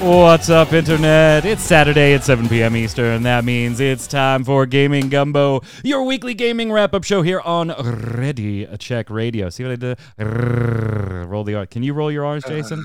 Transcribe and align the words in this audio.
What's 0.00 0.48
up, 0.48 0.72
Internet? 0.72 1.44
It's 1.44 1.62
Saturday 1.62 2.14
at 2.14 2.24
7 2.24 2.48
p.m. 2.48 2.74
Eastern. 2.74 3.22
That 3.24 3.44
means 3.44 3.80
it's 3.80 4.06
time 4.06 4.44
for 4.44 4.64
Gaming 4.64 5.10
Gumbo, 5.10 5.60
your 5.84 6.04
weekly 6.04 6.32
gaming 6.32 6.72
wrap 6.72 6.94
up 6.94 7.04
show 7.04 7.20
here 7.20 7.40
on 7.40 7.68
Ready 7.68 8.66
Check 8.78 9.10
Radio. 9.10 9.50
See 9.50 9.62
what 9.62 9.72
I 9.72 9.76
did? 9.76 9.98
Roll 11.28 11.44
the 11.44 11.54
R. 11.54 11.66
Can 11.66 11.82
you 11.82 11.92
roll 11.92 12.10
your 12.10 12.24
R's, 12.24 12.44
Jason? 12.44 12.82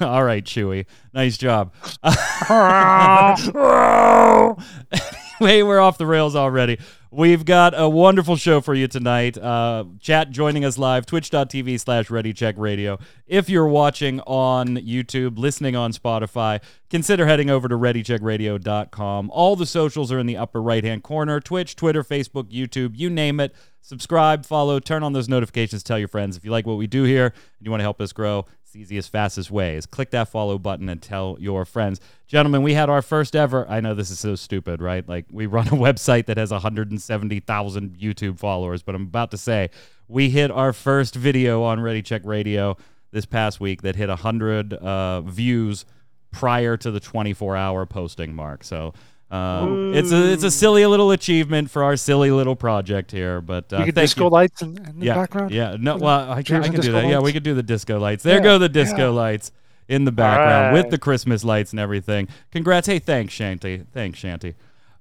All 0.00 0.22
right, 0.22 0.44
Chewy. 0.44 0.86
Nice 1.12 1.36
job. 1.36 1.74
anyway, 5.40 5.62
we're 5.62 5.80
off 5.80 5.98
the 5.98 6.06
rails 6.06 6.36
already. 6.36 6.78
We've 7.10 7.46
got 7.46 7.72
a 7.74 7.88
wonderful 7.88 8.36
show 8.36 8.60
for 8.60 8.74
you 8.74 8.86
tonight. 8.86 9.38
Uh, 9.38 9.86
chat 9.98 10.30
joining 10.30 10.62
us 10.66 10.76
live, 10.76 11.06
twitch.tv 11.06 11.80
slash 11.80 12.08
readycheckradio. 12.08 13.00
If 13.26 13.48
you're 13.48 13.66
watching 13.66 14.20
on 14.20 14.76
YouTube, 14.76 15.38
listening 15.38 15.74
on 15.74 15.92
Spotify, 15.92 16.60
consider 16.90 17.24
heading 17.24 17.48
over 17.48 17.66
to 17.66 17.76
readycheckradio.com. 17.76 19.30
All 19.30 19.56
the 19.56 19.64
socials 19.64 20.12
are 20.12 20.18
in 20.18 20.26
the 20.26 20.36
upper 20.36 20.60
right 20.60 20.84
hand 20.84 21.02
corner 21.02 21.40
Twitch, 21.40 21.76
Twitter, 21.76 22.04
Facebook, 22.04 22.52
YouTube, 22.52 22.92
you 22.94 23.08
name 23.08 23.40
it. 23.40 23.54
Subscribe, 23.80 24.44
follow, 24.44 24.78
turn 24.78 25.02
on 25.02 25.14
those 25.14 25.30
notifications, 25.30 25.82
tell 25.82 25.98
your 25.98 26.08
friends. 26.08 26.36
If 26.36 26.44
you 26.44 26.50
like 26.50 26.66
what 26.66 26.76
we 26.76 26.86
do 26.86 27.04
here 27.04 27.28
and 27.28 27.64
you 27.64 27.70
want 27.70 27.80
to 27.80 27.84
help 27.84 28.02
us 28.02 28.12
grow, 28.12 28.44
it's 28.68 28.74
the 28.74 28.82
easiest, 28.82 29.10
fastest 29.10 29.50
way 29.50 29.76
is 29.76 29.86
click 29.86 30.10
that 30.10 30.28
follow 30.28 30.58
button 30.58 30.90
and 30.90 31.00
tell 31.00 31.38
your 31.40 31.64
friends. 31.64 32.00
Gentlemen, 32.26 32.60
we 32.60 32.74
had 32.74 32.90
our 32.90 33.00
first 33.00 33.34
ever. 33.34 33.66
I 33.66 33.80
know 33.80 33.94
this 33.94 34.10
is 34.10 34.18
so 34.18 34.34
stupid, 34.34 34.82
right? 34.82 35.08
Like 35.08 35.24
we 35.30 35.46
run 35.46 35.68
a 35.68 35.70
website 35.70 36.26
that 36.26 36.36
has 36.36 36.50
170,000 36.50 37.96
YouTube 37.98 38.38
followers, 38.38 38.82
but 38.82 38.94
I'm 38.94 39.04
about 39.04 39.30
to 39.30 39.38
say 39.38 39.70
we 40.06 40.28
hit 40.28 40.50
our 40.50 40.74
first 40.74 41.14
video 41.14 41.62
on 41.62 41.80
Ready 41.80 42.02
Check 42.02 42.20
Radio 42.26 42.76
this 43.10 43.24
past 43.24 43.58
week 43.58 43.80
that 43.82 43.96
hit 43.96 44.10
100 44.10 44.74
uh, 44.74 45.22
views 45.22 45.86
prior 46.30 46.76
to 46.76 46.90
the 46.90 47.00
24 47.00 47.56
hour 47.56 47.86
posting 47.86 48.34
mark. 48.34 48.64
So 48.64 48.92
um, 49.30 49.94
it's 49.94 50.10
a 50.10 50.32
it's 50.32 50.42
a 50.42 50.50
silly 50.50 50.86
little 50.86 51.10
achievement 51.10 51.70
for 51.70 51.82
our 51.84 51.96
silly 51.96 52.30
little 52.30 52.56
project 52.56 53.10
here, 53.10 53.40
but 53.40 53.70
uh, 53.72 53.78
you 53.78 53.84
get 53.86 53.94
disco 53.96 54.24
you. 54.24 54.30
lights 54.30 54.62
in, 54.62 54.78
in 54.78 55.00
the 55.00 55.06
yeah, 55.06 55.14
background. 55.14 55.50
Yeah, 55.50 55.76
no, 55.78 55.96
well, 55.98 56.32
I 56.32 56.42
can, 56.42 56.62
I 56.62 56.68
can 56.68 56.80
do 56.80 56.92
that. 56.92 57.06
Yeah, 57.06 57.20
we 57.20 57.32
could 57.32 57.42
do 57.42 57.54
the 57.54 57.62
disco 57.62 57.98
lights. 57.98 58.22
There 58.22 58.36
Yeah, 58.36 58.42
go 58.42 58.58
the 58.58 58.70
disco 58.70 59.10
yeah. 59.10 59.20
lights 59.20 59.52
in 59.86 60.04
the 60.04 60.12
background 60.12 60.74
with 60.74 60.90
the 60.90 60.98
Christmas 60.98 61.44
lights 61.44 61.72
and 61.72 61.80
everything. 61.80 62.28
Congrats! 62.52 62.86
Hey, 62.86 62.98
thanks, 62.98 63.34
Shanty. 63.34 63.84
Thanks, 63.92 64.18
Shanty. 64.18 64.54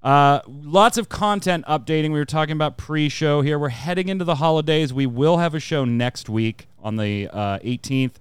Uh, 0.03 0.41
lots 0.47 0.97
of 0.97 1.09
content 1.09 1.66
updating. 1.66 2.12
We 2.12 2.19
were 2.19 2.25
talking 2.25 2.53
about 2.53 2.78
pre-show 2.78 3.41
here. 3.41 3.58
We're 3.58 3.69
heading 3.69 4.09
into 4.09 4.23
the 4.25 4.36
holidays. 4.36 4.94
We 4.94 5.06
will 5.06 5.38
have 5.38 5.56
a 5.56 5.59
show 5.59 5.86
next 5.86 6.30
week 6.30 6.67
on 6.80 6.97
the 6.97 7.28
uh, 7.30 7.59
18th. 7.59 8.14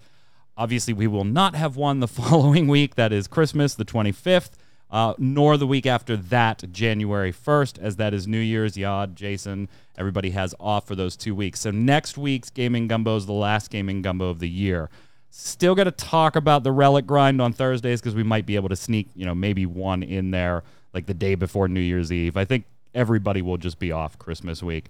Obviously, 0.57 0.95
we 0.95 1.07
will 1.07 1.25
not 1.25 1.55
have 1.55 1.77
one 1.77 2.01
the 2.01 2.09
following 2.09 2.67
week. 2.67 2.95
That 2.95 3.13
is 3.13 3.29
Christmas, 3.29 3.75
the 3.75 3.85
25th, 3.85 4.51
uh, 4.91 5.15
nor 5.19 5.57
the 5.57 5.67
week 5.67 5.87
after 5.87 6.17
that, 6.17 6.65
January 6.73 7.33
1st, 7.33 7.79
as 7.79 7.97
that 7.97 8.15
is 8.15 8.27
New 8.29 8.39
Year's. 8.39 8.77
Yod, 8.77 9.17
Jason, 9.17 9.69
everybody 9.99 10.31
has 10.31 10.55
off 10.61 10.87
for 10.87 10.95
those 10.95 11.17
two 11.17 11.35
weeks. 11.35 11.61
So 11.61 11.71
next 11.71 12.17
week's 12.17 12.51
Gaming 12.51 12.87
Gumbo 12.89 13.17
is 13.17 13.27
the 13.27 13.33
last 13.33 13.71
Gaming 13.71 14.03
Gumbo 14.03 14.29
of 14.29 14.39
the 14.39 14.49
year. 14.49 14.89
Still 15.31 15.75
got 15.75 15.85
to 15.85 15.91
talk 15.91 16.37
about 16.37 16.63
the 16.63 16.73
Relic 16.73 17.07
Grind 17.07 17.43
on 17.43 17.53
Thursdays 17.53 18.01
because 18.01 18.15
we 18.15 18.23
might 18.23 18.47
be 18.47 18.55
able 18.57 18.69
to 18.71 18.77
sneak, 18.77 19.09
you 19.15 19.27
know, 19.27 19.35
maybe 19.35 19.67
one 19.67 20.03
in 20.03 20.31
there 20.31 20.63
like 20.95 21.07
the 21.07 21.15
day 21.15 21.35
before 21.35 21.69
New 21.69 21.81
Year's 21.81 22.11
Eve. 22.11 22.37
I 22.37 22.45
think 22.45 22.65
everybody 22.95 23.43
will 23.43 23.59
just 23.59 23.79
be 23.79 23.93
off 23.93 24.19
Christmas 24.19 24.63
week. 24.63 24.87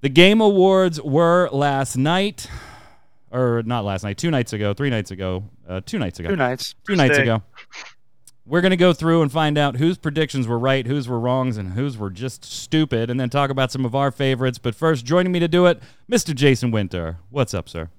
The 0.00 0.08
Game 0.08 0.40
Awards 0.40 1.00
were 1.02 1.48
last 1.50 1.96
night, 1.96 2.48
or 3.30 3.62
not 3.66 3.84
last 3.84 4.02
night, 4.04 4.16
two 4.16 4.30
nights 4.30 4.52
ago, 4.54 4.72
three 4.72 4.88
nights 4.88 5.10
ago, 5.10 5.44
uh, 5.68 5.80
two 5.84 5.98
nights 5.98 6.20
ago 6.20 6.28
Two 6.30 6.36
nights. 6.36 6.74
two 6.86 6.96
nights 6.96 7.18
ago. 7.18 7.42
We're 8.48 8.60
going 8.60 8.70
to 8.70 8.76
go 8.76 8.92
through 8.92 9.22
and 9.22 9.32
find 9.32 9.58
out 9.58 9.76
whose 9.76 9.98
predictions 9.98 10.46
were 10.46 10.58
right, 10.58 10.86
whose 10.86 11.08
were 11.08 11.18
wrongs, 11.18 11.56
and 11.56 11.72
whose 11.72 11.98
were 11.98 12.10
just 12.10 12.44
stupid, 12.44 13.10
and 13.10 13.18
then 13.18 13.28
talk 13.28 13.50
about 13.50 13.72
some 13.72 13.84
of 13.84 13.94
our 13.94 14.12
favorites. 14.12 14.58
But 14.58 14.76
first, 14.76 15.04
joining 15.04 15.32
me 15.32 15.40
to 15.40 15.48
do 15.48 15.66
it, 15.66 15.82
Mr. 16.10 16.32
Jason 16.32 16.70
Winter. 16.70 17.18
What's 17.30 17.54
up, 17.54 17.68
sir? 17.68 17.90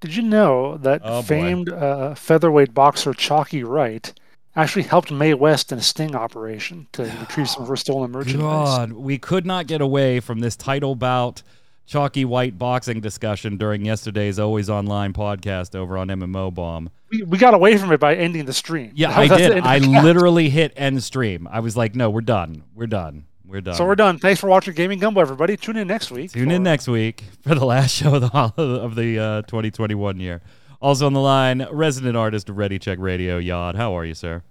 Did 0.00 0.16
you 0.16 0.22
know 0.22 0.76
that 0.78 1.02
Oh, 1.04 1.22
famed 1.22 1.68
uh, 1.70 2.14
featherweight 2.16 2.74
boxer 2.74 3.12
Chalky 3.14 3.62
Wright 3.62 4.12
actually 4.56 4.82
helped 4.82 5.12
Mae 5.12 5.34
West 5.34 5.70
in 5.70 5.78
a 5.78 5.82
sting 5.82 6.16
operation 6.16 6.88
to 6.92 7.02
retrieve 7.20 7.48
some 7.48 7.62
of 7.62 7.68
her 7.68 7.76
stolen 7.76 8.10
merchandise? 8.10 8.40
God, 8.40 8.92
we 8.92 9.18
could 9.18 9.46
not 9.46 9.68
get 9.68 9.80
away 9.80 10.18
from 10.18 10.40
this 10.40 10.56
title 10.56 10.96
bout, 10.96 11.42
Chalky 11.86 12.24
Wright 12.24 12.56
boxing 12.56 13.00
discussion 13.00 13.56
during 13.56 13.84
yesterday's 13.84 14.38
Always 14.38 14.70
Online 14.70 15.12
podcast 15.12 15.74
over 15.74 15.98
on 15.98 16.08
MMO 16.08 16.54
Bomb. 16.54 16.90
We, 17.10 17.22
we 17.24 17.38
got 17.38 17.52
away 17.54 17.76
from 17.76 17.90
it 17.92 17.98
by 17.98 18.14
ending 18.14 18.44
the 18.44 18.52
stream. 18.52 18.92
Yeah, 18.94 19.10
I 19.18 19.26
did. 19.28 19.58
I 19.64 19.78
literally 19.78 20.50
hit 20.50 20.72
end 20.76 21.02
stream. 21.02 21.48
I 21.50 21.60
was 21.60 21.76
like, 21.76 21.94
no, 21.94 22.08
we're 22.08 22.20
done. 22.20 22.62
We're 22.74 22.86
done. 22.86 23.24
We're 23.44 23.60
done. 23.60 23.74
So 23.74 23.84
we're 23.84 23.96
done. 23.96 24.18
Thanks 24.18 24.40
for 24.40 24.46
watching 24.46 24.74
Gaming 24.74 25.00
Gumbo, 25.00 25.20
everybody. 25.20 25.56
Tune 25.56 25.76
in 25.76 25.88
next 25.88 26.12
week. 26.12 26.30
Tune 26.30 26.52
in 26.52 26.62
next 26.62 26.86
week 26.86 27.24
for 27.42 27.56
the 27.56 27.64
last 27.66 27.90
show 27.96 28.14
of 28.14 28.20
the 28.20 28.62
of 28.62 28.94
the 28.94 29.18
uh, 29.18 29.42
2021 29.42 30.20
year. 30.20 30.40
Also 30.80 31.06
on 31.06 31.12
the 31.12 31.20
line, 31.20 31.66
resident 31.72 32.16
artist 32.16 32.48
of 32.48 32.56
Ready 32.56 32.78
Check 32.78 32.98
Radio, 33.00 33.38
Yod. 33.38 33.74
How 33.74 33.96
are 33.98 34.04
you, 34.04 34.14
sir? 34.14 34.44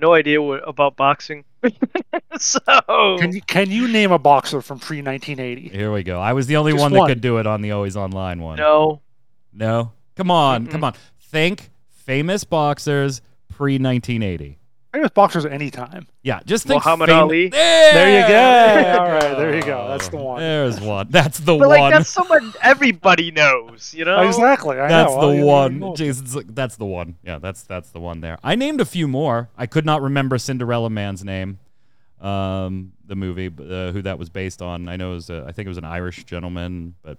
I 0.00 0.06
have 0.06 0.08
no 0.08 0.14
idea 0.14 0.40
what, 0.40 0.66
about 0.66 0.96
boxing. 0.96 1.44
so 2.38 2.58
Can 3.18 3.32
you, 3.32 3.42
can 3.42 3.70
you 3.70 3.86
name 3.86 4.12
a 4.12 4.18
boxer 4.18 4.62
from 4.62 4.78
pre 4.78 5.02
1980? 5.02 5.68
Here 5.68 5.92
we 5.92 6.02
go. 6.02 6.18
I 6.18 6.32
was 6.32 6.46
the 6.46 6.56
only 6.56 6.72
Just 6.72 6.80
one 6.80 6.92
that 6.92 7.00
one. 7.00 7.08
could 7.08 7.20
do 7.20 7.36
it 7.36 7.46
on 7.46 7.60
the 7.60 7.72
Always 7.72 7.96
Online 7.96 8.40
one. 8.40 8.56
no, 8.56 9.02
No? 9.52 9.92
Come 10.16 10.30
on, 10.30 10.66
Mm-mm. 10.66 10.70
come 10.70 10.84
on. 10.84 10.94
Think 11.20 11.70
famous 11.90 12.44
boxers 12.44 13.20
pre 13.48 13.74
1980. 13.74 14.58
Famous 14.92 15.10
boxers 15.10 15.44
at 15.44 15.52
any 15.52 15.70
time. 15.70 16.08
Yeah, 16.24 16.40
just 16.44 16.66
think. 16.66 16.84
Muhammad 16.84 17.10
fam- 17.10 17.22
Ali. 17.22 17.48
There, 17.48 17.94
There 17.94 18.20
you 18.20 18.26
go. 18.26 18.28
there 18.28 19.00
All 19.00 19.08
right, 19.12 19.20
go. 19.22 19.36
there 19.36 19.54
you 19.56 19.62
go. 19.62 19.86
That's 19.88 20.08
the 20.08 20.16
one. 20.16 20.40
There's 20.40 20.80
one. 20.80 21.06
That's 21.10 21.38
the 21.38 21.52
one. 21.54 21.60
but 21.60 21.68
one. 21.68 21.80
like 21.80 21.92
that's 21.94 22.10
someone 22.10 22.52
everybody 22.60 23.30
knows, 23.30 23.94
you 23.94 24.04
know. 24.04 24.20
Exactly. 24.26 24.80
I 24.80 24.88
That's 24.88 25.12
know. 25.14 25.30
the 25.30 25.38
I- 25.38 25.40
I 25.40 25.44
one. 25.44 25.78
know. 25.78 25.94
Jason's 25.94 26.34
like, 26.34 26.52
that's 26.54 26.74
the 26.76 26.86
one. 26.86 27.14
Yeah, 27.22 27.38
that's 27.38 27.62
that's 27.62 27.90
the 27.90 28.00
one 28.00 28.20
there. 28.20 28.38
I 28.42 28.56
named 28.56 28.80
a 28.80 28.84
few 28.84 29.06
more. 29.06 29.48
I 29.56 29.66
could 29.66 29.86
not 29.86 30.02
remember 30.02 30.38
Cinderella 30.38 30.90
Man's 30.90 31.24
name. 31.24 31.60
Um, 32.20 32.92
the 33.06 33.14
movie, 33.16 33.46
uh, 33.46 33.92
who 33.92 34.02
that 34.02 34.18
was 34.18 34.28
based 34.28 34.60
on. 34.60 34.88
I 34.88 34.96
know 34.96 35.12
it 35.12 35.14
was. 35.14 35.30
A, 35.30 35.44
I 35.46 35.52
think 35.52 35.66
it 35.66 35.70
was 35.70 35.78
an 35.78 35.84
Irish 35.84 36.24
gentleman, 36.24 36.94
but 37.02 37.16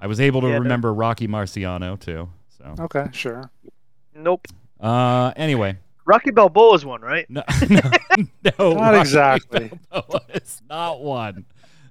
I 0.00 0.06
was 0.06 0.20
able 0.20 0.42
to 0.42 0.48
Yeah, 0.48 0.54
no- 0.54 0.60
remember 0.60 0.92
Rocky 0.94 1.26
Marciano 1.26 1.98
too. 1.98 2.28
So, 2.58 2.74
Okay, 2.84 3.06
sure. 3.12 3.50
Nope. 4.14 4.46
uh, 4.80 5.32
anyway, 5.36 5.78
Rocky 6.06 6.30
Balboa's 6.30 6.84
one, 6.84 7.00
right? 7.02 7.28
no, 7.28 7.42
no, 7.68 7.80
no 8.58 8.72
Not 8.72 8.80
Rocky 8.80 8.98
exactly. 9.00 9.70
Balboa. 9.90 10.20
It's 10.30 10.62
not 10.68 11.00
one. 11.02 11.44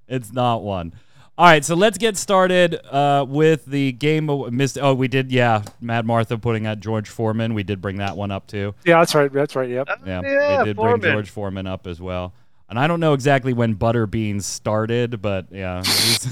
It's 0.08 0.32
not 0.34 0.64
one. 0.64 0.94
All 1.38 1.46
right, 1.48 1.66
so 1.66 1.76
let's 1.76 1.98
get 1.98 2.16
started 2.16 2.80
uh, 2.90 3.26
with 3.28 3.66
the 3.66 3.92
game. 3.92 4.30
Of, 4.30 4.54
missed. 4.54 4.78
Oh, 4.82 4.94
we 4.94 5.10
did. 5.10 5.34
Yeah, 5.34 5.64
Mad 5.82 6.06
Martha 6.06 6.38
putting 6.38 6.66
out 6.66 6.80
George 6.80 7.10
Foreman. 7.10 7.54
We 7.54 7.64
did 7.64 7.82
bring 7.82 7.98
that 7.98 8.16
one 8.16 8.32
up 8.32 8.48
too. 8.48 8.74
Yeah, 8.86 9.00
that's 9.00 9.14
right. 9.16 9.32
That's 9.32 9.54
right. 9.54 9.70
Yep. 9.70 9.90
Uh, 9.90 9.96
Yeah, 10.06 10.22
yeah, 10.24 10.60
we 10.60 10.66
did 10.66 10.76
Foreman. 10.78 11.00
bring 11.02 11.14
George 11.14 11.30
Foreman 11.30 11.68
up 11.68 11.88
as 11.88 12.00
well. 12.00 12.34
And 12.70 12.80
I 12.80 12.88
don't 12.88 13.02
know 13.02 13.14
exactly 13.14 13.52
when 13.52 13.76
Butterbean 13.76 14.42
started, 14.42 15.22
but 15.22 15.48
yeah, 15.52 15.80
he's, 15.86 16.24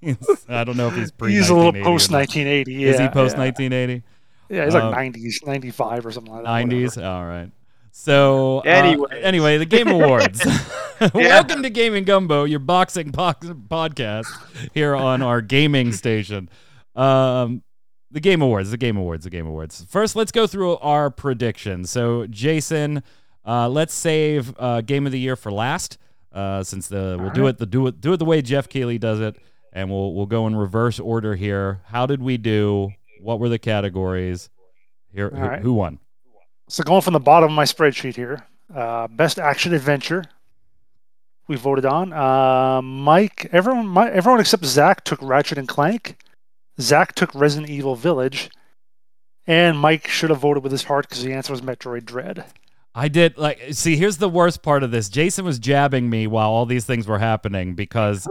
he's- 0.00 0.46
I 0.48 0.62
don't 0.62 0.76
know 0.76 0.88
if 0.88 0.94
he's 0.94 1.10
pre. 1.10 1.32
He's 1.34 1.50
a 1.50 1.54
little 1.54 1.72
post 1.72 2.12
1980. 2.12 2.72
Yeah, 2.72 2.88
Is 2.90 2.98
he 3.00 3.08
post 3.08 3.36
1980? 3.36 3.94
Yeah, 3.94 4.00
he's 4.48 4.74
like 4.74 4.82
Uh, 4.82 4.92
90s, 4.94 5.46
95 5.46 6.06
or 6.06 6.10
something 6.10 6.32
like 6.32 6.44
that. 6.44 6.50
90s. 6.50 7.02
All 7.04 7.24
right. 7.24 7.50
So 7.92 8.58
uh, 8.58 8.62
anyway, 9.22 9.56
the 9.58 9.64
Game 9.66 9.88
Awards. 9.98 10.44
Welcome 11.14 11.62
to 11.62 11.70
Gaming 11.70 12.04
Gumbo, 12.04 12.44
your 12.44 12.58
boxing 12.58 13.10
box- 13.10 13.46
podcast 13.46 14.26
here 14.74 14.94
on 14.94 15.22
our 15.22 15.40
gaming 15.40 15.92
station. 15.92 16.48
Um, 16.94 17.62
the 18.10 18.20
Game 18.20 18.40
Awards, 18.42 18.70
the 18.70 18.76
Game 18.78 18.96
Awards, 18.96 19.24
the 19.24 19.30
Game 19.30 19.46
Awards. 19.46 19.84
First, 19.88 20.14
let's 20.16 20.32
go 20.32 20.46
through 20.46 20.76
our 20.78 21.10
predictions. 21.10 21.90
So, 21.90 22.26
Jason, 22.26 23.02
uh, 23.46 23.68
let's 23.68 23.92
save 23.94 24.54
uh, 24.58 24.80
Game 24.82 25.06
of 25.06 25.12
the 25.12 25.18
Year 25.18 25.36
for 25.36 25.50
last, 25.52 25.98
uh, 26.32 26.62
since 26.62 26.88
the 26.88 27.18
we'll 27.20 27.30
do 27.30 27.46
it 27.46 27.58
the 27.58 27.66
do 27.66 27.86
it 27.86 28.00
do 28.00 28.12
it 28.12 28.16
the 28.18 28.24
way 28.24 28.40
Geoff 28.42 28.68
Keighley 28.68 28.98
does 28.98 29.20
it, 29.20 29.36
and 29.72 29.90
we'll 29.90 30.14
we'll 30.14 30.26
go 30.26 30.46
in 30.46 30.54
reverse 30.56 30.98
order 31.00 31.34
here. 31.34 31.80
How 31.86 32.06
did 32.06 32.22
we 32.22 32.36
do? 32.38 32.90
What 33.20 33.40
were 33.40 33.48
the 33.48 33.58
categories? 33.58 34.50
Here, 35.12 35.30
who, 35.30 35.36
right. 35.36 35.62
who 35.62 35.74
won? 35.74 35.98
So 36.68 36.82
going 36.82 37.02
from 37.02 37.14
the 37.14 37.20
bottom 37.20 37.50
of 37.50 37.54
my 37.54 37.64
spreadsheet 37.64 38.16
here, 38.16 38.46
uh, 38.74 39.08
best 39.08 39.38
action 39.38 39.72
adventure. 39.72 40.24
We 41.48 41.56
voted 41.56 41.86
on 41.86 42.12
uh, 42.12 42.82
Mike. 42.82 43.48
Everyone, 43.52 43.86
my, 43.86 44.10
everyone 44.10 44.40
except 44.40 44.64
Zach 44.64 45.04
took 45.04 45.20
Ratchet 45.22 45.58
and 45.58 45.68
Clank. 45.68 46.18
Zach 46.80 47.14
took 47.14 47.34
Resident 47.34 47.70
Evil 47.70 47.94
Village, 47.94 48.50
and 49.46 49.78
Mike 49.78 50.08
should 50.08 50.30
have 50.30 50.40
voted 50.40 50.62
with 50.62 50.72
his 50.72 50.84
heart 50.84 51.08
because 51.08 51.22
the 51.22 51.32
answer 51.32 51.52
was 51.52 51.62
Metroid 51.62 52.04
Dread. 52.04 52.44
I 52.96 53.08
did 53.08 53.36
like 53.36 53.60
see 53.72 53.96
here's 53.96 54.16
the 54.16 54.28
worst 54.28 54.62
part 54.62 54.82
of 54.82 54.90
this. 54.90 55.08
Jason 55.08 55.44
was 55.44 55.58
jabbing 55.58 56.08
me 56.08 56.26
while 56.26 56.50
all 56.50 56.66
these 56.66 56.86
things 56.86 57.06
were 57.06 57.18
happening 57.18 57.74
because 57.74 58.26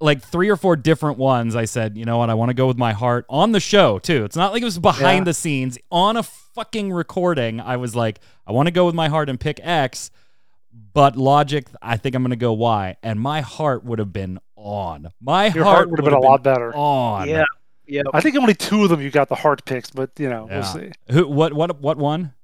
like 0.00 0.22
three 0.22 0.48
or 0.50 0.56
four 0.56 0.76
different 0.76 1.18
ones 1.18 1.56
I 1.56 1.64
said, 1.64 1.96
you 1.96 2.04
know 2.04 2.18
what, 2.18 2.28
I 2.30 2.34
want 2.34 2.50
to 2.50 2.54
go 2.54 2.66
with 2.66 2.76
my 2.76 2.92
heart 2.92 3.24
on 3.30 3.52
the 3.52 3.60
show 3.60 3.98
too. 3.98 4.24
It's 4.24 4.36
not 4.36 4.52
like 4.52 4.62
it 4.62 4.66
was 4.66 4.78
behind 4.78 5.20
Yeah. 5.20 5.24
the 5.24 5.34
scenes 5.34 5.78
on 5.90 6.16
a 6.16 6.22
fucking 6.22 6.92
recording. 6.92 7.60
I 7.60 7.76
was 7.78 7.96
like, 7.96 8.20
I 8.46 8.52
want 8.52 8.66
to 8.66 8.70
go 8.72 8.84
with 8.86 8.94
my 8.94 9.08
heart 9.08 9.28
and 9.30 9.40
pick 9.40 9.58
X, 9.62 10.10
but 10.92 11.16
logic, 11.16 11.68
I 11.80 11.96
think 11.96 12.14
I'm 12.14 12.22
going 12.22 12.30
to 12.30 12.36
go 12.36 12.52
Y 12.52 12.96
and 13.02 13.18
my 13.18 13.40
heart 13.40 13.84
would 13.84 13.98
have 13.98 14.12
been 14.12 14.38
on. 14.56 15.08
My 15.20 15.46
Your 15.48 15.64
heart 15.64 15.76
heart 15.76 15.90
would 15.90 15.98
have 16.00 16.04
been 16.04 16.14
a 16.14 16.20
lot 16.20 16.42
better. 16.42 16.74
on. 16.74 17.28
Yeah. 17.28 17.44
Yeah. 17.86 18.02
I 18.12 18.20
think 18.20 18.36
only 18.36 18.54
two 18.54 18.82
of 18.84 18.90
them 18.90 19.00
you 19.00 19.10
got 19.10 19.28
the 19.28 19.34
heart 19.36 19.64
picks, 19.64 19.90
but 19.90 20.10
you 20.18 20.28
know 20.28 20.46
Yeah. 20.50 20.54
we'll 20.56 20.64
see. 20.64 20.90
Who 21.12 21.26
what 21.28 21.52
what 21.54 21.80
what 21.80 21.96
one? 21.98 22.34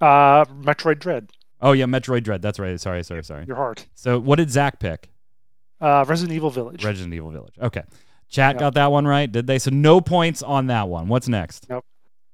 Uh, 0.00 0.44
Metroid 0.46 0.98
Dread, 0.98 1.30
Oh 1.60 1.72
yeah, 1.72 1.84
Metroid 1.86 2.24
Dread. 2.24 2.42
That's 2.42 2.58
right. 2.58 2.78
Sorry, 2.80 3.02
sorry, 3.04 3.24
sorry. 3.24 3.44
your 3.46 3.56
heart. 3.56 3.86
So 3.94 4.18
what 4.18 4.36
did 4.36 4.50
Zach 4.50 4.78
pick? 4.80 5.10
Uh, 5.80 6.04
Resident 6.08 6.34
Evil 6.34 6.50
Village. 6.50 6.84
Resident 6.84 7.14
Evil 7.14 7.30
Village. 7.30 7.54
Okay. 7.60 7.82
Chat 8.28 8.54
Yeah. 8.54 8.60
got 8.60 8.74
that 8.74 8.90
one 8.90 9.06
right, 9.06 9.30
did 9.30 9.46
they? 9.46 9.58
So 9.58 9.70
no 9.70 10.00
points 10.00 10.42
on 10.42 10.66
that 10.68 10.88
one. 10.88 11.08
What's 11.08 11.28
next? 11.28 11.66
A 11.70 11.82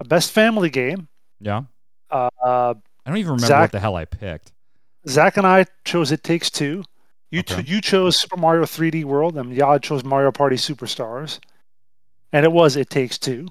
best 0.04 0.30
family 0.32 0.70
game. 0.70 1.08
Yeah. 1.40 1.62
Uh, 2.10 2.28
I 2.44 2.74
don't 3.06 3.16
even 3.16 3.32
remember 3.32 3.46
Zach- 3.46 3.60
what 3.62 3.72
the 3.72 3.80
hell 3.80 3.96
I 3.96 4.04
picked. 4.04 4.52
Zach 5.08 5.36
and 5.36 5.46
I 5.46 5.64
chose 5.84 6.12
It 6.12 6.22
Takes 6.22 6.50
Two. 6.50 6.84
You 7.30 7.40
Okay. 7.40 7.62
t- 7.62 7.70
you 7.72 7.80
chose 7.80 8.20
Super 8.20 8.36
Mario 8.36 8.64
3D 8.64 9.04
World, 9.04 9.36
and 9.36 9.56
Yad 9.56 9.82
chose 9.82 10.02
Mario 10.04 10.32
Party 10.32 10.56
Superstars. 10.56 11.38
And 12.32 12.44
it 12.44 12.52
was 12.52 12.76
It 12.76 12.90
Takes 12.90 13.18
Two. 13.18 13.48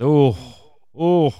Oh, 0.00 0.36
oh. 0.98 1.34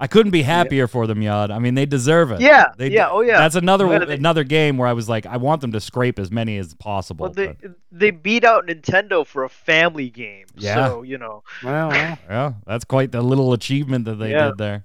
Oof. 0.00 0.04
I 0.04 0.06
couldn't 0.06 0.32
be 0.32 0.42
happier 0.42 0.86
for 0.88 1.06
them, 1.06 1.20
Yad. 1.20 1.50
I 1.50 1.58
mean, 1.58 1.74
they 1.74 1.84
deserve 1.86 2.30
it. 2.32 2.40
Yeah. 2.40 2.72
They, 2.76 2.88
yeah. 2.90 3.10
Oh 3.10 3.20
yeah. 3.20 3.38
That's 3.38 3.54
another 3.54 3.86
Yeah, 3.86 4.04
they- 4.04 4.14
another 4.14 4.44
game 4.44 4.78
where 4.78 4.88
I 4.88 4.92
was 4.94 5.08
like, 5.08 5.26
I 5.26 5.36
want 5.36 5.60
them 5.60 5.72
to 5.72 5.80
scrape 5.80 6.18
as 6.18 6.30
many 6.30 6.56
as 6.58 6.74
possible. 6.74 7.24
well, 7.24 7.32
they 7.32 7.56
but- 7.60 7.72
they 7.92 8.10
beat 8.10 8.44
out 8.44 8.66
Nintendo 8.66 9.26
for 9.26 9.44
a 9.44 9.48
family 9.48 10.08
game. 10.10 10.46
Yeah. 10.56 10.88
So 10.88 11.02
you 11.02 11.18
know. 11.18 11.42
Well, 11.62 11.88
well. 11.90 12.18
yeah, 12.30 12.52
that's 12.66 12.84
quite 12.84 13.12
the 13.12 13.22
little 13.22 13.52
achievement 13.52 14.04
that 14.06 14.14
they 14.16 14.30
Yeah. 14.30 14.48
did 14.48 14.58
there. 14.58 14.84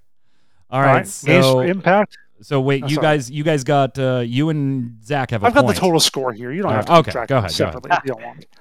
All 0.69 0.79
All 0.79 0.85
right, 0.85 0.93
right. 0.93 0.99
Games 1.03 1.13
so 1.45 1.53
for 1.53 1.65
Impact. 1.65 2.17
so 2.41 2.59
wait, 2.59 2.83
Oh, 2.83 2.87
you 2.87 2.95
sorry. 2.95 3.05
guys, 3.05 3.31
you 3.31 3.43
guys 3.43 3.63
got 3.63 3.97
uh, 3.99 4.23
you 4.25 4.49
and 4.49 4.97
Zach 5.05 5.31
have 5.31 5.43
a 5.43 5.45
I've 5.47 5.53
got 5.53 5.67
the 5.67 5.73
total 5.73 5.99
score 5.99 6.33
here. 6.33 6.51
You 6.51 6.63
don't 6.63 6.71
All 6.71 6.77
have 6.77 6.89
right. 6.89 6.95
to 6.95 6.99
Okay, 7.01 7.11
track 7.11 7.27
go 7.29 7.37
ahead, 7.37 7.51
it 7.51 7.57
go 7.57 7.63
ahead. 7.65 7.73
separately 7.73 7.91
if 7.91 7.99
you 8.05 8.13
don't 8.13 8.23
want. 8.23 8.45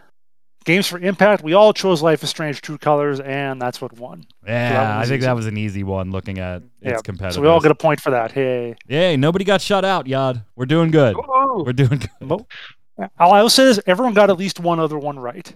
Games 0.64 0.87
for 0.87 0.99
Impact. 0.99 1.43
We 1.44 1.52
all 1.52 1.72
chose 1.72 2.02
Life 2.02 2.22
is 2.22 2.31
Strange: 2.31 2.61
True 2.62 2.78
Colors, 2.78 3.20
and 3.20 3.61
that's 3.61 3.81
what 3.81 3.93
won. 3.99 4.25
Yeah, 4.46 4.72
that 4.72 4.88
one 4.88 4.99
I 4.99 5.02
think 5.05 5.19
easy. 5.20 5.26
that 5.26 5.37
was 5.37 5.46
an 5.46 5.56
easy 5.58 5.84
one. 5.84 6.11
Looking 6.11 6.38
at 6.38 6.62
Yeah, 6.81 6.93
its 6.93 7.02
competitors. 7.02 7.34
So 7.37 7.43
we 7.43 7.49
all 7.49 7.61
get 7.61 7.70
a 7.70 7.75
point 7.75 8.00
for 8.00 8.11
that. 8.11 8.32
Hey. 8.32 8.75
Yay, 8.88 9.16
nobody 9.16 9.44
got 9.44 9.61
shut 9.61 9.84
out, 9.84 10.06
Yad. 10.06 10.44
We're 10.56 10.66
doing 10.66 10.90
good. 10.90 11.16
Ooh. 11.16 11.62
We're 11.66 11.72
doing 11.75 11.99
good. 12.00 12.11
Mo- 12.20 12.46
All 13.19 13.32
I 13.32 13.43
will 13.43 13.50
say 13.50 13.64
is 13.64 13.81
everyone 13.87 14.14
got 14.14 14.31
at 14.31 14.38
least 14.38 14.58
one 14.61 14.81
other 14.81 14.99
one 14.99 15.19
right. 15.19 15.55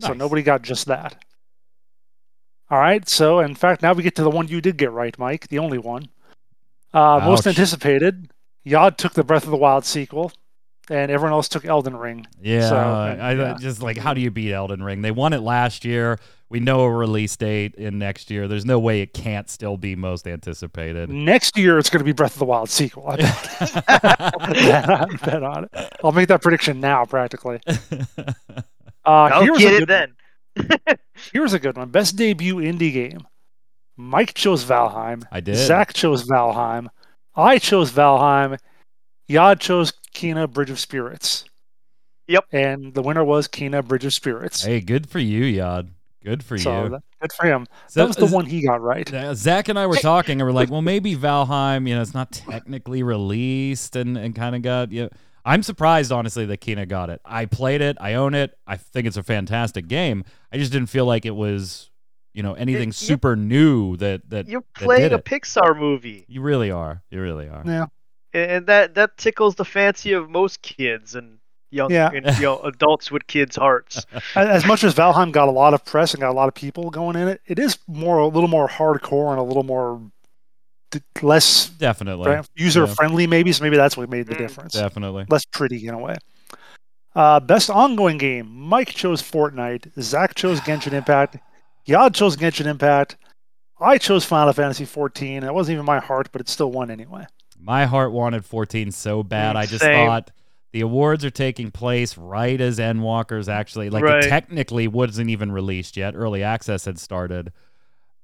So 0.00 0.12
nobody 0.12 0.42
got 0.42 0.62
just 0.62 0.86
that. 0.86 1.22
All 2.70 2.78
right. 2.78 3.08
So 3.08 3.40
in 3.40 3.54
fact, 3.54 3.82
now 3.82 3.92
we 3.92 4.02
get 4.02 4.14
to 4.16 4.22
the 4.22 4.30
one 4.30 4.48
you 4.48 4.60
did 4.60 4.76
get 4.76 4.92
right, 4.92 5.18
Mike, 5.18 5.48
the 5.48 5.58
only 5.58 5.78
one. 5.78 6.08
Uh, 6.92 7.20
most 7.24 7.46
anticipated. 7.46 8.30
Yod 8.64 8.98
took 8.98 9.12
the 9.14 9.24
Breath 9.24 9.44
of 9.44 9.50
the 9.50 9.56
Wild 9.56 9.84
sequel, 9.84 10.32
and 10.90 11.10
everyone 11.10 11.32
else 11.32 11.48
took 11.48 11.64
Elden 11.64 11.96
Ring. 11.96 12.26
Yeah, 12.42 12.68
So, 12.68 12.76
I, 12.76 13.10
I 13.12 13.32
yeah. 13.32 13.56
just 13.58 13.80
like 13.82 13.96
how 13.96 14.12
do 14.12 14.20
you 14.20 14.30
beat 14.30 14.52
Elden 14.52 14.82
Ring? 14.82 15.02
They 15.02 15.12
won 15.12 15.32
it 15.32 15.40
last 15.40 15.84
year. 15.84 16.18
We 16.50 16.58
know 16.58 16.80
a 16.80 16.90
release 16.90 17.36
date 17.36 17.76
in 17.76 18.00
next 18.00 18.28
year. 18.28 18.48
There's 18.48 18.64
no 18.64 18.80
way 18.80 19.02
it 19.02 19.14
can't 19.14 19.48
still 19.48 19.76
be 19.76 19.94
most 19.94 20.26
anticipated. 20.26 21.08
Next 21.08 21.56
year, 21.56 21.78
it's 21.78 21.88
going 21.88 22.00
to 22.00 22.04
be 22.04 22.10
Breath 22.12 22.32
of 22.32 22.40
the 22.40 22.44
Wild 22.44 22.68
sequel. 22.68 23.06
I 23.06 23.16
bet, 23.16 23.86
bet 25.24 25.42
on 25.44 25.68
it. 25.72 25.96
I'll 26.02 26.10
make 26.10 26.26
that 26.26 26.42
prediction 26.42 26.80
now, 26.80 27.04
practically. 27.06 27.60
Uh, 29.02 29.30
I'll 29.32 29.42
here's 29.42 29.58
get 29.58 29.72
a 29.72 29.76
it 29.82 29.86
then. 29.88 30.98
Here's 31.32 31.54
a 31.54 31.58
good 31.58 31.74
one. 31.76 31.88
Best 31.88 32.16
debut 32.16 32.56
indie 32.56 32.92
game. 32.92 33.26
Mike 33.96 34.34
chose 34.34 34.62
Valheim. 34.62 35.24
I 35.32 35.40
did. 35.40 35.56
Zach 35.56 35.94
chose 35.94 36.24
Valheim. 36.28 36.88
I 37.34 37.58
chose 37.58 37.90
Valheim. 37.92 38.58
Yad 39.30 39.60
chose 39.60 39.92
Kena 40.14 40.50
Bridge 40.50 40.70
of 40.70 40.78
Spirits. 40.80 41.44
Yep. 42.28 42.44
And 42.52 42.94
the 42.94 43.02
winner 43.02 43.24
was 43.24 43.48
Kena 43.48 43.86
Bridge 43.86 44.04
of 44.04 44.12
Spirits. 44.12 44.64
Hey, 44.64 44.80
good 44.80 45.08
for 45.08 45.18
you, 45.18 45.42
Yad. 45.60 45.88
Good 46.22 46.42
for 46.42 46.58
so 46.58 46.84
you. 46.84 46.88
that, 46.90 47.02
good 47.22 47.32
for 47.32 47.46
him. 47.46 47.66
So, 47.88 48.00
that 48.00 48.06
was 48.06 48.16
the 48.16 48.26
Z- 48.26 48.34
one 48.34 48.44
he 48.44 48.62
got 48.66 48.82
right. 48.82 49.10
Zach 49.34 49.68
and 49.68 49.78
I 49.78 49.86
were 49.86 49.96
talking, 49.96 50.38
and 50.40 50.46
we're 50.46 50.52
like, 50.52 50.68
well, 50.70 50.82
maybe 50.82 51.16
Valheim, 51.16 51.88
you 51.88 51.94
know, 51.94 52.02
it's 52.02 52.12
not 52.12 52.30
technically 52.30 53.02
released, 53.02 53.96
and, 53.96 54.18
and 54.18 54.34
kind 54.34 54.54
of 54.54 54.60
got 54.60 54.92
you. 54.92 55.04
Know, 55.04 55.08
I'm 55.46 55.62
surprised, 55.62 56.12
honestly, 56.12 56.44
that 56.44 56.60
Kena 56.60 56.86
got 56.86 57.08
it. 57.08 57.22
I 57.24 57.46
played 57.46 57.80
it, 57.80 57.96
I 58.00 58.14
own 58.14 58.34
it. 58.34 58.52
I 58.66 58.76
think 58.76 59.06
it's 59.06 59.16
a 59.16 59.22
fantastic 59.22 59.88
game. 59.88 60.24
I 60.52 60.58
just 60.58 60.72
didn't 60.72 60.88
feel 60.90 61.06
like 61.06 61.24
it 61.24 61.34
was, 61.34 61.88
you 62.34 62.42
know, 62.42 62.52
anything 62.52 62.88
you- 62.90 62.92
super 62.92 63.34
new 63.34 63.96
that 63.96 64.28
that 64.28 64.46
You're 64.46 64.60
that 64.78 64.84
playing 64.84 65.02
did 65.02 65.12
a 65.14 65.16
it. 65.16 65.24
Pixar 65.24 65.78
movie, 65.78 66.26
You 66.28 66.42
really 66.42 66.70
are. 66.70 67.02
You 67.10 67.22
really 67.22 67.48
are. 67.48 67.62
Yeah. 67.64 67.86
And 68.32 68.66
that 68.66 68.94
that 68.94 69.16
tickles 69.18 69.54
the 69.56 69.64
fancy 69.64 70.12
of 70.12 70.30
most 70.30 70.62
kids 70.62 71.14
and 71.14 71.38
young 71.70 71.90
Yeah. 71.92 72.10
and, 72.12 72.26
you 72.36 72.42
know, 72.42 72.58
adults 72.64 73.10
with 73.10 73.26
kids' 73.26 73.56
hearts. 73.56 74.04
As 74.34 74.48
as 74.48 74.66
much 74.66 74.82
as 74.84 74.94
Valheim 74.94 75.30
got 75.32 75.48
a 75.48 75.52
lot 75.52 75.74
of 75.74 75.84
press 75.84 76.14
and 76.14 76.20
got 76.20 76.30
a 76.30 76.32
lot 76.32 76.48
of 76.48 76.54
people 76.54 76.90
going 76.90 77.16
in 77.16 77.28
it, 77.28 77.40
it 77.46 77.58
is 77.58 77.78
more 77.86 78.18
a 78.18 78.26
little 78.26 78.48
more 78.48 78.68
hardcore 78.68 79.30
and 79.30 79.38
a 79.38 79.42
little 79.42 79.62
more 79.62 80.00
d- 80.90 81.00
less 81.22 81.68
Definitely. 81.68 82.40
user 82.56 82.86
friendly, 82.86 83.26
maybe. 83.26 83.52
So 83.52 83.62
maybe 83.64 83.76
that's 83.76 83.96
what 83.96 84.08
made 84.10 84.26
the 84.26 84.34
Mm, 84.34 84.38
difference. 84.38 84.72
Definitely. 84.74 85.26
less 85.28 85.44
pretty 85.44 85.86
in 85.86 85.94
a 85.94 85.98
way. 85.98 86.16
Uh, 87.14 87.40
best 87.40 87.70
ongoing 87.70 88.18
game. 88.18 88.48
Mike 88.50 88.90
chose 88.90 89.20
Fortnite. 89.22 89.90
Zach 90.00 90.34
chose 90.34 90.60
Genshin 90.66 90.92
Impact. 90.92 91.38
Yad 91.86 92.14
chose 92.14 92.36
Genshin 92.36 92.66
Impact. 92.66 93.16
I 93.80 93.96
chose 93.98 94.24
Final 94.24 94.52
Fantasy 94.52 94.84
14. 94.84 95.42
It 95.42 95.54
wasn't 95.54 95.74
even 95.74 95.86
my 95.86 95.98
heart, 96.00 96.28
but 96.32 96.40
it 96.40 96.48
still 96.48 96.70
won 96.70 96.90
anyway. 96.90 97.26
My 97.62 97.86
heart 97.86 98.12
wanted 98.12 98.44
14 98.44 98.90
so 98.90 99.22
bad. 99.22 99.56
I 99.56 99.66
just 99.66 99.82
same. 99.82 100.06
thought 100.06 100.30
the 100.72 100.80
awards 100.80 101.24
are 101.24 101.30
taking 101.30 101.70
place 101.70 102.16
right 102.16 102.60
as 102.60 102.78
Endwalker's 102.78 103.48
actually 103.48 103.90
like 103.90 104.04
Right. 104.04 104.24
it 104.24 104.28
technically 104.28 104.88
wasn't 104.88 105.30
even 105.30 105.52
released 105.52 105.96
yet. 105.96 106.14
Early 106.16 106.42
access 106.42 106.84
had 106.84 106.98
started. 106.98 107.52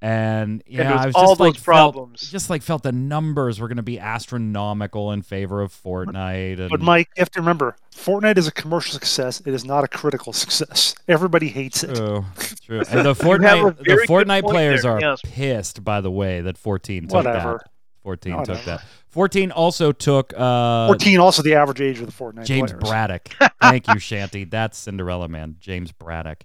And 0.03 0.63
yeah, 0.67 0.83
and 0.91 0.99
I 1.01 1.07
was 1.07 1.15
all 1.15 1.29
just 1.29 1.41
like 1.41 1.55
those 1.55 1.63
felt, 1.63 1.95
problems. 1.95 2.31
just 2.31 2.51
like 2.51 2.63
felt 2.63 2.83
the 2.83 2.93
numbers 2.93 3.59
were 3.59 3.67
going 3.67 3.79
to 3.79 3.83
be 3.83 3.99
astronomical 3.99 5.11
in 5.11 5.23
favor 5.23 5.63
of 5.63 5.73
Fortnite 5.73 6.61
and 6.61 6.69
But 6.69 6.83
Mike, 6.83 7.09
you 7.17 7.23
have 7.23 7.31
to 7.31 7.41
remember, 7.41 7.77
Fortnite 7.95 8.37
is 8.37 8.47
a 8.47 8.53
commercial 8.53 8.93
success. 8.93 9.41
It 9.47 9.55
is 9.55 9.65
not 9.65 9.85
a 9.85 9.89
critical 9.89 10.35
success. 10.35 10.95
Everybody 11.09 11.49
hates 11.49 11.83
it. 11.83 11.95
True, 11.97 12.25
true. 12.63 12.83
And 12.91 13.07
the 13.07 13.15
Fortnite, 13.15 13.79
the 13.79 14.05
Fortnite 14.07 14.43
players 14.43 14.83
there, 14.83 14.93
are 14.93 15.01
yes. 15.01 15.21
pissed, 15.25 15.83
by 15.83 16.03
the 16.03 16.11
way, 16.11 16.43
that 16.43 16.59
14 16.59 17.05
took 17.05 17.13
Whatever. 17.15 17.63
that. 17.65 17.71
14 18.03 18.45
took 18.45 18.63
that. 18.65 18.85
14 19.17 19.51
also 19.51 19.93
took 19.93 20.35
uh, 20.39 20.89
14 20.89 21.19
also 21.21 21.41
the 21.41 21.55
average 21.55 21.81
age 21.81 22.01
of 22.01 22.07
the 22.07 22.13
Fortnite 22.13 22.45
James 22.45 22.71
players. 22.71 22.85
Braddock. 22.91 23.29
Thank 23.63 23.89
you, 23.89 23.99
Shanty. 23.99 24.45
That's 24.45 24.77
Cinderella 24.77 25.27
Man. 25.27 25.57
James 25.59 25.91
Braddock. 25.91 26.45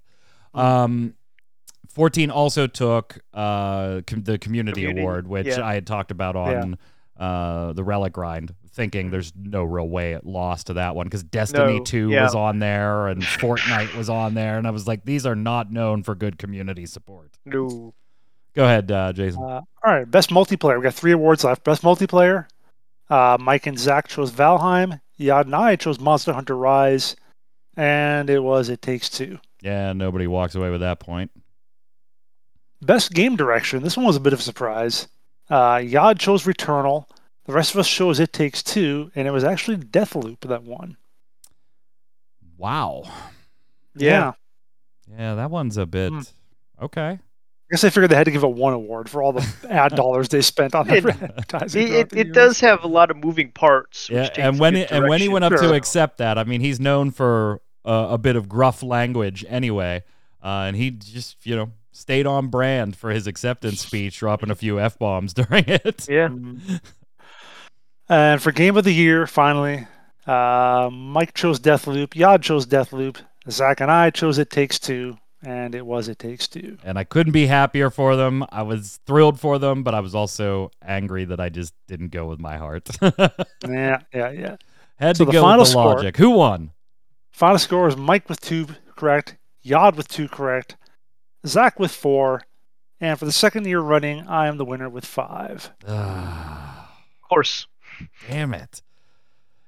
Um, 0.53 1.15
14 1.89 2.31
also 2.31 2.67
took 2.67 3.19
uh, 3.33 3.99
com- 4.07 4.23
the 4.23 4.37
community, 4.37 4.83
Community, 4.83 5.01
award, 5.01 5.27
which 5.27 5.47
yeah. 5.47 5.65
I 5.65 5.73
had 5.73 5.85
talked 5.85 6.11
about 6.11 6.37
on 6.37 6.77
uh, 7.19 7.73
the 7.73 7.83
Relic 7.83 8.13
Grind, 8.13 8.55
thinking 8.71 9.11
there's 9.11 9.33
no 9.35 9.65
real 9.65 9.89
way 9.89 10.13
it 10.13 10.25
lost 10.25 10.67
to 10.67 10.75
that 10.75 10.95
one 10.95 11.07
because 11.07 11.23
Destiny 11.23 11.79
No, 11.79 11.83
2 11.83 12.09
yeah. 12.11 12.23
was 12.23 12.35
on 12.35 12.59
there 12.59 13.07
and 13.07 13.21
Fortnite 13.21 13.97
was 13.97 14.09
on 14.09 14.33
there. 14.33 14.57
And 14.57 14.65
I 14.65 14.71
was 14.71 14.87
like, 14.87 15.03
these 15.03 15.25
are 15.25 15.35
not 15.35 15.73
known 15.73 16.03
for 16.03 16.15
good 16.15 16.37
community 16.37 16.85
support. 16.85 17.37
no. 17.45 17.93
Go 18.53 18.65
ahead, 18.65 18.91
uh, 18.91 19.13
Jason. 19.13 19.41
Uh, 19.41 19.61
all 19.81 19.93
right, 19.93 20.09
best 20.11 20.29
multiplayer. 20.29 20.77
We 20.77 20.83
got 20.83 20.93
three 20.93 21.13
awards 21.13 21.45
left. 21.45 21.63
Best 21.63 21.83
multiplayer. 21.83 22.47
Uh, 23.11 23.37
Mike 23.39 23.67
and 23.67 23.77
Zach 23.77 24.07
chose 24.07 24.31
Valheim. 24.31 25.01
Yad 25.19 25.41
and 25.45 25.55
I 25.55 25.75
chose 25.75 25.99
Monster 25.99 26.33
Hunter 26.33 26.55
Rise, 26.57 27.15
and 27.77 28.29
it 28.29 28.39
was 28.39 28.69
It 28.69 28.81
Takes 28.81 29.09
Two. 29.09 29.37
yeah, 29.61 29.93
nobody 29.93 30.25
walks 30.27 30.55
away 30.55 30.69
with 30.71 30.79
that 30.81 30.99
point. 30.99 31.29
Best 32.81 33.13
game 33.13 33.35
direction. 33.35 33.83
This 33.83 33.95
one 33.97 34.05
was 34.07 34.15
a 34.15 34.19
bit 34.21 34.33
of 34.33 34.39
a 34.39 34.43
surprise. 34.43 35.07
Uh, 35.49 35.75
Yad 35.75 36.17
chose 36.19 36.45
Returnal. 36.45 37.05
The 37.45 37.53
rest 37.53 37.73
of 37.73 37.79
us 37.79 37.89
chose 37.89 38.19
It 38.19 38.33
Takes 38.33 38.63
Two, 38.63 39.11
and 39.13 39.27
it 39.27 39.31
was 39.31 39.43
actually 39.43 39.77
Deathloop 39.77 40.39
that 40.47 40.63
won. 40.63 40.97
Wow. 42.57 43.03
Yeah. 43.95 44.33
Yeah, 45.07 45.35
that 45.35 45.51
one's 45.51 45.77
a 45.77 45.85
bit 45.85 46.11
Hmm. 46.13 46.21
okay. 46.81 47.19
Guess 47.71 47.83
I 47.83 47.89
figured 47.89 48.11
they 48.11 48.15
had 48.15 48.25
to 48.25 48.31
give 48.31 48.43
it 48.43 48.51
one 48.51 48.73
award 48.73 49.09
for 49.09 49.23
all 49.23 49.33
the 49.33 49.47
ad 49.69 49.95
dollars 49.95 50.29
they 50.29 50.41
spent 50.41 50.75
on 50.75 50.89
It- 50.89 51.03
their 51.03 51.11
advertising. 51.13 51.87
It, 51.87 51.93
it, 51.93 52.13
it 52.13 52.33
does 52.33 52.59
have 52.59 52.83
a 52.83 52.87
lot 52.87 53.09
of 53.09 53.17
moving 53.17 53.51
parts. 53.51 54.09
Which 54.09 54.15
Yeah, 54.17 54.25
takes 54.27 54.37
and 54.39 54.59
when 54.59 54.73
good 54.73 54.79
it, 54.81 54.91
and 54.91 55.07
when 55.07 55.19
he 55.21 55.29
went 55.29 55.45
up 55.45 55.53
to 55.53 55.73
accept 55.73 56.17
that, 56.19 56.37
I 56.37 56.43
mean, 56.43 56.61
he's 56.61 56.79
known 56.79 57.11
for 57.11 57.61
uh, 57.85 58.07
a 58.11 58.17
bit 58.17 58.35
of 58.35 58.47
gruff 58.47 58.83
language 58.83 59.43
anyway, 59.47 60.03
uh, 60.43 60.65
and 60.67 60.75
he 60.75 60.91
just 60.91 61.37
you 61.45 61.55
know 61.55 61.71
stayed 61.93 62.27
on 62.27 62.47
brand 62.47 62.95
for 62.95 63.09
his 63.11 63.25
acceptance 63.27 63.79
speech, 63.81 64.19
dropping 64.19 64.49
a 64.51 64.55
few 64.55 64.79
f 64.79 64.99
bombs 64.99 65.33
during 65.35 65.63
it. 65.67 66.07
yeah, 66.09 66.27
Mhm. 66.27 66.79
And 68.09 68.41
for 68.41 68.51
game 68.51 68.75
of 68.77 68.83
the 68.83 68.93
year, 68.93 69.25
finally, 69.25 69.87
uh, 70.27 70.89
Mike 70.91 71.33
chose 71.33 71.59
Deathloop, 71.59 72.09
Yad 72.09 72.41
chose 72.41 72.65
Deathloop, 72.65 73.17
Zach 73.49 73.79
and 73.79 73.89
I 73.89 74.09
chose 74.09 74.37
It 74.37 74.49
Takes 74.49 74.79
Two, 74.79 75.17
and 75.43 75.73
it 75.75 75.85
was 75.85 76.07
It 76.07 76.19
Takes 76.19 76.47
Two. 76.47 76.77
And 76.83 76.97
I 76.99 77.03
couldn't 77.03 77.33
be 77.33 77.47
happier 77.47 77.89
for 77.89 78.15
them. 78.15 78.45
I 78.51 78.61
was 78.63 78.99
thrilled 79.05 79.39
for 79.39 79.57
them, 79.59 79.83
but 79.83 79.93
I 79.95 79.99
was 79.99 80.13
also 80.15 80.71
angry 80.85 81.25
that 81.25 81.39
I 81.39 81.49
just 81.49 81.73
didn't 81.87 82.09
go 82.09 82.25
with 82.25 82.39
my 82.39 82.57
heart. 82.57 82.89
Yeah, 83.67 84.01
yeah, 84.13 84.29
yeah. 84.31 84.55
Had 84.97 85.17
So 85.17 85.25
to 85.25 85.27
the 85.27 85.33
go 85.33 85.41
final 85.41 85.59
with 85.59 85.67
the 85.67 85.71
score- 85.71 85.95
logic. 85.95 86.17
Who 86.17 86.31
won? 86.31 86.71
Final 87.31 87.57
score 87.59 87.87
is 87.87 87.95
Mike 87.97 88.27
with 88.29 88.41
two 88.41 88.67
correct, 88.95 89.37
Yad 89.65 89.95
with 89.95 90.07
two 90.07 90.27
correct, 90.27 90.75
Zach 91.47 91.79
with 91.79 91.91
four, 91.91 92.41
and 92.99 93.17
for 93.17 93.25
the 93.25 93.31
second 93.31 93.65
year 93.65 93.79
running, 93.79 94.27
I 94.27 94.47
am 94.47 94.57
the 94.57 94.65
winner 94.65 94.89
with 94.89 95.05
five. 95.05 95.71
Ah, 95.87 96.91
of 97.23 97.29
course. 97.29 97.67
Damn 98.29 98.53
it. 98.53 98.81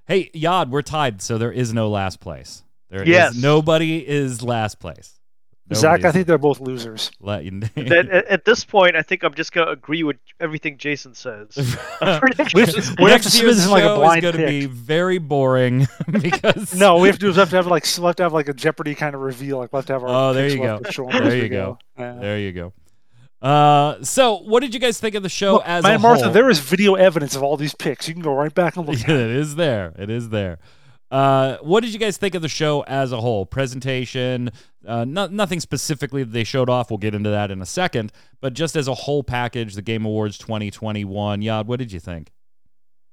Hey, 0.07 0.29
Yad, 0.35 0.69
we're 0.69 0.81
tied, 0.81 1.21
so 1.21 1.37
there 1.37 1.51
is 1.51 1.73
no 1.73 1.89
last 1.89 2.19
place. 2.19 2.63
There 2.89 3.01
is 3.03 3.07
Yes. 3.09 3.35
nobody 3.35 4.07
is 4.07 4.43
last 4.43 4.79
place. 4.79 5.19
Zach, 5.73 6.03
I 6.03 6.11
think 6.11 6.27
they're 6.27 6.37
both 6.37 6.59
losers. 6.59 7.09
let 7.21 7.43
That, 7.75 8.07
at, 8.11 8.25
at 8.27 8.45
this 8.45 8.63
point, 8.65 8.95
I 8.95 9.01
think 9.01 9.23
I'm 9.23 9.33
just 9.33 9.51
gonna 9.53 9.71
agree 9.71 10.03
with 10.03 10.17
everything 10.39 10.77
Jason 10.77 11.13
says. 11.15 11.55
We 11.55 11.63
have 12.07 12.21
Predictions. 12.21 12.95
we 12.99 13.09
have 13.11 13.21
to 13.21 13.27
Next 13.29 13.39
year's 13.41 13.55
this 13.57 13.65
in 13.65 13.71
like 13.71 13.83
a 13.83 13.87
show 13.87 14.03
is 14.03 14.21
going 14.21 14.33
to 14.33 14.37
pick. 14.39 14.47
be 14.47 14.65
very 14.65 15.17
boring 15.19 15.87
because 16.11 16.75
No, 16.75 16.97
we 16.97 17.07
have 17.07 17.15
to 17.17 17.25
do 17.25 17.29
is 17.29 17.37
have 17.37 17.49
to 17.51 17.55
have 17.55 17.67
like 17.67 17.85
we 17.97 18.03
have 18.03 18.15
to 18.17 18.23
have 18.23 18.33
like 18.33 18.49
a 18.49 18.53
Jeopardy 18.53 18.93
kind 18.93 19.15
of 19.15 19.21
reveal. 19.21 19.57
Like 19.59 19.71
we 19.71 19.77
have 19.77 19.85
to 19.87 19.93
have 19.93 20.03
our 20.03 20.09
Oh, 20.29 20.33
there 20.33 20.49
you 20.49 20.57
go. 20.57 20.79
to 20.79 20.91
show 20.91 21.07
'em 21.09 21.23
There 21.23 21.37
you 21.37 21.49
go. 21.49 21.77
Yeah. 21.97 22.13
There 22.19 22.39
you 22.39 22.51
go. 22.51 22.73
Uh, 23.41 24.01
so 24.03 24.37
what 24.37 24.61
did 24.61 24.73
you 24.73 24.79
guys 24.79 24.99
think 24.99 25.15
of 25.15 25.23
the 25.23 25.27
show 25.29 25.53
Look, 25.55 25.63
as 25.65 25.83
man, 25.83 25.95
a 25.95 25.99
Martha, 25.99 26.23
whole? 26.25 26.33
there 26.33 26.49
is 26.49 26.59
video 26.59 26.95
evidence 26.95 27.35
of 27.35 27.43
all 27.43 27.57
these 27.57 27.75
picks. 27.75 28.07
You 28.07 28.13
can 28.13 28.23
go 28.23 28.33
right 28.33 28.53
back 28.53 28.77
and 28.77 28.87
look. 28.87 28.99
Yeah, 29.05 29.15
it 29.15 29.31
is 29.31 29.55
there. 29.55 29.93
It 29.97 30.09
is 30.09 30.29
there. 30.29 30.59
Uh, 31.13 31.57
what 31.61 31.81
did 31.83 31.93
you 31.93 31.99
guys 31.99 32.17
think 32.17 32.33
of 32.33 32.41
the 32.41 32.49
show 32.49 32.81
as 32.87 33.11
a 33.11 33.21
whole? 33.21 33.45
Presentation, 33.45 34.49
uh, 34.87 35.05
no, 35.05 35.27
nothing 35.27 35.59
specifically 35.59 36.23
that 36.23 36.31
they 36.31 36.43
showed 36.43 36.71
off. 36.71 36.89
We'll 36.89 36.97
get 36.97 37.13
into 37.13 37.29
that 37.29 37.51
in 37.51 37.61
a 37.61 37.67
second. 37.67 38.11
But 38.41 38.53
just 38.55 38.75
as 38.75 38.87
a 38.87 38.95
whole 38.95 39.21
package, 39.23 39.75
the 39.75 39.83
Game 39.83 40.05
Awards 40.05 40.39
2021. 40.39 41.41
Yad, 41.41 41.65
what 41.67 41.77
did 41.77 41.91
you 41.91 41.99
think? 41.99 42.31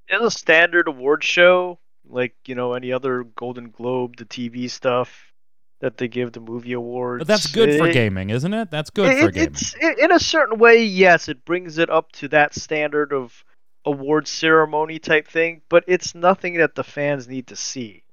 It's 0.07 0.23
a 0.23 0.31
standard 0.31 0.87
award 0.87 1.23
show, 1.23 1.77
like 2.09 2.33
you 2.47 2.55
know 2.55 2.73
any 2.73 2.91
other 2.91 3.23
Golden 3.23 3.69
Globe, 3.69 4.17
the 4.17 4.25
TV 4.25 4.67
stuff 4.69 5.31
that 5.79 5.97
they 5.97 6.07
give 6.07 6.31
the 6.31 6.39
movie 6.39 6.73
awards. 6.73 7.21
But 7.21 7.27
that's 7.27 7.47
good 7.47 7.77
for 7.77 7.91
gaming, 7.91 8.31
isn't 8.31 8.53
it? 8.53 8.71
That's 8.71 8.89
good 8.89 9.11
it- 9.11 9.21
for 9.21 9.29
gaming. 9.31 9.49
It's 9.51 9.75
i- 9.81 9.95
in 9.99 10.11
a 10.11 10.19
certain 10.19 10.57
way, 10.57 10.83
yes, 10.83 11.29
it 11.29 11.45
brings 11.45 11.77
it 11.77 11.89
up 11.91 12.11
to 12.13 12.27
that 12.29 12.55
standard 12.55 13.13
of 13.13 13.43
award 13.85 14.27
ceremony 14.27 14.99
type 14.99 15.27
thing, 15.27 15.61
but 15.69 15.83
it's 15.87 16.15
nothing 16.15 16.57
that 16.57 16.75
the 16.75 16.83
fans 16.83 17.27
need 17.27 17.47
to 17.47 17.55
see. 17.55 18.03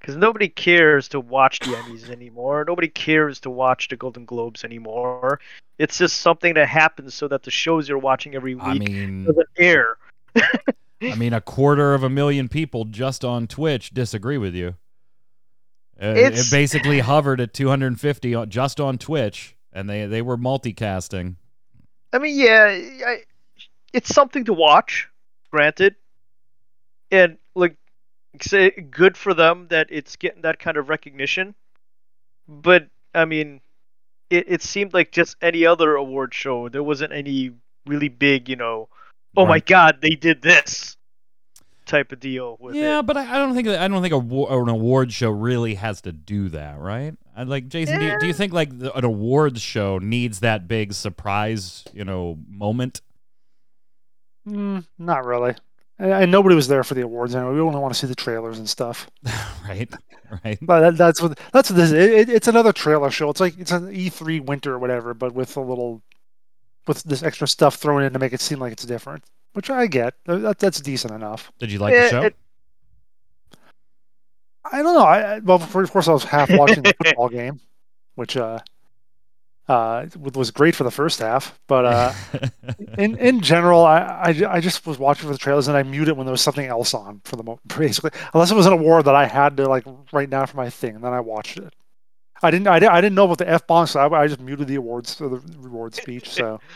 Because 0.00 0.16
nobody 0.16 0.48
cares 0.48 1.08
to 1.08 1.20
watch 1.20 1.58
the 1.58 1.72
Emmys 1.72 2.08
anymore. 2.08 2.64
Nobody 2.66 2.88
cares 2.88 3.40
to 3.40 3.50
watch 3.50 3.88
the 3.88 3.96
Golden 3.96 4.24
Globes 4.24 4.62
anymore. 4.62 5.40
It's 5.78 5.98
just 5.98 6.20
something 6.20 6.54
that 6.54 6.68
happens 6.68 7.14
so 7.14 7.26
that 7.28 7.42
the 7.42 7.50
shows 7.50 7.88
you're 7.88 7.98
watching 7.98 8.34
every 8.34 8.54
week 8.54 8.64
I 8.64 8.74
mean, 8.74 9.24
doesn't 9.24 9.48
air. 9.56 9.96
I 10.36 11.14
mean, 11.16 11.32
a 11.32 11.40
quarter 11.40 11.94
of 11.94 12.02
a 12.04 12.08
million 12.08 12.48
people 12.48 12.84
just 12.84 13.24
on 13.24 13.46
Twitch 13.46 13.90
disagree 13.90 14.38
with 14.38 14.54
you. 14.54 14.74
Uh, 16.00 16.14
it 16.16 16.46
basically 16.50 17.00
hovered 17.00 17.40
at 17.40 17.52
250 17.52 18.46
just 18.46 18.80
on 18.80 18.98
Twitch, 18.98 19.56
and 19.72 19.90
they 19.90 20.06
they 20.06 20.22
were 20.22 20.36
multicasting. 20.36 21.34
I 22.12 22.18
mean, 22.18 22.38
yeah, 22.38 22.66
I, 23.06 23.22
it's 23.92 24.14
something 24.14 24.44
to 24.44 24.52
watch, 24.52 25.08
granted, 25.50 25.96
and 27.10 27.38
like 27.54 27.76
say 28.40 28.70
good 28.70 29.16
for 29.16 29.34
them 29.34 29.68
that 29.70 29.88
it's 29.90 30.16
getting 30.16 30.42
that 30.42 30.58
kind 30.58 30.76
of 30.76 30.88
recognition. 30.88 31.54
But 32.46 32.88
I 33.14 33.24
mean, 33.24 33.60
it 34.30 34.46
it 34.48 34.62
seemed 34.62 34.94
like 34.94 35.12
just 35.12 35.36
any 35.42 35.66
other 35.66 35.94
award 35.96 36.34
show. 36.34 36.68
There 36.68 36.82
wasn't 36.82 37.12
any 37.12 37.52
really 37.86 38.08
big, 38.08 38.48
you 38.48 38.56
know, 38.56 38.88
oh 39.36 39.46
my 39.46 39.60
god, 39.60 39.98
they 40.02 40.10
did 40.10 40.42
this 40.42 40.96
type 41.86 42.12
of 42.12 42.20
deal 42.20 42.56
with 42.60 42.74
Yeah, 42.76 42.98
it. 42.98 43.06
but 43.06 43.16
I, 43.16 43.36
I 43.36 43.38
don't 43.38 43.54
think 43.54 43.66
I 43.66 43.88
don't 43.88 44.02
think 44.02 44.12
a, 44.12 44.18
an 44.18 44.68
award 44.68 45.12
show 45.12 45.30
really 45.30 45.74
has 45.74 46.02
to 46.02 46.12
do 46.12 46.50
that, 46.50 46.78
right? 46.78 47.14
I, 47.34 47.44
like 47.44 47.68
Jason, 47.68 47.98
do 47.98 48.04
you, 48.04 48.18
do 48.20 48.26
you 48.26 48.34
think 48.34 48.52
like 48.52 48.78
the, 48.78 48.94
an 48.94 49.04
awards 49.04 49.62
show 49.62 49.98
needs 49.98 50.40
that 50.40 50.68
big 50.68 50.92
surprise, 50.92 51.84
you 51.94 52.04
know, 52.04 52.38
moment? 52.48 53.00
Mm, 54.46 54.84
not 54.98 55.24
really. 55.24 55.54
And, 55.98 56.12
and 56.12 56.30
nobody 56.32 56.54
was 56.54 56.68
there 56.68 56.84
for 56.84 56.94
the 56.94 57.02
awards 57.02 57.34
anyway. 57.34 57.54
We 57.54 57.60
only 57.60 57.80
want 57.80 57.92
to 57.94 57.98
see 57.98 58.06
the 58.06 58.14
trailers 58.14 58.58
and 58.58 58.68
stuff. 58.68 59.10
right, 59.68 59.92
right. 60.44 60.58
But 60.62 60.80
that, 60.80 60.96
that's 60.96 61.20
what 61.20 61.38
that's 61.52 61.70
what 61.70 61.76
this. 61.76 61.90
Is. 61.90 61.92
It, 61.92 62.10
it, 62.12 62.28
it's 62.30 62.48
another 62.48 62.72
trailer 62.72 63.10
show. 63.10 63.30
It's 63.30 63.40
like 63.40 63.58
it's 63.58 63.72
an 63.72 63.92
E3 63.92 64.44
winter 64.46 64.74
or 64.74 64.78
whatever, 64.78 65.14
but 65.14 65.34
with 65.34 65.56
a 65.56 65.60
little 65.60 66.02
with 66.86 67.02
this 67.02 67.22
extra 67.22 67.48
stuff 67.48 67.74
thrown 67.76 68.02
in 68.02 68.12
to 68.12 68.18
make 68.18 68.32
it 68.32 68.40
seem 68.40 68.58
like 68.60 68.72
it's 68.72 68.84
different. 68.84 69.24
Which 69.54 69.70
I 69.70 69.86
get. 69.86 70.14
That, 70.26 70.58
that's 70.58 70.80
decent 70.80 71.12
enough. 71.14 71.50
Did 71.58 71.72
you 71.72 71.78
like 71.78 71.94
the 71.94 72.00
Eh, 72.00 72.08
show? 72.10 72.22
it- 72.22 72.36
I 74.70 74.82
don't 74.82 74.94
know. 74.94 75.04
I, 75.04 75.20
I 75.20 75.38
well, 75.38 75.56
of 75.62 75.90
course, 75.90 76.08
I 76.08 76.12
was 76.12 76.24
half 76.24 76.50
watching 76.50 76.82
the 76.82 76.94
football 77.04 77.28
game, 77.30 77.58
which 78.16 78.36
uh, 78.36 78.58
uh, 79.68 80.06
was 80.18 80.50
great 80.50 80.74
for 80.74 80.84
the 80.84 80.90
first 80.90 81.18
half. 81.18 81.58
But 81.66 81.84
uh, 81.84 82.12
in 82.98 83.16
in 83.18 83.40
general, 83.40 83.84
I, 83.84 83.98
I 83.98 84.54
I 84.56 84.60
just 84.60 84.86
was 84.86 84.98
watching 84.98 85.26
for 85.26 85.32
the 85.32 85.38
trailers 85.38 85.68
and 85.68 85.76
I 85.76 85.82
muted 85.82 86.16
when 86.16 86.26
there 86.26 86.32
was 86.32 86.40
something 86.40 86.66
else 86.66 86.94
on 86.94 87.20
for 87.24 87.36
the 87.36 87.42
mo- 87.42 87.60
basically, 87.78 88.10
unless 88.34 88.50
it 88.50 88.54
was 88.56 88.66
an 88.66 88.72
award 88.72 89.04
that 89.04 89.14
I 89.14 89.26
had 89.26 89.56
to 89.58 89.68
like 89.68 89.84
write 90.12 90.30
down 90.30 90.46
for 90.46 90.56
my 90.56 90.70
thing, 90.70 90.94
and 90.96 91.04
then 91.04 91.12
I 91.12 91.20
watched 91.20 91.58
it. 91.58 91.74
I 92.42 92.50
didn't 92.50 92.68
I, 92.68 92.78
didn't, 92.78 92.92
I 92.92 93.00
didn't 93.00 93.16
know 93.16 93.24
about 93.24 93.38
the 93.38 93.48
f 93.48 93.66
bombs, 93.66 93.90
so 93.92 94.00
I, 94.00 94.22
I 94.22 94.26
just 94.28 94.40
muted 94.40 94.68
the 94.68 94.76
awards 94.76 95.14
for 95.14 95.28
the 95.28 95.42
reward 95.58 95.94
speech. 95.94 96.30
So 96.30 96.60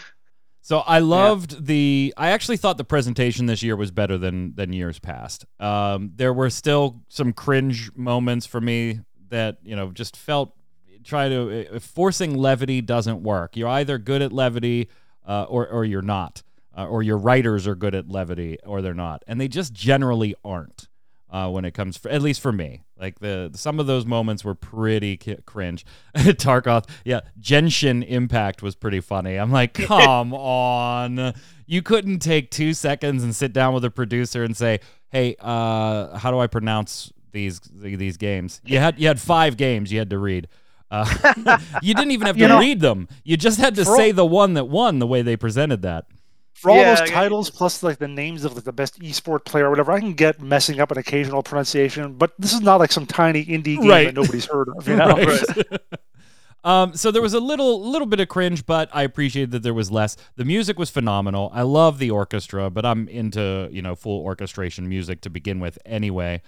So 0.64 0.78
I 0.78 1.00
loved 1.00 1.66
the. 1.66 2.14
I 2.16 2.30
actually 2.30 2.56
thought 2.56 2.78
the 2.78 2.84
presentation 2.84 3.46
this 3.46 3.64
year 3.64 3.75
was 3.75 3.90
better 3.90 4.16
than 4.16 4.54
than 4.54 4.72
years 4.72 5.00
past. 5.00 5.44
Um, 5.58 6.12
there 6.14 6.32
were 6.32 6.50
still 6.50 7.02
some 7.08 7.32
cringe 7.32 7.90
moments 7.96 8.46
for 8.46 8.61
me 8.61 9.00
that 9.28 9.58
you 9.64 9.75
know 9.75 9.90
just 9.90 10.16
felt 10.16 10.56
try 11.04 11.28
to 11.28 11.76
uh, 11.76 11.78
forcing 11.78 12.37
levity 12.37 12.80
doesn't 12.80 13.23
work. 13.23 13.56
You're 13.56 13.68
either 13.68 13.99
good 13.99 14.23
at 14.23 14.32
levity 14.32 14.88
uh, 15.26 15.44
or 15.44 15.68
or 15.68 15.85
you're 15.85 16.02
not, 16.02 16.42
uh, 16.76 16.87
or 16.87 17.02
your 17.02 17.18
writers 17.18 17.66
are 17.66 17.75
good 17.75 17.94
at 17.94 18.09
levity 18.09 18.59
or 18.64 18.82
they're 18.82 18.94
not, 18.94 19.23
and 19.26 19.40
they 19.40 19.49
just 19.49 19.73
generally 19.73 20.35
aren't. 20.44 20.88
Uh, 21.30 21.49
when 21.49 21.64
it 21.64 21.73
comes, 21.73 21.97
for, 21.97 22.11
at 22.11 22.21
least 22.21 22.42
for 22.42 22.52
me, 22.52 22.82
like 23.00 23.18
the 23.21 23.50
some 23.54 23.80
of 23.80 23.87
those 23.87 24.04
moments 24.04 24.44
were 24.44 24.54
pretty 24.54 25.16
ki- 25.16 25.38
cringe. 25.47 25.87
Tarkoth, 26.14 26.87
yeah, 27.06 27.21
Genshin 27.40 28.06
Impact 28.06 28.62
was 28.62 28.75
pretty 28.75 29.00
funny. 29.00 29.37
I'm 29.37 29.50
like, 29.50 29.73
come 29.88 30.35
on, 30.35 31.32
you 31.64 31.80
couldn't 31.80 32.18
take 32.18 32.50
two 32.50 32.75
seconds 32.75 33.25
and 33.25 33.35
sit 33.35 33.54
down 33.54 33.73
with 33.73 33.82
a 33.82 33.90
producer 33.90 34.44
and 34.44 34.54
say, 34.54 34.80
hey, 35.09 35.35
uh, 35.40 36.18
how 36.18 36.30
do 36.30 36.38
I 36.38 36.47
pronounce 36.49 37.11
these 37.32 37.61
these 37.61 38.16
games? 38.16 38.61
You 38.64 38.78
had 38.78 38.99
you 38.99 39.09
had 39.09 39.21
five 39.21 39.56
games 39.56 39.90
you 39.90 39.99
had 39.99 40.11
to 40.11 40.18
read. 40.18 40.49
Uh, 40.92 41.58
you 41.82 41.94
didn't 41.94 42.11
even 42.12 42.26
have 42.26 42.37
to 42.37 42.42
You 42.42 42.49
know- 42.49 42.61
read 42.61 42.80
them. 42.80 43.08
You 43.25 43.37
just 43.37 43.58
had 43.58 43.75
to 43.76 43.84
For 43.84 43.90
all- 43.92 43.96
say 43.96 44.12
the 44.12 44.26
one 44.26 44.54
that 44.54 44.66
won 44.66 44.99
the 45.00 45.06
way 45.06 45.22
they 45.22 45.37
presented 45.37 45.82
that. 45.82 46.04
for 46.52 46.70
all 46.70 46.76
Yeah, 46.76 46.94
those 46.94 47.00
I- 47.11 47.12
titles 47.14 47.50
plus 47.50 47.82
like 47.82 47.99
the 47.99 48.06
names 48.06 48.44
of 48.44 48.54
like 48.54 48.64
the 48.64 48.72
best 48.72 49.00
esport 49.00 49.44
player 49.44 49.66
or 49.66 49.70
whatever, 49.70 49.90
I 49.90 49.99
can 50.00 50.12
get 50.12 50.40
messing 50.40 50.78
up 50.80 50.90
an 50.92 50.99
occasional 50.99 51.42
pronunciation, 51.42 52.12
but 52.14 52.32
this 52.38 52.52
is 52.52 52.61
not 52.61 52.76
like 52.78 52.92
some 52.92 53.06
tiny 53.06 53.44
indie 53.46 53.78
game 53.80 53.88
Right. 53.88 54.04
that 54.06 54.14
nobody's 54.14 54.46
heard 54.46 54.68
of. 54.68 54.87
You 54.87 54.96
know? 55.02 55.14
Right. 55.16 55.80
um, 56.64 56.94
so 56.94 57.11
there 57.11 57.22
was 57.22 57.34
a 57.34 57.40
little 57.40 57.90
little 57.90 58.06
bit 58.06 58.20
of 58.20 58.28
cringe, 58.28 58.64
but 58.66 58.88
I 58.92 59.02
appreciated 59.02 59.50
that 59.52 59.62
there 59.64 59.75
was 59.75 59.90
less. 59.90 60.16
The 60.37 60.44
music 60.44 60.78
was 60.78 60.90
phenomenal. 60.90 61.50
I 61.52 61.62
love 61.62 61.99
the 61.99 62.11
orchestra, 62.11 62.70
but 62.70 62.84
I'm 62.87 63.08
into 63.08 63.68
you 63.72 63.82
know 63.82 63.96
full 63.96 64.20
orchestration 64.20 64.88
music 64.88 65.22
to 65.22 65.30
begin 65.30 65.58
with 65.58 65.78
anyway. 65.84 66.42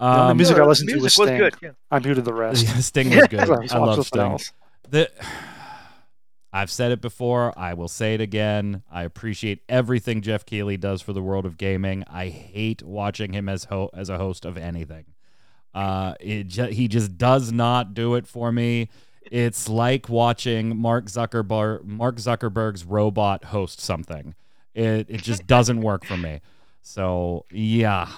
The 0.00 0.06
only 0.06 0.30
Um, 0.32 0.36
music 0.38 0.56
I 0.56 0.60
the 0.60 0.66
listened 0.66 0.88
to 0.88 0.94
music 0.96 1.04
was 1.04 1.18
was 1.18 1.28
Sting. 1.28 1.38
good. 1.38 1.54
Yeah. 1.62 1.70
I 1.90 1.98
muted 2.00 2.24
the 2.24 2.32
rest. 2.34 2.66
Sting 2.84 3.10
was 3.16 3.28
good. 3.28 3.40
I 3.40 3.58
was 3.60 3.72
I 3.72 3.78
love 3.78 4.06
Sting. 4.06 4.20
else. 4.22 4.52
The, 4.88 5.10
I've 6.52 6.70
said 6.70 6.90
it 6.90 7.00
before. 7.00 7.56
I 7.56 7.74
will 7.74 7.86
say 7.88 8.14
it 8.14 8.20
again. 8.20 8.82
I 8.90 9.04
appreciate 9.04 9.62
everything 9.68 10.20
Geoff 10.20 10.44
Keighley 10.44 10.76
does 10.76 11.00
for 11.00 11.12
the 11.12 11.22
world 11.22 11.46
of 11.46 11.56
gaming. 11.56 12.02
I 12.10 12.28
hate 12.28 12.82
watching 12.82 13.32
him 13.32 13.48
as 13.48 13.64
ho- 13.64 13.90
as 13.94 14.08
a 14.08 14.16
host 14.18 14.44
of 14.44 14.56
anything. 14.56 15.04
Uh, 15.72 16.14
it 16.18 16.48
ju- 16.48 16.64
he 16.66 16.88
just 16.88 17.16
does 17.16 17.52
not 17.52 17.94
do 17.94 18.16
it 18.16 18.26
for 18.26 18.50
me. 18.50 18.88
it's 19.30 19.68
like 19.68 20.08
watching 20.08 20.76
Mark 20.76 21.04
Zuckerberg 21.06 21.84
Mark 21.84 22.16
Zuckerberg's 22.16 22.84
robot 22.84 23.44
host 23.44 23.80
something. 23.80 24.34
It 24.74 25.06
it 25.08 25.22
just 25.22 25.46
doesn't 25.46 25.82
work 25.82 26.04
for 26.04 26.16
me. 26.16 26.40
So 26.82 27.44
yeah, 27.52 28.08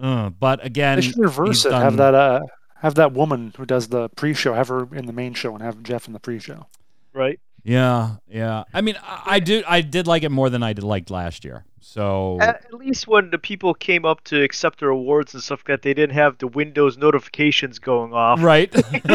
uh, 0.00 0.30
but 0.30 0.64
again, 0.64 0.96
They 0.96 1.02
should 1.02 1.18
reverse 1.18 1.64
he's 1.64 1.66
it. 1.66 1.72
Have 1.72 1.96
that 1.98 2.14
uh, 2.14 2.40
have 2.76 2.94
that 2.96 3.12
woman 3.12 3.52
who 3.56 3.66
does 3.66 3.88
the 3.88 4.08
pre-show 4.10 4.54
have 4.54 4.68
her 4.68 4.88
in 4.94 5.06
the 5.06 5.12
main 5.12 5.34
show 5.34 5.54
and 5.54 5.62
have 5.62 5.82
Geoff 5.82 6.06
in 6.06 6.12
the 6.12 6.20
pre-show. 6.20 6.66
right? 7.12 7.38
Yeah, 7.62 8.16
yeah. 8.28 8.64
I 8.74 8.82
mean, 8.82 8.96
I, 9.02 9.22
I 9.26 9.40
do. 9.40 9.62
I 9.66 9.80
did 9.80 10.06
like 10.06 10.22
it 10.22 10.28
more 10.30 10.50
than 10.50 10.62
I 10.62 10.74
did 10.74 10.84
liked 10.84 11.10
last 11.10 11.46
year. 11.46 11.64
So 11.80 12.38
At 12.40 12.64
at 12.66 12.74
least 12.74 13.08
when 13.08 13.30
the 13.30 13.38
people 13.38 13.72
came 13.72 14.04
up 14.04 14.22
to 14.24 14.42
accept 14.42 14.80
their 14.80 14.90
awards 14.90 15.32
and 15.32 15.42
stuff 15.42 15.60
like 15.60 15.66
that, 15.66 15.82
they 15.82 15.94
didn't 15.94 16.14
have 16.14 16.36
the 16.38 16.46
Windows 16.46 16.98
notifications 16.98 17.78
going 17.78 18.12
off. 18.12 18.42
right. 18.42 18.70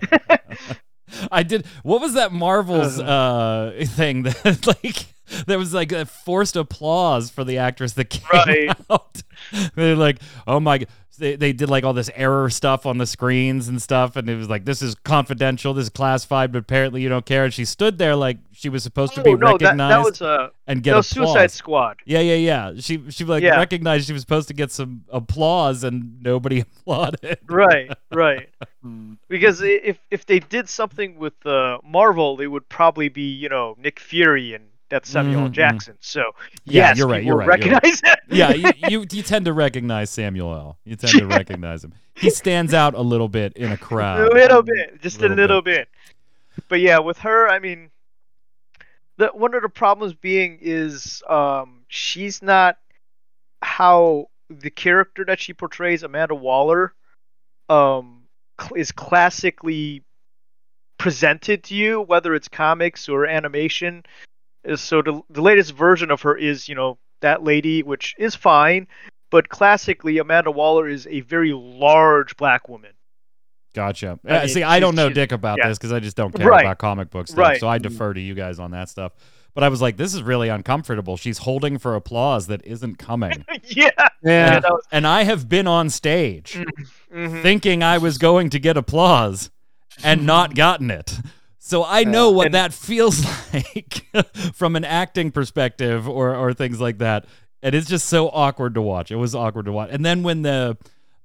I 1.32 1.42
did. 1.42 1.66
What 1.82 2.00
was 2.00 2.14
that 2.14 2.32
Marvel's 2.32 2.98
uh 3.00 3.72
thing 3.86 4.22
that 4.22 4.66
like 4.66 5.06
there 5.46 5.58
was 5.58 5.72
like 5.74 5.92
a 5.92 6.06
forced 6.06 6.56
applause 6.56 7.30
for 7.30 7.44
the 7.44 7.58
actress 7.58 7.92
that 7.94 8.06
came 8.10 8.22
Right. 8.32 8.70
out. 8.90 9.22
They're 9.74 9.96
like, 9.96 10.20
oh 10.46 10.60
my. 10.60 10.86
They, 11.18 11.36
they 11.36 11.52
did 11.52 11.68
like 11.68 11.84
all 11.84 11.92
this 11.92 12.08
error 12.14 12.48
stuff 12.48 12.86
on 12.86 12.96
the 12.96 13.04
screens 13.06 13.68
and 13.68 13.82
stuff, 13.82 14.16
and 14.16 14.30
it 14.30 14.36
was 14.36 14.48
like, 14.48 14.64
this 14.64 14.80
is 14.80 14.94
confidential, 14.94 15.74
this 15.74 15.82
is 15.82 15.90
classified, 15.90 16.50
but 16.50 16.60
apparently 16.60 17.02
you 17.02 17.10
don't 17.10 17.26
care. 17.26 17.44
And 17.44 17.52
she 17.52 17.66
stood 17.66 17.98
there 17.98 18.16
like 18.16 18.38
she 18.52 18.70
was 18.70 18.82
supposed 18.82 19.12
to 19.16 19.20
Oh 19.20 19.24
be 19.24 19.34
no, 19.34 19.52
recognized 19.52 19.78
that 19.78 19.98
was 20.02 20.22
uh, 20.22 20.48
and 20.66 20.82
get 20.82 20.92
that 20.94 21.00
applause. 21.00 21.08
Suicide 21.34 21.50
Squad. 21.50 21.96
Yeah, 22.06 22.20
yeah, 22.20 22.36
yeah. 22.36 22.72
She 22.80 23.10
she 23.10 23.24
like 23.26 23.42
Yeah. 23.42 23.56
recognized 23.56 24.06
she 24.06 24.14
was 24.14 24.22
supposed 24.22 24.48
to 24.48 24.54
get 24.54 24.72
some 24.72 25.04
applause, 25.10 25.84
and 25.84 26.22
nobody 26.22 26.60
applauded. 26.60 27.38
Right, 27.46 27.90
right. 28.10 28.48
Hmm. 28.82 29.14
Because 29.28 29.60
if 29.60 29.98
if 30.10 30.24
they 30.24 30.38
did 30.38 30.70
something 30.70 31.18
with 31.18 31.34
uh, 31.44 31.80
Marvel, 31.84 32.36
they 32.36 32.46
would 32.46 32.66
probably 32.70 33.10
be 33.10 33.24
you 33.30 33.50
know 33.50 33.76
Nick 33.78 34.00
Fury 34.00 34.54
and 34.54 34.64
that's 34.90 35.08
Samuel 35.08 35.42
L. 35.42 35.46
Mhm, 35.46 35.50
mhm. 35.50 35.54
Jackson. 35.54 35.96
So 36.00 36.20
Yeah, 36.64 36.88
yes, 36.88 36.98
you're 36.98 37.08
right, 37.08 37.24
you're 37.24 37.36
right, 37.36 37.64
you're 37.64 37.74
right. 37.74 38.00
Yeah, 38.28 38.50
you, 38.50 38.70
you 38.88 39.06
you 39.10 39.22
tend 39.22 39.46
to 39.46 39.52
recognize 39.52 40.10
Samuel 40.10 40.52
L. 40.54 40.78
You 40.84 40.96
tend 40.96 41.12
to 41.14 41.26
recognize 41.26 41.82
him. 41.82 41.94
He 42.14 42.28
stands 42.30 42.74
out 42.74 42.94
a 42.94 43.00
little 43.00 43.28
bit 43.28 43.54
in 43.54 43.72
a 43.72 43.76
crowd. 43.76 44.20
a 44.20 44.34
little 44.34 44.62
bit, 44.62 45.00
just 45.00 45.20
Little 45.20 45.36
a 45.36 45.40
little 45.40 45.62
bit. 45.62 45.88
But 46.68 46.80
yeah, 46.80 46.98
with 46.98 47.18
her, 47.18 47.48
I 47.48 47.58
mean, 47.58 47.90
the 49.16 49.28
one 49.28 49.54
of 49.54 49.62
the 49.62 49.68
problems 49.68 50.12
being 50.14 50.58
is 50.60 51.22
um, 51.28 51.84
she's 51.88 52.42
not 52.42 52.76
how 53.62 54.26
the 54.48 54.70
character 54.70 55.24
that 55.24 55.40
she 55.40 55.54
portrays, 55.54 56.02
Amanda 56.02 56.34
Waller, 56.34 56.92
um, 57.68 58.22
is 58.74 58.92
classically 58.92 60.02
presented 60.98 61.64
to 61.64 61.74
you, 61.74 62.02
whether 62.02 62.34
it's 62.34 62.48
comics 62.48 63.08
or 63.08 63.26
animation. 63.26 64.04
Uh, 64.68 64.76
So 64.76 65.02
the 65.02 65.20
the 65.30 65.42
latest 65.42 65.72
version 65.72 66.10
of 66.10 66.22
her 66.22 66.36
is, 66.36 66.68
you 66.68 66.74
know, 66.74 66.98
that 67.20 67.42
lady, 67.44 67.82
which 67.82 68.14
is 68.18 68.34
fine, 68.34 68.86
but 69.30 69.48
classically, 69.48 70.18
Amanda 70.18 70.50
Waller 70.50 70.88
is 70.88 71.06
a 71.10 71.20
very 71.20 71.52
large 71.52 72.36
black 72.36 72.68
woman. 72.68 72.92
Gotcha. 73.74 74.18
I 74.26 74.28
Uh, 74.30 74.38
mean, 74.40 74.48
see, 74.48 74.62
I 74.64 74.80
don't 74.80 74.96
know 74.96 75.08
dick 75.10 75.30
about 75.32 75.58
yeah. 75.58 75.68
this 75.68 75.78
because 75.78 75.92
I 75.92 76.00
just 76.00 76.16
don't 76.16 76.34
care 76.34 76.48
Right. 76.48 76.64
about 76.64 76.78
comic 76.78 77.10
book 77.10 77.28
stuff. 77.28 77.38
Right. 77.38 77.60
So 77.60 77.68
I 77.68 77.78
defer 77.78 78.12
to 78.14 78.20
you 78.20 78.34
guys 78.34 78.58
on 78.58 78.72
that 78.72 78.88
stuff. 78.88 79.12
But 79.54 79.64
I 79.64 79.68
was 79.68 79.80
like, 79.82 79.96
this 79.96 80.14
is 80.14 80.22
really 80.22 80.48
uncomfortable. 80.48 81.16
She's 81.16 81.38
holding 81.38 81.78
for 81.78 81.94
applause 81.94 82.46
that 82.48 82.64
isn't 82.64 82.96
coming. 82.98 83.44
yeah. 83.64 83.90
Yeah, 84.22 84.60
that 84.60 84.70
was- 84.72 84.86
and 84.92 85.06
I 85.06 85.22
have 85.24 85.48
been 85.48 85.66
on 85.66 85.88
stage 85.90 86.58
mhm. 87.12 87.42
thinking 87.42 87.82
I 87.82 87.98
was 87.98 88.16
going 88.18 88.50
to 88.50 88.58
get 88.58 88.76
applause 88.76 89.50
and 90.02 90.24
not 90.26 90.54
gotten 90.54 90.90
it. 90.90 91.18
So 91.70 91.84
I 91.84 92.02
know 92.02 92.30
what 92.32 92.46
And- 92.46 92.54
that 92.56 92.72
feels 92.88 93.24
like 93.54 94.04
from 94.54 94.74
an 94.74 94.84
acting 94.84 95.30
perspective 95.30 96.08
or 96.08 96.34
or 96.34 96.52
things 96.52 96.80
like 96.80 96.98
that. 96.98 97.26
And 97.62 97.74
it's 97.76 97.88
just 97.88 98.08
so 98.08 98.28
awkward 98.30 98.74
to 98.74 98.82
watch. 98.82 99.10
It 99.12 99.16
was 99.16 99.34
awkward 99.36 99.66
to 99.66 99.72
watch. 99.72 99.90
And 99.92 100.04
then 100.04 100.22
when 100.24 100.42
the 100.42 100.76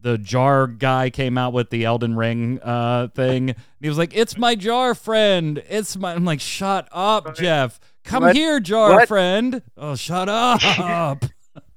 the 0.01 0.19
jar 0.19 0.67
guy 0.67 1.09
came 1.09 1.35
out 1.35 1.51
with 1.51 1.71
the 1.71 1.83
Elden 1.85 2.15
Ring 2.15 2.59
uh, 2.61 3.07
thing, 3.15 3.55
he 3.81 3.89
was 3.89 3.97
like, 3.97 4.15
"It's 4.15 4.37
my 4.37 4.53
jar 4.53 4.93
friend. 4.93 5.63
It's 5.67 5.97
my." 5.97 6.13
I'm 6.13 6.25
like, 6.25 6.41
"Shut 6.41 6.87
up, 6.91 7.35
Geoff. 7.35 7.79
Come 8.03 8.21
What? 8.23 8.35
here, 8.35 8.59
jar 8.59 8.91
What? 8.91 9.07
friend. 9.07 9.63
Oh, 9.75 9.95
shut 9.95 10.29
up." 10.29 11.25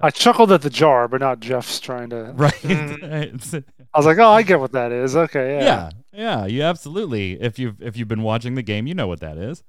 I 0.01 0.11
chuckled 0.11 0.53
at 0.53 0.63
the 0.63 0.71
jar, 0.71 1.09
but 1.09 1.21
not 1.21 1.41
Geoff's 1.41 1.81
trying 1.81 2.11
to. 2.11 2.33
right. 2.37 2.53
Mhm. 2.63 3.65
I 3.95 3.99
was 3.99 4.07
like, 4.07 4.19
oh, 4.19 4.29
I 4.31 4.43
get 4.43 4.61
what 4.61 4.73
that 4.73 4.93
is. 4.93 5.17
Okay, 5.17 5.57
yeah. 5.59 5.65
yeah 5.65 5.91
yeah 6.13 6.47
you 6.47 6.63
absolutely 6.63 7.41
if 7.41 7.59
you've 7.59 7.81
if 7.81 7.97
you've 7.97 8.09
been 8.09 8.23
watching 8.23 8.55
the 8.57 8.63
game 8.63 8.87
you 8.89 8.95
know 8.95 9.07
what 9.07 9.21
that 9.21 9.39
is 9.39 9.63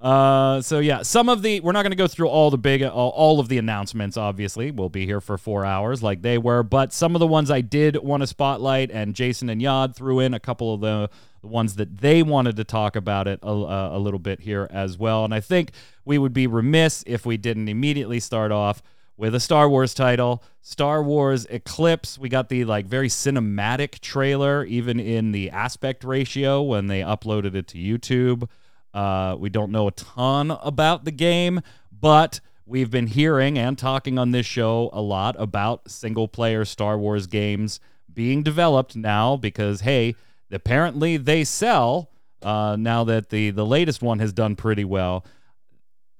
uh 0.00 0.60
so 0.62 0.78
yeah 0.78 1.02
some 1.02 1.28
of 1.28 1.42
the 1.42 1.60
we're 1.60 1.72
not 1.72 1.82
going 1.82 1.90
to 1.92 1.96
go 1.96 2.06
through 2.08 2.28
all 2.28 2.50
the 2.50 2.56
big 2.56 2.82
all, 2.82 3.10
all 3.10 3.38
of 3.38 3.48
the 3.48 3.58
announcements 3.58 4.16
obviously 4.16 4.70
we'll 4.70 4.88
be 4.88 5.04
here 5.04 5.20
for 5.20 5.36
four 5.36 5.66
hours 5.66 6.02
like 6.02 6.22
they 6.22 6.38
were 6.38 6.62
but 6.62 6.92
some 6.92 7.14
of 7.14 7.20
the 7.20 7.26
ones 7.26 7.50
i 7.50 7.60
did 7.60 7.96
want 7.98 8.22
to 8.22 8.26
spotlight 8.26 8.90
and 8.90 9.14
jason 9.14 9.50
and 9.50 9.60
yad 9.60 9.94
threw 9.94 10.18
in 10.18 10.32
a 10.34 10.40
couple 10.40 10.72
of 10.74 10.80
the, 10.80 11.10
the 11.42 11.46
ones 11.48 11.74
that 11.76 11.98
they 11.98 12.22
wanted 12.22 12.56
to 12.56 12.64
talk 12.64 12.96
about 12.96 13.28
it 13.28 13.38
a, 13.42 13.48
a 13.48 13.98
little 13.98 14.20
bit 14.20 14.40
here 14.40 14.66
as 14.70 14.96
well 14.96 15.24
and 15.24 15.34
i 15.34 15.40
think 15.40 15.72
we 16.04 16.16
would 16.16 16.32
be 16.32 16.46
remiss 16.46 17.04
if 17.06 17.26
we 17.26 17.36
didn't 17.36 17.68
immediately 17.68 18.18
start 18.18 18.50
off 18.50 18.82
with 19.16 19.34
a 19.34 19.40
Star 19.40 19.68
Wars 19.68 19.94
title, 19.94 20.42
Star 20.60 21.02
Wars 21.02 21.46
Eclipse. 21.46 22.18
We 22.18 22.28
got 22.28 22.48
the 22.48 22.64
like 22.64 22.86
very 22.86 23.08
cinematic 23.08 24.00
trailer, 24.00 24.64
even 24.64 24.98
in 24.98 25.32
the 25.32 25.50
aspect 25.50 26.04
ratio 26.04 26.62
when 26.62 26.86
they 26.86 27.00
uploaded 27.00 27.54
it 27.54 27.68
to 27.68 27.78
YouTube. 27.78 28.48
Uh, 28.94 29.36
we 29.38 29.48
don't 29.48 29.72
know 29.72 29.88
a 29.88 29.92
ton 29.92 30.50
about 30.50 31.04
the 31.04 31.10
game, 31.10 31.60
but 31.90 32.40
we've 32.66 32.90
been 32.90 33.06
hearing 33.06 33.58
and 33.58 33.78
talking 33.78 34.18
on 34.18 34.30
this 34.30 34.46
show 34.46 34.90
a 34.92 35.00
lot 35.00 35.34
about 35.38 35.90
single 35.90 36.28
player 36.28 36.64
Star 36.64 36.98
Wars 36.98 37.26
games 37.26 37.80
being 38.12 38.42
developed 38.42 38.94
now 38.96 39.36
because, 39.36 39.82
hey, 39.82 40.14
apparently 40.50 41.16
they 41.16 41.44
sell 41.44 42.10
uh, 42.42 42.76
now 42.78 43.04
that 43.04 43.30
the, 43.30 43.50
the 43.50 43.64
latest 43.64 44.02
one 44.02 44.18
has 44.18 44.32
done 44.32 44.56
pretty 44.56 44.84
well. 44.84 45.24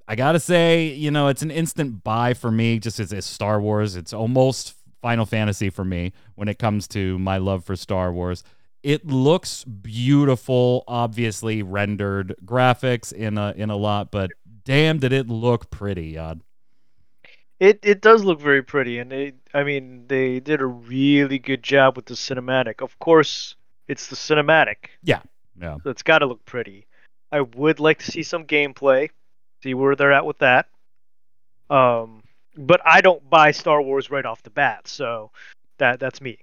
I 0.09 0.17
gotta 0.17 0.41
say, 0.41 0.87
you 0.89 1.11
know, 1.11 1.29
it's 1.29 1.43
an 1.43 1.51
instant 1.51 2.05
buy 2.05 2.35
for 2.35 2.51
me. 2.51 2.79
Just 2.79 3.01
as 3.01 3.13
it's 3.13 3.27
Star 3.27 3.61
Wars, 3.61 3.97
it's 3.97 4.13
almost 4.13 4.75
Final 5.01 5.27
Fantasy 5.27 5.71
for 5.71 5.85
me 5.85 6.13
when 6.35 6.49
it 6.49 6.59
comes 6.59 6.89
to 6.89 7.19
my 7.19 7.39
love 7.39 7.65
for 7.65 7.77
Star 7.77 8.13
Wars. 8.13 8.45
It 8.83 9.07
looks 9.07 9.65
beautiful, 9.65 10.85
obviously 10.89 11.63
rendered 11.63 12.35
graphics 12.45 13.13
in 13.13 13.39
a 13.39 13.53
in 13.57 13.71
a 13.71 13.77
lot, 13.77 14.11
but 14.11 14.33
damn, 14.65 14.99
did 14.99 15.13
it 15.13 15.29
look 15.29 15.71
pretty, 15.71 16.15
Yad. 16.15 16.41
It 17.61 17.81
it 17.85 18.01
does 18.01 18.25
look 18.25 18.41
very 18.41 18.63
pretty, 18.63 18.99
and 18.99 19.11
they 19.11 19.35
I 19.55 19.63
mean 19.63 20.07
they 20.09 20.41
did 20.41 20.61
a 20.61 20.67
really 20.67 21.39
good 21.39 21.63
job 21.63 21.97
with 21.97 22.07
the 22.07 22.15
cinematic. 22.15 22.83
Of 22.83 22.99
course, 22.99 23.55
it's 23.87 24.09
the 24.09 24.17
cinematic, 24.17 24.91
Yeah, 25.61 25.77
so 25.85 25.91
it's 25.91 26.03
got 26.03 26.19
to 26.21 26.27
look 26.27 26.45
pretty. 26.45 26.87
I 27.31 27.41
would 27.43 27.81
like 27.81 27.99
to 28.01 28.11
see 28.11 28.23
some 28.23 28.45
gameplay, 28.47 29.11
see 29.63 29.75
where 29.75 29.97
they're 29.97 30.13
at 30.13 30.27
with 30.27 30.39
that. 30.39 30.67
Um, 31.71 32.23
but 32.57 32.81
I 32.85 33.01
don't 33.01 33.29
buy 33.31 33.53
Star 33.53 33.81
Wars 33.81 34.11
right 34.11 34.27
off 34.27 34.43
the 34.43 34.51
bat, 34.51 34.89
so 34.89 35.31
that 35.79 36.01
that's 36.01 36.21
me. 36.21 36.39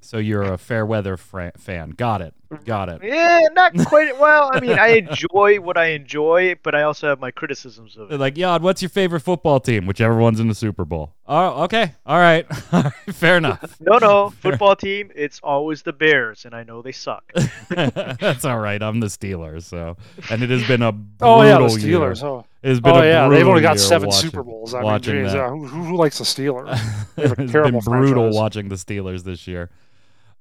So 0.00 0.18
you're 0.18 0.42
a 0.42 0.58
fair 0.58 0.84
weather 0.86 1.16
fra- 1.16 1.52
fan. 1.56 1.90
Got 1.90 2.22
it. 2.22 2.34
Got 2.64 2.88
it. 2.88 3.00
Yeah, 3.04 3.40
not 3.52 3.74
quite. 3.86 4.18
Well, 4.18 4.50
I 4.52 4.60
mean, 4.60 4.78
I 4.78 4.96
enjoy 4.96 5.60
what 5.60 5.76
I 5.76 5.88
enjoy, 5.88 6.54
but 6.62 6.74
I 6.74 6.82
also 6.82 7.08
have 7.08 7.20
my 7.20 7.30
criticisms 7.30 7.96
of 7.98 8.08
They're 8.08 8.16
it. 8.16 8.20
like, 8.20 8.36
Yad, 8.36 8.62
what's 8.62 8.80
your 8.80 8.88
favorite 8.88 9.20
football 9.20 9.60
team? 9.60 9.84
Whichever 9.84 10.16
one's 10.16 10.40
in 10.40 10.48
the 10.48 10.54
Super 10.54 10.86
Bowl. 10.86 11.12
Oh, 11.26 11.64
okay. 11.64 11.92
All 12.06 12.18
right. 12.18 12.46
fair 13.12 13.36
enough. 13.36 13.76
No, 13.80 13.98
no, 13.98 14.30
football 14.40 14.76
team. 14.76 15.10
It's 15.14 15.40
always 15.42 15.82
the 15.82 15.92
Bears, 15.92 16.46
and 16.46 16.54
I 16.54 16.62
know 16.62 16.80
they 16.80 16.92
suck. 16.92 17.30
That's 17.68 18.46
all 18.46 18.58
right. 18.58 18.82
I'm 18.82 19.00
the 19.00 19.08
Steelers, 19.08 19.64
so 19.64 19.98
and 20.30 20.42
it 20.42 20.48
has 20.48 20.66
been 20.66 20.80
a 20.80 20.92
brutal 20.92 21.34
Oh 21.40 21.42
yeah, 21.42 21.58
the 21.58 21.80
year. 21.86 21.98
Steelers. 22.00 22.22
Oh, 22.22 22.46
It 22.62 22.68
has 22.70 22.80
been 22.80 22.96
oh 22.96 23.00
a 23.00 23.06
yeah, 23.06 23.28
they've 23.28 23.46
only 23.46 23.62
got 23.62 23.78
seven 23.78 24.08
watching- 24.08 24.30
Super 24.30 24.42
Bowls. 24.42 24.74
I 24.74 24.82
mean, 24.82 25.00
geez, 25.00 25.32
that. 25.32 25.44
uh, 25.44 25.48
who, 25.50 25.66
who 25.66 25.96
likes 25.96 26.18
the 26.18 26.24
Steelers? 26.24 26.66
They 27.16 27.22
have 27.28 27.38
a 27.38 27.42
it's 27.42 27.52
been 27.52 27.70
brutal 27.82 27.82
franchise. 28.24 28.34
watching 28.34 28.68
the 28.68 28.74
Steelers 28.76 29.22
this 29.24 29.46
year. 29.46 29.70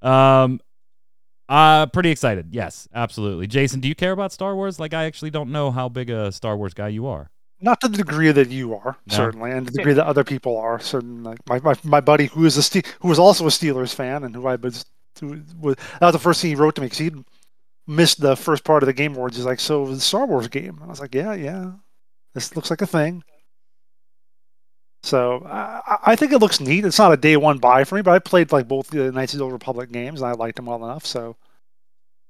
Um, 0.01 0.59
uh, 1.49 1.85
pretty 1.87 2.09
excited. 2.09 2.49
Yes, 2.51 2.87
absolutely. 2.93 3.47
Jason, 3.47 3.79
do 3.79 3.87
you 3.87 3.95
care 3.95 4.11
about 4.11 4.31
Star 4.33 4.55
Wars? 4.55 4.79
Like, 4.79 4.93
I 4.93 5.05
actually 5.05 5.31
don't 5.31 5.51
know 5.51 5.71
how 5.71 5.89
big 5.89 6.09
a 6.09 6.31
Star 6.31 6.57
Wars 6.57 6.73
guy 6.73 6.89
you 6.89 7.07
are. 7.07 7.29
Not 7.61 7.81
to 7.81 7.87
the 7.87 7.97
degree 7.97 8.31
that 8.31 8.49
you 8.49 8.75
are, 8.75 8.97
No. 9.07 9.15
certainly, 9.15 9.51
and 9.51 9.65
to 9.65 9.71
the 9.71 9.77
degree 9.79 9.93
that 9.93 10.05
other 10.05 10.23
people 10.23 10.57
are. 10.57 10.79
Certain, 10.79 11.23
like 11.23 11.39
my, 11.47 11.59
my, 11.61 11.73
my 11.83 11.99
buddy 12.01 12.27
who 12.27 12.45
is 12.45 12.57
a 12.57 12.63
Ste- 12.63 12.85
who 12.99 13.07
was 13.07 13.17
also 13.17 13.45
a 13.45 13.49
Steelers 13.49 13.93
fan, 13.93 14.23
and 14.23 14.35
who 14.35 14.45
I 14.47 14.55
was, 14.55 14.85
who 15.19 15.41
was 15.59 15.75
that 15.99 16.01
was 16.07 16.13
the 16.13 16.19
first 16.19 16.41
thing 16.41 16.49
he 16.51 16.55
wrote 16.55 16.75
to 16.75 16.81
me 16.81 16.85
because 16.85 16.99
he 16.99 17.11
missed 17.87 18.21
the 18.21 18.35
first 18.35 18.63
part 18.63 18.83
of 18.83 18.87
the 18.87 18.93
game 18.93 19.15
awards. 19.15 19.37
He's 19.37 19.45
like, 19.45 19.59
"So 19.59 19.87
the 19.87 19.99
Star 19.99 20.27
Wars 20.27 20.47
game?" 20.49 20.75
And 20.75 20.83
I 20.83 20.87
was 20.87 20.99
like, 20.99 21.15
"Yeah, 21.15 21.33
yeah, 21.33 21.71
this 22.37 22.55
looks 22.55 22.69
like 22.69 22.81
a 22.81 22.87
thing." 22.87 23.23
So 25.03 25.43
I, 25.45 25.81
I- 25.85 25.97
I 26.11 26.15
think 26.15 26.31
it 26.31 26.39
looks 26.39 26.59
neat. 26.59 26.85
It's 26.85 26.99
not 26.99 27.11
a 27.13 27.17
day 27.17 27.37
one 27.37 27.57
buy 27.59 27.83
for 27.83 27.95
me, 27.95 28.01
but 28.01 28.11
I 28.11 28.19
played 28.19 28.51
like 28.51 28.67
both 28.67 28.87
the 28.89 29.11
Knights 29.11 29.33
of 29.33 29.39
the 29.39 29.43
Old 29.45 29.53
Republic 29.53 29.91
games, 29.91 30.21
and 30.21 30.29
I 30.29 30.33
liked 30.33 30.55
them 30.57 30.65
well 30.65 30.83
enough. 30.83 31.05
So 31.05 31.35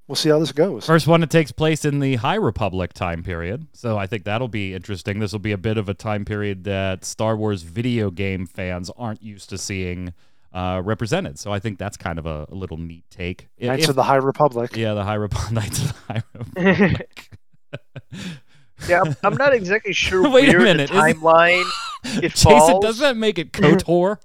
we'll 0.07 0.15
see 0.15 0.29
how 0.29 0.39
this 0.39 0.51
goes. 0.51 0.85
First 0.85 1.07
one 1.07 1.21
that 1.21 1.29
takes 1.29 1.51
place 1.51 1.85
in 1.85 1.99
the 1.99 2.15
High 2.15 2.35
Republic 2.35 2.93
time 2.93 3.23
period. 3.23 3.67
So 3.73 3.97
I 3.97 4.05
think 4.07 4.25
that'll 4.25 4.47
be 4.47 4.73
interesting. 4.73 5.19
This 5.19 5.31
will 5.31 5.39
be 5.39 5.51
a 5.53 5.57
bit 5.57 5.77
of 5.77 5.89
a 5.89 5.93
time 5.93 6.23
period 6.25 6.63
that 6.65 7.03
Star 7.05 7.35
Wars 7.35 7.63
video 7.63 8.11
game 8.11 8.45
fans 8.45 8.89
aren't 8.97 9.23
used 9.23 9.49
to 9.49 9.57
seeing 9.57 10.13
uh, 10.53 10.81
represented. 10.83 11.39
So 11.39 11.51
I 11.51 11.59
think 11.59 11.77
that's 11.79 11.97
kind 11.97 12.19
of 12.19 12.25
a, 12.25 12.47
a 12.51 12.55
little 12.55 12.77
neat 12.77 13.05
take. 13.09 13.47
I- 13.61 13.65
Knights 13.67 13.83
if- 13.83 13.89
of 13.89 13.95
the 13.95 14.03
High 14.03 14.15
Republic. 14.15 14.75
yeah, 14.75 14.93
the 14.93 15.03
High 15.03 15.15
Republic. 15.15 15.51
Knights 15.53 15.79
of 15.83 15.87
the 15.93 16.13
High 16.13 16.23
Republic. 16.33 17.29
Yeah, 18.87 19.01
I'm, 19.05 19.15
I'm 19.23 19.35
not 19.35 19.53
exactly 19.53 19.93
sure 19.93 20.29
Wait 20.31 20.53
a 20.53 20.57
minute, 20.59 20.89
the 20.89 20.97
is 20.97 21.05
it- 21.15 21.17
timeline 21.17 21.65
it 22.23 22.33
Jason, 22.35 22.51
falls. 22.51 22.83
does 22.83 22.99
that 22.99 23.17
make 23.17 23.39
it 23.39 23.51
KOTOR? 23.51 24.17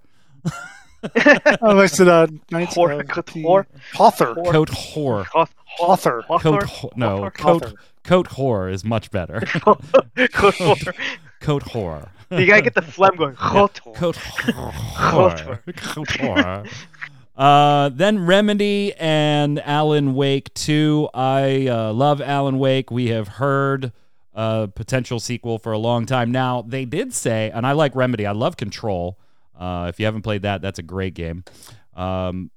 oh, 1.63 1.73
next 1.75 1.97
to 1.97 2.05
the 2.05 2.39
Knights 2.51 2.75
Hor- 2.75 2.93
of 2.93 3.07
the 3.07 3.43
Hor- 3.43 3.67
Hawthor. 3.95 4.35
Hor- 4.35 4.53
KOTOR. 4.67 5.25
Hawthor. 5.81 6.23
Coat, 6.41 6.63
Hawthorne? 6.65 6.91
no, 6.97 7.09
Hawthorne? 7.17 7.31
coat, 7.33 7.75
coat 8.05 8.29
whore 8.31 8.71
is 8.73 8.85
much 8.85 9.11
better. 9.11 9.41
Kotor. 9.41 10.95
coat 11.41 11.63
whore. 11.65 12.09
You 12.31 12.47
gotta 12.47 12.63
get 12.63 12.75
the 12.75 12.83
phlegm 12.83 13.17
going. 13.17 13.35
Kotor. 13.35 13.95
Coat 13.95 14.17
whore. 14.17 15.77
Coat 15.77 16.09
whore. 16.09 16.69
Uh, 17.37 17.89
then 17.89 18.25
Remedy 18.27 18.93
and 18.99 19.59
Alan 19.61 20.15
Wake 20.15 20.53
2. 20.55 21.09
I 21.15 21.67
uh, 21.67 21.93
love 21.93 22.21
Alan 22.21 22.59
Wake. 22.59 22.91
We 22.91 23.09
have 23.09 23.27
heard 23.29 23.93
a 24.35 24.69
potential 24.75 25.21
sequel 25.21 25.59
for 25.59 25.73
a 25.73 25.79
long 25.79 26.07
time 26.07 26.31
now. 26.33 26.63
They 26.63 26.85
did 26.85 27.13
say, 27.13 27.51
and 27.53 27.67
I 27.67 27.73
like 27.73 27.95
Remedy. 27.95 28.27
I 28.27 28.33
love 28.33 28.57
Control. 28.57 29.19
Uh, 29.59 29.87
if 29.89 30.01
you 30.01 30.07
haven't 30.07 30.23
played 30.23 30.43
that, 30.43 30.63
that's 30.63 30.79
a 30.79 30.83
great 30.83 31.15
game. 31.15 31.45
Um, 31.95 32.51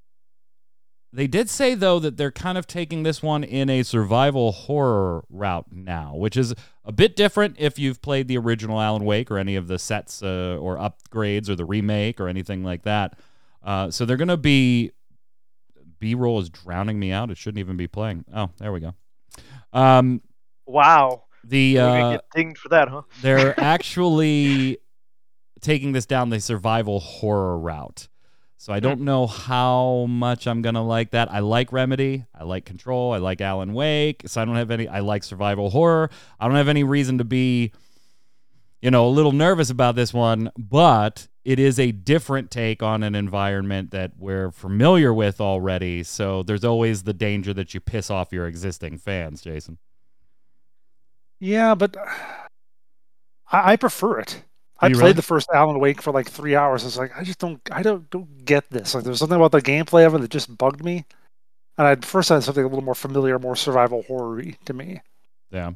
they 1.11 1.27
did 1.27 1.49
say 1.49 1.75
though 1.75 1.99
that 1.99 2.17
they're 2.17 2.31
kind 2.31 2.57
of 2.57 2.67
taking 2.67 3.03
this 3.03 3.23
one 3.23 3.43
in 3.43 3.69
a 3.69 3.83
survival 3.83 4.51
horror 4.51 5.23
route 5.29 5.67
now, 5.71 6.13
which 6.15 6.35
is 6.35 6.53
a 6.83 6.91
bit 6.91 7.15
different 7.15 7.55
if 7.57 7.79
you've 7.79 8.01
played 8.01 8.27
the 8.27 8.37
original 8.37 8.81
Alan 8.81 9.05
Wake 9.05 9.31
or 9.31 9.37
any 9.37 9.55
of 9.55 9.67
the 9.67 9.79
sets 9.79 10.21
uh, 10.21 10.57
or 10.59 10.75
upgrades 10.77 11.49
or 11.49 11.55
the 11.55 11.63
remake 11.63 12.19
or 12.19 12.27
anything 12.27 12.63
like 12.63 12.83
that. 12.83 13.17
Uh, 13.63 13.89
so 13.89 14.05
they're 14.05 14.17
gonna 14.17 14.35
be 14.35 14.91
B-roll 15.99 16.39
is 16.39 16.49
drowning 16.49 16.99
me 16.99 17.11
out. 17.13 17.31
It 17.31 17.37
shouldn't 17.37 17.59
even 17.59 17.77
be 17.77 17.87
playing. 17.87 18.25
Oh, 18.33 18.49
there 18.57 18.73
we 18.73 18.81
go. 18.81 18.93
Um, 19.71 20.21
Wow. 20.67 21.24
The 21.47 21.79
uh, 21.79 21.87
gonna 21.87 22.15
get 22.15 22.25
dinged 22.35 22.57
for 22.57 22.69
that, 22.69 22.89
huh? 22.89 23.01
they're 23.21 23.59
actually 23.59 24.79
taking 25.61 25.91
this 25.91 26.05
down 26.05 26.29
the 26.29 26.39
survival 26.39 26.99
horror 26.99 27.57
route. 27.57 28.07
So 28.57 28.73
I 28.73 28.79
don't 28.79 29.01
know 29.01 29.27
how 29.27 30.05
much 30.09 30.47
I'm 30.47 30.61
gonna 30.61 30.83
like 30.83 31.11
that. 31.11 31.31
I 31.31 31.39
like 31.39 31.71
Remedy, 31.71 32.25
I 32.33 32.45
like 32.45 32.65
Control, 32.65 33.13
I 33.13 33.17
like 33.17 33.39
Alan 33.41 33.73
Wake. 33.73 34.23
So 34.25 34.41
I 34.41 34.45
don't 34.45 34.55
have 34.55 34.71
any. 34.71 34.87
I 34.87 35.01
like 35.01 35.23
survival 35.23 35.69
horror. 35.69 36.09
I 36.39 36.47
don't 36.47 36.55
have 36.55 36.67
any 36.67 36.83
reason 36.83 37.19
to 37.19 37.23
be, 37.23 37.73
you 38.81 38.89
know, 38.89 39.07
a 39.07 39.09
little 39.09 39.33
nervous 39.33 39.69
about 39.69 39.95
this 39.95 40.13
one. 40.13 40.51
But 40.57 41.27
it 41.43 41.59
is 41.59 41.79
a 41.79 41.91
different 41.91 42.49
take 42.49 42.81
on 42.81 43.03
an 43.03 43.13
environment 43.13 43.91
that 43.91 44.13
we're 44.17 44.49
familiar 44.49 45.13
with 45.13 45.39
already. 45.39 46.01
So 46.01 46.41
there's 46.41 46.65
always 46.65 47.03
the 47.03 47.13
danger 47.13 47.53
that 47.53 47.75
you 47.75 47.79
piss 47.79 48.09
off 48.09 48.33
your 48.33 48.47
existing 48.47 48.97
fans, 48.97 49.43
Jason. 49.43 49.77
Yeah, 51.39 51.75
but 51.75 51.95
I, 53.51 53.73
I 53.73 53.75
prefer 53.75 54.19
it. 54.19 54.43
Oh, 54.81 54.87
I 54.87 54.89
played 54.89 54.99
really? 54.99 55.13
the 55.13 55.21
first 55.21 55.49
Alan 55.53 55.79
Wake 55.79 56.01
for 56.01 56.11
like 56.11 56.29
three 56.29 56.55
hours. 56.55 56.83
It's 56.83 56.97
like 56.97 57.15
I 57.17 57.23
just 57.23 57.39
don't, 57.39 57.61
I 57.71 57.81
don't, 57.81 58.09
don't 58.09 58.43
get 58.45 58.69
this. 58.69 58.93
Like 58.93 59.03
there's 59.03 59.19
something 59.19 59.37
about 59.37 59.51
the 59.51 59.61
gameplay 59.61 60.05
of 60.05 60.15
it 60.15 60.21
that 60.21 60.31
just 60.31 60.57
bugged 60.57 60.83
me. 60.83 61.05
And 61.77 61.87
I 61.87 61.95
first 61.95 62.29
had 62.29 62.43
something 62.43 62.63
a 62.63 62.67
little 62.67 62.83
more 62.83 62.95
familiar, 62.95 63.37
more 63.37 63.55
survival 63.55 64.03
horror-y 64.03 64.57
to 64.65 64.73
me. 64.73 65.01
Yeah. 65.51 65.71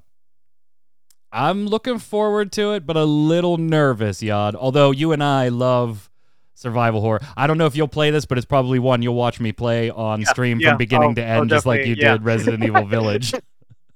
I'm 1.31 1.67
looking 1.67 1.99
forward 1.99 2.51
to 2.53 2.71
it, 2.73 2.85
but 2.85 2.97
a 2.97 3.03
little 3.03 3.57
nervous, 3.57 4.23
Yod. 4.23 4.55
Although 4.55 4.91
you 4.91 5.11
and 5.11 5.23
I 5.23 5.49
love 5.49 6.09
survival 6.55 7.01
horror. 7.01 7.21
I 7.37 7.47
don't 7.47 7.57
know 7.57 7.67
if 7.67 7.75
you'll 7.75 7.87
play 7.87 8.11
this, 8.11 8.25
but 8.25 8.37
it's 8.37 8.45
probably 8.45 8.79
one 8.79 9.01
you'll 9.01 9.15
watch 9.15 9.39
me 9.39 9.51
play 9.51 9.89
on 9.89 10.25
stream 10.25 10.59
yeah. 10.59 10.69
from 10.69 10.77
beginning 10.77 11.11
Oh, 11.11 11.15
to 11.15 11.21
oh, 11.21 11.41
end, 11.41 11.49
just 11.49 11.65
like 11.65 11.85
you 11.85 11.95
yeah. 11.97 12.13
did 12.13 12.23
Resident 12.23 12.63
Evil 12.63 12.85
Village. 12.85 13.33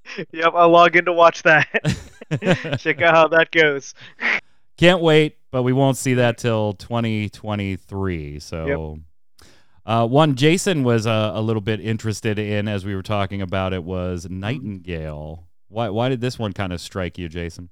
Yep, 0.32 0.54
I'll 0.56 0.70
log 0.70 0.96
in 0.96 1.06
to 1.06 1.14
watch 1.14 1.44
that. 1.44 1.68
Check 2.80 3.02
out 3.02 3.16
how 3.16 3.28
that 3.30 3.52
goes. 3.52 3.94
Can't 4.78 5.02
wait, 5.02 5.38
but 5.52 5.64
we 5.64 5.74
won't 5.74 5.98
see 5.98 6.16
that 6.16 6.38
till 6.38 6.74
2023. 6.74 8.40
So, 8.40 9.00
uh, 9.86 10.08
one 10.08 10.36
Jason 10.36 10.84
was 10.84 11.06
uh, 11.08 11.32
a 11.34 11.42
little 11.42 11.62
bit 11.62 11.80
interested 11.80 12.40
in 12.40 12.68
as 12.68 12.86
we 12.86 12.96
were 12.96 13.04
talking 13.04 13.42
about 13.42 13.74
it 13.74 13.84
was 13.84 14.28
Nightingale. 14.30 15.48
Why? 15.70 15.90
Why 15.90 16.10
did 16.10 16.22
this 16.22 16.38
one 16.40 16.54
kind 16.54 16.74
of 16.74 16.82
strike 16.82 17.18
you, 17.18 17.30
Jason? 17.30 17.70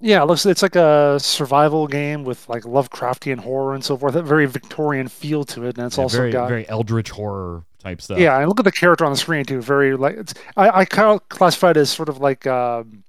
Yeah, 0.00 0.22
it 0.22 0.26
looks 0.26 0.46
it's 0.46 0.62
like 0.62 0.76
a 0.76 1.18
survival 1.20 1.86
game 1.86 2.24
with 2.24 2.48
like 2.48 2.62
Lovecraftian 2.62 3.38
horror 3.40 3.74
and 3.74 3.84
so 3.84 3.96
forth. 3.98 4.14
A 4.14 4.22
very 4.22 4.46
Victorian 4.46 5.08
feel 5.08 5.44
to 5.44 5.64
it, 5.66 5.76
and 5.76 5.86
it's 5.86 5.98
Yeah, 5.98 6.04
also 6.04 6.16
very, 6.18 6.30
got 6.30 6.48
very 6.48 6.68
eldritch 6.68 7.10
horror 7.10 7.64
type 7.80 8.00
stuff. 8.00 8.18
yeah. 8.18 8.38
And 8.38 8.48
look 8.48 8.58
at 8.60 8.64
the 8.64 8.72
character 8.72 9.04
on 9.04 9.12
the 9.12 9.18
screen 9.18 9.44
too. 9.44 9.60
Very 9.60 9.96
like 9.96 10.16
it's 10.16 10.34
I 10.56 10.80
I 10.80 10.84
kind 10.84 11.08
of 11.08 11.28
classify 11.28 11.70
it 11.70 11.76
as 11.76 11.90
sort 11.90 12.08
of 12.08 12.18
like 12.18 12.46
um 12.46 13.04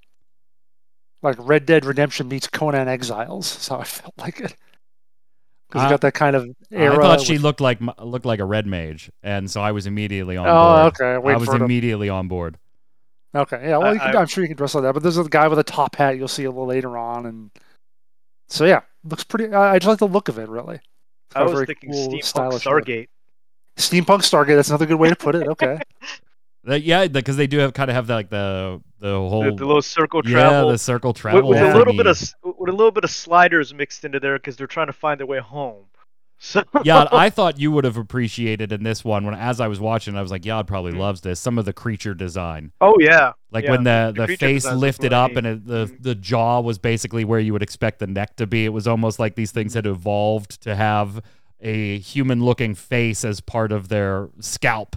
like 1.22 1.36
Red 1.40 1.66
Dead 1.66 1.86
Redemption 1.86 2.28
meets 2.28 2.48
Conan 2.48 2.88
Exiles. 2.88 3.54
That's 3.54 3.68
how 3.68 3.78
I 3.80 3.84
felt 3.84 4.14
like 4.18 4.40
it. 4.40 4.56
Because 5.68 5.84
Uh, 5.84 5.86
you 5.86 5.90
got 5.92 6.02
that 6.02 6.14
kind 6.14 6.36
of 6.36 6.48
era. 6.72 6.98
I 6.98 7.02
thought 7.02 7.22
she 7.22 7.34
with- 7.34 7.44
looked 7.44 7.62
like 7.62 7.80
looked 8.00 8.26
like 8.26 8.40
a 8.40 8.46
red 8.46 8.66
mage, 8.68 9.12
and 9.24 9.50
so 9.50 9.62
I 9.62 9.72
was 9.72 9.86
immediately 9.86 10.36
on 10.38 10.48
Oh, 10.48 10.82
board. 10.84 10.94
okay. 11.02 11.18
Wait 11.18 11.34
I 11.34 11.38
was 11.38 11.48
for 11.48 11.56
it 11.56 11.60
to- 11.60 11.66
immediately 11.66 12.10
on 12.10 12.28
board. 12.28 12.58
Okay, 13.34 13.70
yeah. 13.70 13.78
Well, 13.78 13.94
you 13.96 14.02
I- 14.02 14.06
can, 14.08 14.16
I, 14.18 14.22
am 14.22 14.28
sure 14.28 14.44
you 14.44 14.50
can 14.50 14.58
dress 14.58 14.76
like 14.76 14.82
that. 14.84 14.94
But 14.94 15.04
there's 15.04 15.18
a 15.18 15.24
guy 15.24 15.48
with 15.48 15.60
a 15.60 15.64
top 15.64 15.96
hat 15.96 16.18
you'll 16.18 16.28
see 16.28 16.44
a 16.44 16.50
little 16.52 16.66
later 16.66 16.98
on, 16.98 17.26
and 17.26 17.52
so 18.50 18.66
yeah, 18.66 18.82
looks 19.06 19.24
pretty. 19.24 19.54
I, 19.54 19.76
I 19.76 19.80
just 19.80 19.88
like 19.88 20.00
the 20.00 20.08
look 20.08 20.28
of 20.28 20.38
it. 20.38 20.50
Really, 20.50 20.76
It's 20.76 21.36
I 21.36 21.44
was 21.44 21.54
very 21.54 21.66
thinking 21.68 21.92
cool, 21.92 22.10
Steampunk 22.10 22.24
stylish 22.26 22.66
look. 22.66 22.74
Stargate. 23.78 24.02
Steampunk 24.06 24.20
Stargate. 24.22 24.56
That's 24.56 24.70
another 24.70 24.86
good 24.86 25.00
way 25.00 25.10
to 25.10 25.16
put 25.16 25.36
it. 25.36 25.48
Okay. 25.48 25.80
That- 26.64 26.84
yeah, 26.84 27.08
because 27.08 27.38
they 27.38 27.48
do 27.48 27.58
have 27.58 27.74
kind 27.74 27.90
of 27.90 27.96
have 27.96 28.08
like 28.08 28.30
the 28.30 28.80
the 29.00 29.08
whole 29.16 29.44
The, 29.46 29.52
the 29.56 29.66
little 29.66 29.82
circle 29.82 30.22
yeah 30.24 30.32
travel. 30.32 30.70
the 30.70 30.78
circle 30.78 31.12
travel 31.12 31.50
with 31.50 31.58
a 31.60 31.76
little 31.76 31.94
bit 31.96 32.06
of 32.06 32.20
with 32.44 32.70
a 32.70 32.72
little 32.72 32.92
bit 32.92 33.04
of 33.04 33.10
sliders 33.10 33.74
mixed 33.74 34.06
into 34.06 34.20
there 34.20 34.38
because 34.38 34.58
they're 34.58 34.68
trying 34.68 34.86
to 34.86 34.94
find 34.94 35.20
their 35.20 35.26
way 35.28 35.40
home. 35.40 35.86
So 36.44 36.64
yeah, 36.84 37.06
I 37.12 37.30
thought 37.30 37.60
you 37.60 37.72
would 37.72 37.84
have 37.84 37.98
appreciated 37.98 38.72
in 38.72 38.82
this 38.82 39.04
one 39.06 39.26
when 39.26 39.36
as 39.36 39.60
I 39.60 39.68
was 39.68 39.80
watching, 39.80 40.16
I 40.18 40.24
was 40.24 40.32
like, 40.32 40.44
Yod 40.44 40.66
probably 40.68 40.92
Mhm. 40.94 40.98
loves 40.98 41.22
this. 41.22 41.40
Some 41.40 41.60
of 41.60 41.66
the 41.66 41.74
creature 41.74 42.14
design, 42.16 42.72
oh 42.82 42.96
yeah, 43.00 43.34
like 43.52 43.64
Yeah, 43.66 43.72
when 43.72 43.84
the 43.84 44.14
the 44.16 44.26
the, 44.28 44.38
face 44.38 44.66
lifted 44.66 45.14
up 45.14 45.36
and 45.36 45.46
it, 45.48 45.66
the 45.68 45.86
Mhm. 45.86 46.02
the 46.04 46.16
jaw 46.16 46.60
was 46.60 46.78
basically 46.80 47.26
where 47.26 47.40
you 47.40 47.54
would 47.54 47.62
expect 47.64 48.00
the 48.00 48.08
neck 48.08 48.36
to 48.38 48.46
be. 48.48 48.66
It 48.66 48.70
was 48.74 48.88
almost 48.88 49.18
like 49.20 49.34
these 49.36 49.52
things 49.52 49.74
had 49.76 49.86
evolved 49.88 50.62
to 50.64 50.76
have 50.76 51.22
a 51.62 52.00
human 52.00 52.44
looking 52.44 52.76
face 52.76 53.24
as 53.24 53.40
part 53.42 53.72
of 53.72 53.88
their 53.88 54.30
scalp. 54.40 54.96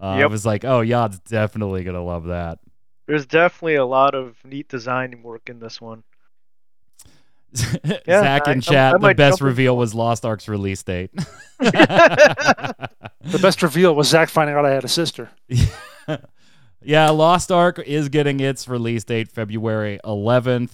Uh, 0.00 0.06
I 0.06 0.26
was 0.26 0.44
like, 0.44 0.64
oh, 0.64 0.80
Yod's 0.80 1.18
definitely 1.20 1.84
gonna 1.84 2.02
love 2.04 2.24
that. 2.24 2.58
there's 3.06 3.24
definitely 3.26 3.76
a 3.76 3.84
lot 3.86 4.14
of 4.14 4.36
neat 4.44 4.68
design 4.68 5.22
work 5.22 5.48
in 5.48 5.60
this 5.60 5.80
one. 5.80 6.02
Zach 7.54 8.48
I- 8.48 8.52
in 8.52 8.58
I- 8.58 8.60
chat, 8.60 8.94
I 8.94 8.98
the 8.98 9.14
best 9.14 9.38
jump 9.38 9.40
in. 9.42 9.46
reveal 9.48 9.76
was 9.76 9.94
Lost 9.94 10.24
Ark's 10.24 10.48
release 10.48 10.82
date. 10.82 11.10
The 13.24 13.38
best 13.40 13.62
reveal 13.62 13.94
was 13.94 14.08
Zach 14.08 14.28
finding 14.28 14.56
out 14.56 14.66
I 14.66 14.70
had 14.70 14.84
a 14.84 14.88
sister. 14.88 15.30
yeah, 16.82 17.08
Lost 17.10 17.52
Ark 17.52 17.78
is 17.78 18.08
getting 18.08 18.40
its 18.40 18.66
release 18.66 19.04
date 19.04 19.28
February 19.28 20.00
11th. 20.04 20.70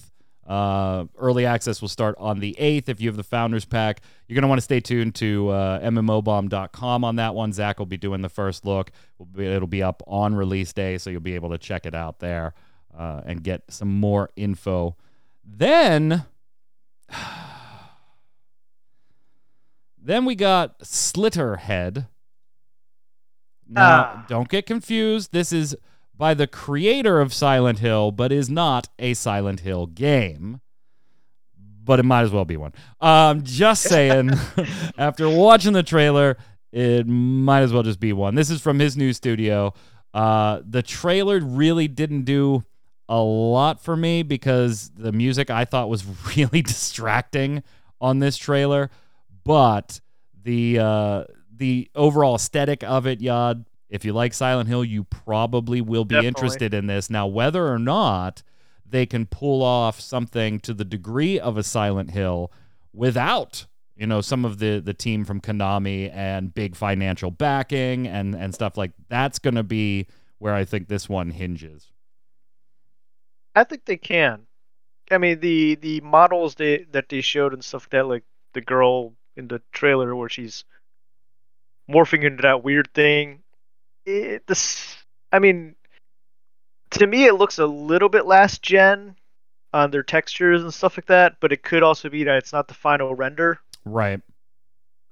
Uh, 0.48 1.04
early 1.18 1.44
access 1.44 1.82
will 1.82 1.88
start 1.90 2.16
on 2.18 2.40
the 2.40 2.56
8th. 2.58 2.88
If 2.88 3.00
you 3.02 3.08
have 3.10 3.16
the 3.18 3.22
Founders 3.22 3.66
Pack, 3.66 4.00
you're 4.26 4.34
going 4.34 4.42
to 4.42 4.48
want 4.48 4.58
to 4.58 4.64
stay 4.64 4.80
tuned 4.80 5.14
to 5.16 5.50
uh, 5.50 5.80
MMOBomb.com 5.80 7.04
on 7.04 7.16
that 7.16 7.34
one. 7.34 7.52
Zach 7.52 7.78
will 7.78 7.84
be 7.86 7.98
doing 7.98 8.22
the 8.22 8.30
first 8.30 8.64
look. 8.64 8.90
It'll 9.36 9.66
be 9.68 9.82
up 9.82 10.02
on 10.06 10.34
release 10.34 10.72
day, 10.72 10.96
so 10.96 11.10
you'll 11.10 11.20
be 11.20 11.34
able 11.34 11.50
to 11.50 11.58
check 11.58 11.84
it 11.84 11.94
out 11.94 12.20
there 12.20 12.54
uh, 12.98 13.20
and 13.26 13.44
get 13.44 13.62
some 13.68 14.00
more 14.00 14.30
info. 14.36 14.96
Then. 15.44 16.24
Then 20.00 20.24
we 20.24 20.34
got 20.36 20.78
Slitterhead. 20.80 22.06
Now, 23.68 24.00
Ah. 24.00 24.24
don't 24.28 24.48
get 24.48 24.64
confused. 24.64 25.32
This 25.32 25.52
is 25.52 25.76
by 26.18 26.34
the 26.34 26.46
creator 26.46 27.20
of 27.20 27.32
Silent 27.32 27.78
Hill, 27.78 28.10
but 28.10 28.32
is 28.32 28.50
not 28.50 28.88
a 28.98 29.14
Silent 29.14 29.60
Hill 29.60 29.86
game. 29.86 30.60
But 31.84 32.00
it 32.00 32.02
might 32.02 32.22
as 32.22 32.32
well 32.32 32.44
be 32.44 32.58
one. 32.58 32.74
Um, 33.00 33.44
just 33.44 33.84
saying. 33.84 34.32
after 34.98 35.30
watching 35.30 35.72
the 35.72 35.82
trailer, 35.82 36.36
it 36.72 37.06
might 37.06 37.62
as 37.62 37.72
well 37.72 37.82
just 37.82 38.00
be 38.00 38.12
one. 38.12 38.34
This 38.34 38.50
is 38.50 38.60
from 38.60 38.78
his 38.78 38.96
new 38.96 39.14
studio. 39.14 39.72
Uh, 40.12 40.60
the 40.68 40.82
trailer 40.82 41.40
really 41.40 41.88
didn't 41.88 42.24
do 42.24 42.64
a 43.08 43.20
lot 43.20 43.80
for 43.80 43.96
me 43.96 44.22
because 44.22 44.90
the 44.90 45.12
music 45.12 45.48
I 45.48 45.64
thought 45.64 45.88
was 45.88 46.04
really 46.36 46.60
distracting 46.62 47.62
on 48.00 48.18
this 48.18 48.36
trailer, 48.36 48.90
but 49.44 50.00
the 50.42 50.78
uh, 50.78 51.24
the 51.56 51.90
overall 51.94 52.36
aesthetic 52.36 52.82
of 52.84 53.06
it, 53.06 53.20
Yod, 53.20 53.64
If 53.88 54.04
you 54.04 54.12
like 54.12 54.34
Silent 54.34 54.68
Hill, 54.68 54.84
you 54.84 55.04
probably 55.04 55.80
will 55.80 56.04
be 56.04 56.16
Definitely. 56.16 56.28
interested 56.28 56.74
in 56.74 56.86
this. 56.86 57.08
Now, 57.08 57.26
whether 57.26 57.68
or 57.68 57.78
not 57.78 58.42
they 58.84 59.06
can 59.06 59.26
pull 59.26 59.62
off 59.62 60.00
something 60.00 60.60
to 60.60 60.74
the 60.74 60.84
degree 60.84 61.38
of 61.38 61.56
a 61.56 61.62
Silent 61.62 62.10
Hill 62.10 62.52
without 62.92 63.66
you 63.96 64.06
know 64.06 64.20
some 64.20 64.44
of 64.44 64.58
the 64.58 64.80
the 64.80 64.94
team 64.94 65.24
from 65.24 65.40
Konami 65.40 66.10
and 66.14 66.54
big 66.54 66.76
financial 66.76 67.30
backing 67.30 68.06
and 68.06 68.34
and 68.34 68.54
stuff 68.54 68.76
like 68.76 68.92
that's 69.08 69.38
going 69.38 69.56
to 69.56 69.62
be 69.62 70.06
where 70.38 70.54
I 70.54 70.64
think 70.64 70.88
this 70.88 71.08
one 71.08 71.30
hinges. 71.30 71.92
I 73.54 73.64
think 73.64 73.84
they 73.84 73.96
can. 73.96 74.46
I 75.10 75.18
mean, 75.18 75.40
the 75.40 75.74
the 75.76 76.00
models 76.00 76.54
they 76.54 76.84
that 76.92 77.08
they 77.08 77.20
showed 77.20 77.52
and 77.52 77.64
stuff 77.64 77.88
that, 77.90 78.06
like 78.06 78.24
the 78.52 78.60
girl 78.60 79.14
in 79.36 79.48
the 79.48 79.60
trailer 79.72 80.14
where 80.14 80.28
she's 80.28 80.64
morphing 81.90 82.24
into 82.24 82.42
that 82.42 82.62
weird 82.62 82.92
thing. 82.94 83.42
It, 84.08 84.46
this, 84.46 84.96
I 85.32 85.38
mean, 85.38 85.74
to 86.92 87.06
me, 87.06 87.26
it 87.26 87.34
looks 87.34 87.58
a 87.58 87.66
little 87.66 88.08
bit 88.08 88.24
last 88.26 88.62
gen 88.62 89.16
on 89.74 89.90
their 89.90 90.02
textures 90.02 90.62
and 90.62 90.72
stuff 90.72 90.96
like 90.96 91.06
that, 91.06 91.36
but 91.40 91.52
it 91.52 91.62
could 91.62 91.82
also 91.82 92.08
be 92.08 92.24
that 92.24 92.36
it's 92.36 92.52
not 92.52 92.68
the 92.68 92.74
final 92.74 93.14
render. 93.14 93.58
Right. 93.84 94.20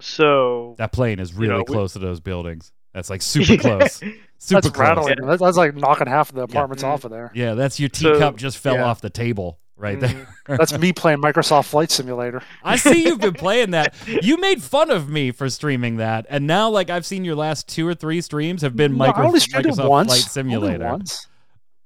So 0.00 0.74
That 0.78 0.92
plane 0.92 1.18
is 1.20 1.32
You 1.32 1.38
really 1.40 1.52
know, 1.54 1.64
we- 1.68 1.74
close 1.74 1.92
to 1.94 1.98
those 1.98 2.20
buildings. 2.20 2.72
That's 2.94 3.10
like 3.10 3.20
super 3.20 3.58
close. 3.58 4.00
Super 4.38 4.60
That's 4.60 4.74
close. 4.74 4.86
rattling. 4.86 5.26
That's, 5.26 5.40
that's 5.40 5.56
like 5.56 5.74
knocking 5.74 6.06
half 6.06 6.28
of 6.28 6.34
the 6.34 6.42
apartments 6.42 6.82
Mhm. 6.84 6.88
off 6.88 7.04
of 7.04 7.10
there. 7.10 7.30
Yeah, 7.34 7.54
that's 7.54 7.80
your 7.80 7.88
So, 7.92 8.12
teacup 8.14 8.36
just 8.36 8.58
fell 8.58 8.74
yeah. 8.76 8.84
off 8.84 9.00
the 9.00 9.08
table 9.08 9.58
right 9.76 9.98
there. 10.00 10.28
Mhm. 10.48 10.56
That's 10.58 10.76
me 10.78 10.92
playing 10.92 11.18
Microsoft 11.20 11.66
Flight 11.66 11.90
Simulator. 11.90 12.42
I 12.64 12.76
see 12.76 13.04
you've 13.04 13.20
been 13.20 13.34
playing 13.46 13.72
that. 13.72 13.94
You 14.06 14.36
made 14.38 14.62
fun 14.62 14.90
of 14.90 15.08
me 15.08 15.30
for 15.32 15.48
streaming 15.50 15.96
that, 15.96 16.26
and 16.30 16.46
now 16.46 16.68
like 16.70 16.88
I've 16.90 17.04
seen 17.06 17.24
your 17.24 17.34
last 17.36 17.68
two 17.68 17.86
or 17.86 17.94
three 17.94 18.20
streams 18.20 18.62
have 18.62 18.76
been 18.76 18.96
No, 18.96 19.04
I 19.04 19.08
micro- 19.08 19.26
only 19.26 19.40
streamed 19.40 19.66
it 19.66 19.72
Microsoft 19.74 19.88
once. 19.88 20.08
Flight 20.08 20.30
Simulator. 20.32 20.98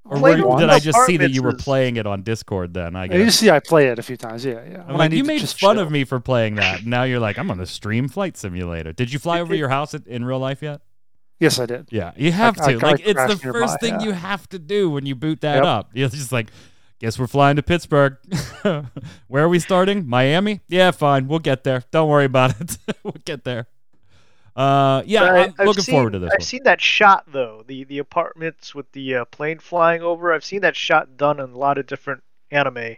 Or 0.04 0.18
were 0.18 0.36
you- 0.36 0.46
once. 0.46 0.60
did 0.60 0.70
I 0.70 0.78
just 0.80 0.98
see 1.06 1.16
that 1.18 1.30
you 1.30 1.42
were 1.42 1.54
playing 1.54 1.96
it 1.96 2.06
on 2.06 2.22
Discord? 2.22 2.74
Then 2.74 2.96
I 2.96 3.04
Yeah, 3.04 3.16
you 3.18 3.30
see, 3.30 3.50
I 3.50 3.60
play 3.60 3.88
it 3.88 3.98
a 3.98 4.02
few 4.02 4.16
times. 4.16 4.44
Yeah, 4.44 4.60
yeah. 4.68 4.82
I'm 4.88 4.96
I 4.96 4.98
like, 4.98 5.12
you 5.12 5.22
made 5.24 5.40
fun 5.48 5.76
chill. 5.76 5.80
of 5.84 5.90
me 5.92 6.04
for 6.04 6.18
playing 6.20 6.56
that. 6.56 6.84
Now 6.86 7.04
you're 7.04 7.20
like, 7.20 7.38
I'm 7.38 7.46
gonna 7.46 7.66
stream 7.66 8.08
Flight 8.08 8.36
Simulator. 8.36 8.92
Did 8.92 9.12
you 9.12 9.18
fly 9.18 9.40
over 9.40 9.54
your 9.54 9.68
house 9.68 9.94
in- 9.94 10.24
real 10.24 10.38
life 10.40 10.62
yet? 10.62 10.80
Yes, 11.38 11.58
I 11.58 11.66
did. 11.66 11.88
Yeah, 11.90 12.12
you 12.16 12.32
have 12.32 12.60
I- 12.60 12.72
to. 12.72 12.78
I 12.86 12.90
like, 12.90 13.00
it's 13.06 13.14
the 13.14 13.36
first 13.36 13.44
nearby, 13.44 13.76
thing 13.80 13.94
yeah. 14.00 14.06
you 14.06 14.12
have 14.12 14.48
to 14.48 14.58
do 14.58 14.90
when 14.90 15.06
you 15.06 15.14
boot 15.14 15.42
that 15.42 15.56
Yep. 15.56 15.64
up. 15.64 15.90
You're 15.94 16.08
just 16.08 16.32
like, 16.32 16.50
guess 17.00 17.18
we're 17.18 17.26
flying 17.26 17.56
to 17.56 17.62
Pittsburgh. 17.62 18.16
Where 18.62 19.44
are 19.44 19.48
we 19.48 19.58
starting? 19.58 20.06
Miami? 20.06 20.60
Yeah, 20.68 20.90
fine. 20.92 21.26
We'll 21.26 21.38
get 21.40 21.64
there. 21.64 21.82
Don't 21.90 22.08
worry 22.08 22.26
about 22.26 22.60
it. 22.60 22.78
we'll 23.02 23.14
get 23.24 23.42
there. 23.44 23.66
Uh, 24.56 25.02
yeah, 25.06 25.22
I- 25.24 25.44
I'm 25.44 25.54
I've 25.58 25.66
looking 25.66 25.82
seen- 25.84 25.94
forward 25.94 26.12
to 26.12 26.18
this 26.18 26.30
I've 26.32 26.40
one. 26.40 26.44
seen 26.46 26.62
that 26.64 26.80
shot 26.80 27.24
though, 27.32 27.64
the 27.66 27.84
the 27.84 27.98
apartments 27.98 28.74
with 28.74 28.90
the 28.92 29.16
uh, 29.16 29.24
plane 29.26 29.58
flying 29.58 30.02
over. 30.02 30.32
I've 30.32 30.44
seen 30.44 30.60
that 30.62 30.76
shot 30.76 31.16
done 31.16 31.40
in 31.40 31.50
a 31.50 31.56
lot 31.58 31.78
of 31.78 31.86
different 31.86 32.22
anime. 32.50 32.96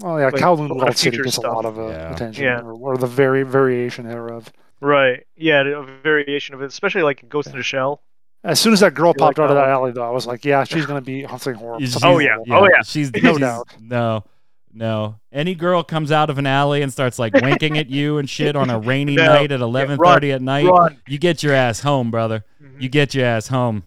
Well, 0.00 0.18
yeah, 0.20 0.26
Like, 0.26 0.34
Kowloon 0.34 0.74
Walled 0.76 0.96
City 0.96 1.16
gets 1.16 1.34
stuff. 1.36 1.44
a 1.44 1.48
lot 1.56 1.64
of 1.64 1.78
uh, 1.78 1.88
Yeah. 1.88 2.12
attention, 2.14 2.44
Yeah. 2.44 2.60
or, 2.60 2.72
or 2.74 2.96
the 2.98 3.06
very 3.08 3.42
variation 3.42 4.06
thereof. 4.08 4.52
Right. 4.80 5.26
Yeah, 5.36 5.62
a 5.66 5.82
variation 5.82 6.54
of 6.54 6.62
it, 6.62 6.66
especially 6.66 7.02
like 7.02 7.28
Ghost 7.28 7.48
in 7.48 7.56
the 7.56 7.64
Shell. 7.64 8.00
As 8.44 8.60
soon 8.60 8.72
as 8.72 8.80
that 8.80 8.94
girl 8.94 9.08
You 9.16 9.24
like 9.24 9.36
popped 9.36 9.38
out 9.40 9.50
of 9.50 9.56
that 9.56 9.64
that 9.66 9.70
alley, 9.70 9.90
though, 9.92 10.06
I 10.06 10.10
was 10.10 10.26
like, 10.26 10.44
"Yeah, 10.44 10.64
she's 10.64 10.86
gonna 10.86 11.00
be 11.00 11.26
something 11.26 11.54
horrible." 11.54 11.80
She's- 11.80 12.00
Oh, 12.02 12.18
yeah. 12.18 12.36
horrible. 12.46 12.54
Oh, 12.54 12.68
yeah. 12.72 12.82
She's 12.84 13.12
No 13.14 13.20
she's- 13.20 13.38
doubt. 13.40 13.68
No, 13.80 14.24
no. 14.72 15.16
Any 15.32 15.54
girl 15.56 15.82
comes 15.82 16.12
out 16.12 16.30
of 16.30 16.38
an 16.38 16.46
alley 16.46 16.80
and 16.82 16.92
starts 16.92 17.18
like 17.18 17.34
winking 17.34 17.76
at 17.78 17.90
you 17.90 18.18
and 18.18 18.30
shit 18.30 18.54
on 18.54 18.70
a 18.70 18.78
rainy 18.90 19.16
No. 19.16 19.26
night 19.26 19.50
at 19.52 19.60
11:30 19.60 20.34
at 20.34 20.40
night. 20.42 20.66
Run. 20.66 20.98
You 21.08 21.18
get 21.18 21.42
your 21.42 21.52
ass 21.54 21.80
home, 21.80 22.10
brother. 22.12 22.44
Mhm. 22.62 22.80
You 22.82 22.88
get 22.88 23.12
your 23.14 23.26
ass 23.26 23.48
home. 23.48 23.82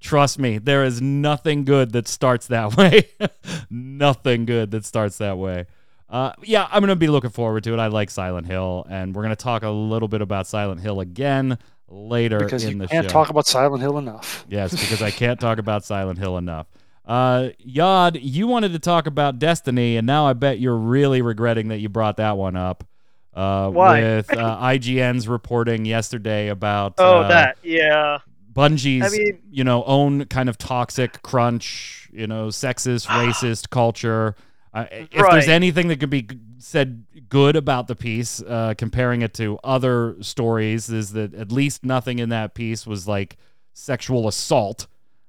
Trust 0.00 0.38
me, 0.38 0.56
there 0.58 0.82
is 0.84 1.02
nothing 1.02 1.64
good 1.64 1.92
that 1.92 2.06
starts 2.08 2.46
that 2.46 2.76
way. 2.78 3.08
nothing 3.68 4.46
good 4.46 4.70
that 4.70 4.84
starts 4.84 5.18
that 5.18 5.36
way. 5.38 5.66
Uh, 6.08 6.32
yeah, 6.42 6.66
I'm 6.72 6.80
gonna 6.80 6.96
be 6.96 7.06
looking 7.08 7.30
forward 7.30 7.62
to 7.64 7.72
it. 7.72 7.78
I 7.78 7.86
like 7.86 8.10
Silent 8.10 8.46
Hill, 8.46 8.86
and 8.90 9.14
we're 9.14 9.22
gonna 9.22 9.36
talk 9.36 9.62
a 9.62 9.68
little 9.70 10.08
bit 10.08 10.20
about 10.22 10.46
Silent 10.46 10.80
Hill 10.80 11.00
again 11.00 11.58
later 11.90 12.38
because 12.38 12.64
in 12.64 12.72
you 12.72 12.78
the 12.78 12.88
can't 12.88 13.06
show. 13.06 13.12
talk 13.12 13.28
about 13.28 13.46
Silent 13.46 13.82
Hill 13.82 13.98
enough. 13.98 14.44
Yes, 14.48 14.70
because 14.72 15.02
I 15.02 15.10
can't 15.10 15.38
talk 15.40 15.58
about 15.58 15.84
Silent 15.84 16.18
Hill 16.18 16.38
enough. 16.38 16.66
Uh, 17.04 17.48
Yod, 17.58 18.16
you 18.20 18.46
wanted 18.46 18.72
to 18.72 18.78
talk 18.78 19.06
about 19.06 19.38
Destiny, 19.38 19.96
and 19.96 20.06
now 20.06 20.26
I 20.26 20.32
bet 20.32 20.60
you're 20.60 20.76
really 20.76 21.22
regretting 21.22 21.68
that 21.68 21.78
you 21.78 21.88
brought 21.88 22.18
that 22.18 22.36
one 22.36 22.54
up. 22.56 22.84
Uh, 23.34 23.70
Why? 23.70 24.00
With 24.00 24.32
uh, 24.36 24.58
IGN's 24.60 25.26
reporting 25.28 25.84
yesterday 25.84 26.48
about 26.48 26.94
Oh, 26.98 27.18
uh, 27.22 27.28
that. 27.28 27.56
Yeah. 27.62 28.18
Bungie's, 28.52 29.04
I 29.12 29.16
mean- 29.16 29.38
you 29.50 29.64
know, 29.64 29.82
own 29.84 30.26
kind 30.26 30.48
of 30.48 30.58
toxic 30.58 31.22
crunch, 31.22 32.08
you 32.12 32.26
know, 32.26 32.48
sexist, 32.48 33.06
racist 33.08 33.70
culture. 33.70 34.34
Uh, 34.72 34.86
if 34.90 35.10
there's 35.30 35.48
anything 35.48 35.88
that 35.88 35.98
could 35.98 36.10
be 36.10 36.26
said 36.58 37.04
good 37.28 37.56
about 37.56 37.88
the 37.88 37.96
piece, 37.96 38.40
uh, 38.42 38.74
comparing 38.78 39.22
it 39.22 39.34
to 39.34 39.58
other 39.64 40.16
stories, 40.20 40.88
is 40.90 41.12
that 41.12 41.34
at 41.34 41.50
least 41.50 41.84
nothing 41.84 42.18
in 42.20 42.28
that 42.28 42.54
piece 42.54 42.86
was 42.86 43.08
like 43.08 43.36
sexual 43.72 44.28
assault. 44.28 44.86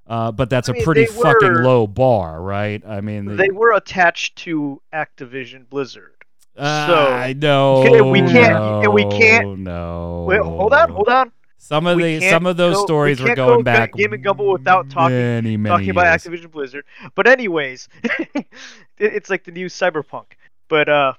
Uh, 0.08 0.32
but 0.32 0.50
that's 0.50 0.68
I 0.68 0.74
a 0.74 0.76
mean, 0.76 0.84
pretty 0.84 1.06
they 1.06 1.12
fucking 1.12 1.54
low 1.64 1.88
bar, 1.88 2.42
right? 2.42 2.84
I 2.86 3.02
mean, 3.02 3.26
the- 3.26 3.36
They 3.36 3.50
were 3.50 3.72
attached 3.74 4.36
to 4.40 4.82
Activision 4.94 5.70
Blizzard. 5.70 6.12
uh, 6.58 6.88
so- 6.88 7.08
I 7.14 7.34
know 7.34 7.82
we 8.12 8.20
can't- 8.22 8.84
and 8.84 8.94
we 8.94 9.06
can't- 9.06 9.60
No, 9.60 10.26
Wait, 10.28 10.42
hold 10.42 10.74
on, 10.74 10.90
hold 10.90 11.08
on. 11.08 11.32
Some 11.58 11.86
of 11.86 11.96
We 11.98 12.18
the 12.18 12.30
some 12.30 12.48
of 12.48 12.58
those 12.58 12.76
go- 12.76 12.86
stories 12.86 13.22
were 13.22 13.36
going 13.36 13.60
go 13.60 13.64
back 13.64 13.94
Game 13.94 14.12
and 14.14 14.24
Gumbo 14.24 14.52
without 14.52 14.90
talking- 14.90 15.16
many, 15.16 15.56
many 15.58 15.72
Talking 15.72 15.90
about. 15.92 16.08
Activision 16.20 16.52
Blizzard. 16.52 16.84
But 17.16 17.28
anyways, 17.28 17.88
it- 19.02 19.14
it's 19.14 19.30
like 19.30 19.44
the 19.44 19.52
new 19.52 19.68
Cyberpunk. 19.68 20.26
But 20.70 20.88
uh, 20.90 21.14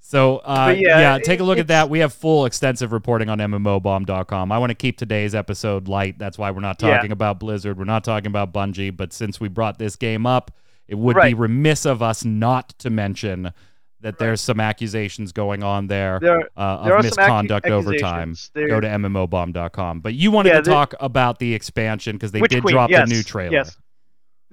So 0.00 0.36
uh, 0.38 0.72
yeah, 0.78 1.00
yeah, 1.00 1.18
take 1.18 1.40
a 1.40 1.44
look 1.44 1.58
at 1.58 1.66
that. 1.66 1.90
We 1.90 1.98
have 1.98 2.12
full 2.12 2.46
extensive 2.46 2.92
reporting 2.92 3.28
on 3.28 3.38
MMOBomb.com. 3.38 4.52
I 4.52 4.58
want 4.58 4.70
to 4.70 4.74
keep 4.76 4.96
today's 4.98 5.34
episode 5.34 5.88
light. 5.88 6.16
That's 6.18 6.38
why 6.38 6.52
we're 6.52 6.60
not 6.60 6.80
Yeah. 6.80 6.94
talking 6.94 7.10
about 7.10 7.40
Blizzard. 7.40 7.76
We're 7.76 7.84
not 7.84 8.04
talking 8.04 8.28
about 8.28 8.52
Bungie. 8.52 8.96
But 8.96 9.12
since 9.12 9.40
we 9.40 9.48
brought 9.48 9.78
this 9.78 9.96
game 9.96 10.24
up, 10.24 10.52
it 10.86 10.94
would 10.96 11.16
be 11.20 11.34
remiss 11.34 11.84
of 11.84 12.02
us 12.02 12.24
not 12.24 12.68
to 12.78 12.90
mention 12.90 13.52
that 14.00 14.18
there's 14.18 14.40
some 14.40 14.60
accusations 14.60 15.32
going 15.32 15.64
on 15.64 15.88
there, 15.88 16.20
there 16.20 16.48
uh, 16.56 16.84
there 16.84 16.96
of 16.96 17.04
are 17.04 17.08
some 17.08 17.16
accu- 17.16 17.16
misconduct 17.16 17.66
over 17.66 17.96
time. 17.96 18.36
There- 18.54 18.68
Go 18.68 18.78
to 18.78 18.86
MMOBomb.com. 18.86 20.00
But 20.00 20.14
you 20.14 20.30
wanted 20.30 20.50
Yeah, 20.50 20.60
to 20.60 20.70
talk 20.70 20.94
about 21.00 21.40
the 21.40 21.52
expansion 21.52 22.14
because 22.14 22.30
they 22.30 22.40
Witch 22.40 22.52
did 22.52 22.62
Queen, 22.62 22.74
drop 22.74 22.90
yes, 22.90 23.08
the 23.08 23.14
new 23.16 23.22
trailer. 23.24 23.52
Yes. 23.52 23.76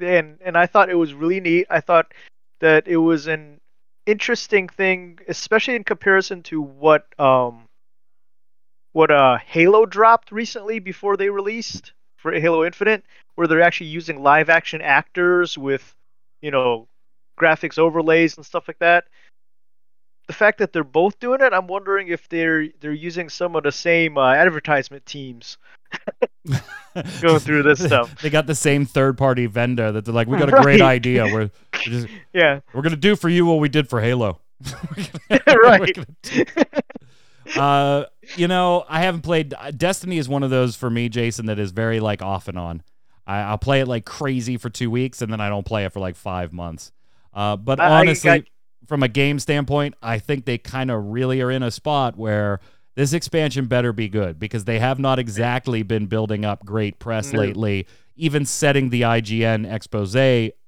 And 0.02 0.40
and 0.44 0.58
I 0.58 0.66
thought 0.66 0.90
it 0.90 0.96
was 0.96 1.14
really 1.14 1.40
neat. 1.40 1.68
I 1.70 1.80
thought 1.82 2.14
that 2.60 2.88
it 2.88 2.98
was 2.98 3.28
an 3.28 3.60
interesting 4.06 4.68
thing, 4.68 5.20
especially 5.28 5.76
in 5.76 5.84
comparison 5.84 6.44
to 6.44 6.62
what 6.62 7.08
um 7.20 7.66
what 8.94 9.12
uh 9.12 9.38
Halo 9.38 9.86
dropped 9.86 10.32
recently 10.32 10.80
before 10.80 11.18
they 11.18 11.30
released 11.30 11.94
for 12.18 12.32
Halo 12.34 12.66
Infinite, 12.66 13.04
where 13.36 13.48
they're 13.48 13.62
actually 13.62 13.88
using 13.88 14.22
live 14.24 14.50
action 14.50 14.82
actors 14.82 15.58
with, 15.58 15.94
you 16.42 16.52
know, 16.52 16.88
graphics 17.40 17.78
overlays 17.78 18.38
and 18.38 18.46
stuff 18.46 18.68
like 18.68 18.80
that. 18.80 19.06
The 20.28 20.34
fact 20.34 20.58
that 20.60 20.72
they're 20.74 20.84
both 20.84 21.20
doing 21.20 21.42
it, 21.42 21.54
I'm 21.54 21.68
wondering 21.68 22.08
if 22.08 22.28
they're 22.30 22.68
they're 22.80 22.94
using 22.94 23.30
some 23.30 23.56
of 23.56 23.64
the 23.64 23.72
same 23.72 24.18
uh, 24.18 24.34
advertisement 24.34 25.06
teams 25.06 25.58
going 27.22 27.40
through 27.40 27.64
this 27.64 27.84
stuff. 27.84 28.22
they 28.22 28.30
got 28.30 28.48
the 28.48 28.56
same 28.56 28.86
third 28.86 29.18
party 29.18 29.46
vendor 29.46 29.92
that 29.92 30.06
they're 30.06 30.14
like, 30.14 30.28
we 30.28 30.38
got 30.38 30.50
a 30.50 30.52
great 30.62 30.82
Right. 30.82 30.90
idea. 30.96 31.24
We're, 31.26 31.32
we're 31.34 31.50
just 31.86 32.08
Yeah, 32.34 32.60
We're 32.74 32.82
gonna 32.82 32.96
do 32.96 33.16
for 33.16 33.30
you 33.30 33.46
what 33.46 33.60
we 33.60 33.70
did 33.70 33.90
for 33.90 34.02
Halo. 34.02 34.40
right. 35.64 35.98
uh, 37.58 38.06
you 38.36 38.48
know, 38.48 38.86
I 38.88 39.02
haven't 39.02 39.22
played 39.22 39.54
Destiny. 39.78 40.18
Is 40.18 40.30
one 40.30 40.44
of 40.44 40.50
those 40.50 40.76
for 40.76 40.90
me, 40.90 41.10
Jason, 41.10 41.46
that 41.48 41.60
is 41.60 41.72
very 41.72 42.00
like 42.00 42.22
off 42.22 42.48
and 42.48 42.58
on. 42.58 42.82
I, 43.26 43.40
I'll 43.40 43.58
play 43.58 43.82
it 43.82 43.88
like 43.88 44.06
crazy 44.06 44.58
for 44.58 44.70
two 44.70 44.90
weeks, 44.92 45.22
and 45.22 45.32
then 45.32 45.42
I 45.42 45.50
don't 45.50 45.66
play 45.66 45.86
it 45.86 45.94
for 45.94 46.00
like 46.00 46.16
five 46.16 46.54
months. 46.54 46.92
Uh, 47.34 47.56
but 47.56 47.80
honestly, 47.80 48.40
got- 48.40 48.48
from 48.88 49.02
a 49.04 49.08
game 49.08 49.40
standpoint, 49.40 49.96
I 50.02 50.20
think 50.20 50.46
they 50.46 50.58
kind 50.58 50.92
of 50.92 51.04
really 51.06 51.42
are 51.42 51.50
in 51.52 51.64
a 51.64 51.72
spot 51.72 52.18
where 52.18 52.60
this 52.96 53.14
expansion 53.14 53.66
better 53.66 53.92
be 53.94 54.08
good 54.10 54.40
because 54.40 54.66
they 54.66 54.80
have 54.80 55.00
not 55.00 55.20
exactly 55.20 55.84
been 55.84 56.06
building 56.06 56.46
up 56.46 56.64
great 56.66 57.00
press 57.00 57.34
No. 57.34 57.40
lately. 57.40 57.88
Even 58.16 58.46
setting 58.46 58.90
the 58.90 59.02
IGN 59.04 59.66
expose 59.66 60.16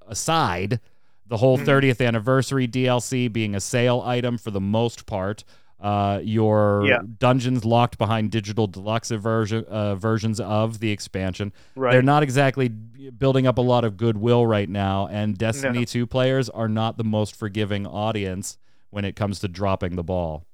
aside, 0.08 0.80
the 1.28 1.38
whole 1.38 1.58
Mhm. 1.58 1.66
30th 1.66 2.02
anniversary 2.02 2.68
DLC 2.68 3.28
being 3.28 3.56
a 3.56 3.60
sale 3.60 4.02
item 4.06 4.38
for 4.38 4.52
the 4.52 4.62
most 4.62 5.06
part. 5.06 5.44
Uh, 5.80 6.20
your 6.24 6.86
Yeah. 6.88 7.00
dungeons 7.20 7.66
locked 7.66 7.98
behind 7.98 8.32
digital 8.32 8.66
deluxe 8.66 9.10
version 9.12 9.66
uh, 9.66 9.94
versions 9.96 10.40
of 10.40 10.80
the 10.80 10.90
expansion. 10.90 11.52
Right. 11.76 11.92
They're 11.92 12.02
not 12.02 12.24
exactly 12.24 12.70
building 12.70 13.46
up 13.46 13.58
a 13.58 13.62
lot 13.62 13.84
of 13.84 13.98
goodwill 13.98 14.48
right 14.48 14.70
now, 14.70 15.08
and 15.12 15.38
Destiny 15.38 15.80
No. 15.80 15.86
2 15.86 16.08
players 16.08 16.50
are 16.50 16.70
not 16.70 16.98
the 16.98 17.04
most 17.04 17.36
forgiving 17.36 17.86
audience 17.86 18.58
when 18.90 19.04
it 19.06 19.16
comes 19.16 19.40
to 19.40 19.48
dropping 19.48 19.96
the 19.96 20.04
ball. 20.04 20.46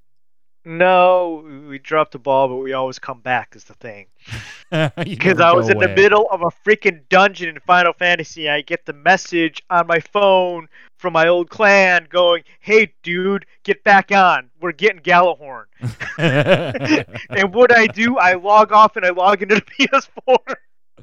No, 0.63 1.43
we 1.67 1.79
dropped 1.79 2.11
the 2.11 2.19
ball, 2.19 2.47
but 2.47 2.57
we 2.57 2.73
always 2.73 2.99
come 2.99 3.19
back. 3.19 3.55
Is 3.55 3.63
the 3.63 3.73
thing. 3.73 4.05
because 4.69 4.91
Because 5.05 5.39
I 5.39 5.53
was 5.53 5.69
in 5.69 5.79
the 5.79 5.87
middle 5.89 6.27
of 6.29 6.41
a 6.41 6.51
freaking 6.65 7.01
dungeon 7.09 7.49
in 7.49 7.59
Final 7.61 7.93
Fantasy. 7.93 8.47
I 8.47 8.61
get 8.61 8.85
the 8.85 8.93
message 8.93 9.63
on 9.71 9.87
my 9.87 9.99
phone 9.99 10.67
from 10.97 11.13
my 11.13 11.27
old 11.27 11.49
clan 11.49 12.05
going, 12.09 12.43
"Hey, 12.59 12.93
dude, 13.01 13.45
get 13.63 13.83
back 13.83 14.11
on. 14.11 14.51
We're 14.61 14.71
getting 14.71 14.99
Gjallarhorn." 15.01 15.63
and 16.19 17.53
what 17.55 17.75
I 17.75 17.87
do, 17.87 18.17
I 18.17 18.33
log 18.33 18.71
off 18.71 18.95
and 18.97 19.05
I 19.05 19.09
log 19.09 19.41
into 19.41 19.55
the 19.55 19.61
PS4. 19.87 20.37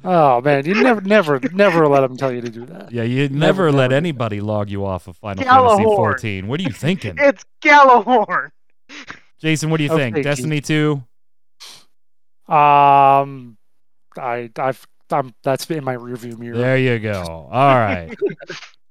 Oh 0.04 0.40
man, 0.40 0.64
you 0.64 0.74
never, 0.80 1.00
never, 1.00 1.40
never 1.52 1.88
let 1.88 2.02
them 2.02 2.16
tell 2.16 2.30
you 2.32 2.40
to 2.40 2.48
do 2.48 2.64
that. 2.66 2.92
yeah, 2.92 3.02
you 3.02 3.22
never, 3.28 3.34
Never, 3.34 3.72
let 3.72 3.88
never. 3.90 3.94
anybody 3.96 4.40
log 4.40 4.70
you 4.70 4.86
off 4.86 5.08
of 5.08 5.16
Final 5.16 5.42
Fantasy 5.42 5.82
Gjallarhorn. 5.84 5.96
14. 5.96 6.46
What 6.46 6.60
are 6.60 6.62
you 6.62 6.70
thinking? 6.70 7.16
It's 7.18 7.44
Gjallarhorn. 7.60 8.50
Jason, 9.40 9.70
what 9.70 9.76
do 9.78 9.84
you 9.84 9.90
think? 9.90 10.16
Okay, 10.16 10.22
Destiny 10.22 10.60
2? 10.60 11.02
Um, 12.48 13.56
I, 14.16 14.50
I've, 14.56 14.86
I'm, 15.10 15.34
that's 15.42 15.70
in 15.70 15.84
my 15.84 15.96
rearview 15.96 16.38
mirror. 16.38 16.56
There 16.56 16.78
you 16.78 16.98
go. 16.98 17.48
All 17.50 17.74
right. 17.76 18.14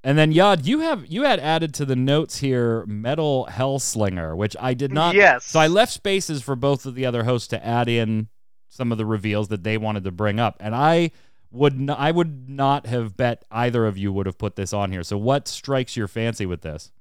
And 0.04 0.18
then 0.18 0.32
Yad, 0.32 0.66
you 0.66 0.80
have 0.80 1.06
you 1.08 1.24
had 1.24 1.40
added 1.40 1.74
to 1.76 1.86
the 1.86 1.96
notes 1.96 2.38
here 2.38 2.86
Metal 2.86 3.48
Hellsinger, 3.52 4.38
which 4.38 4.56
I 4.60 4.74
did 4.74 4.94
not 4.94 5.16
Yes. 5.16 5.44
So 5.44 5.60
I 5.60 5.68
left 5.68 5.92
spaces 5.92 6.42
for 6.42 6.56
both 6.56 6.86
of 6.86 6.96
the 6.96 7.06
other 7.06 7.26
hosts 7.26 7.50
to 7.50 7.66
add 7.66 7.90
in 7.90 8.30
some 8.70 8.92
of 8.92 8.98
the 8.98 9.06
reveals 9.06 9.50
that 9.50 9.64
they 9.64 9.78
wanted 9.78 10.06
to 10.06 10.12
bring 10.12 10.40
up. 10.40 10.56
And 10.62 10.74
I 10.74 11.12
would 11.52 11.74
n- 11.74 11.90
I 11.90 12.12
would 12.12 12.48
not 12.48 12.86
have 12.86 13.18
bet 13.18 13.44
either 13.52 13.86
of 13.86 13.98
you 13.98 14.14
would 14.14 14.28
have 14.28 14.38
put 14.38 14.56
this 14.56 14.72
on 14.72 14.92
here. 14.92 15.04
So 15.04 15.18
what 15.18 15.48
strikes 15.48 15.98
your 15.98 16.08
fancy 16.08 16.46
with 16.46 16.62
this? 16.62 16.92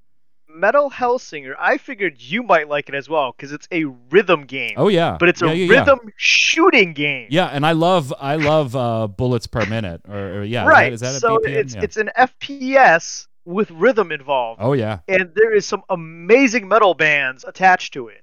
Metal 0.56 0.90
Hellsinger. 0.90 1.54
I 1.58 1.76
figured 1.78 2.20
you 2.20 2.42
might 2.42 2.68
like 2.68 2.88
it 2.88 2.94
as 2.94 3.08
well 3.08 3.32
because 3.36 3.52
it's 3.52 3.68
a 3.70 3.84
rhythm 4.10 4.44
game. 4.46 4.74
Oh 4.76 4.88
yeah. 4.88 5.16
but 5.20 5.28
it's 5.28 5.42
a 5.42 5.46
Yeah, 5.46 5.52
yeah, 5.52 5.72
yeah. 5.72 5.78
rhythm 5.80 5.98
shooting 6.16 6.92
game. 6.94 7.28
Yeah, 7.30 7.46
and 7.46 7.64
I 7.66 7.72
love 7.72 8.12
I 8.20 8.36
love 8.36 8.74
uh, 8.74 9.06
bullets 9.06 9.46
per 9.46 9.64
minute. 9.66 10.00
Or, 10.08 10.38
or 10.40 10.44
yeah, 10.44 10.66
right. 10.66 10.92
Is 10.92 11.00
that, 11.00 11.14
a 11.16 11.18
so 11.18 11.38
BPM? 11.38 11.48
it's 11.56 11.74
Yeah. 11.74 11.80
it's 11.82 11.96
an 11.96 12.10
FPS 12.16 13.26
with 13.44 13.70
rhythm 13.70 14.10
involved, 14.10 14.60
Oh 14.62 14.72
yeah. 14.72 14.98
and 15.06 15.30
there 15.36 15.54
is 15.54 15.64
some 15.66 15.82
amazing 15.88 16.66
metal 16.66 16.94
bands 16.94 17.44
attached 17.46 17.92
to 17.92 18.08
it. 18.08 18.22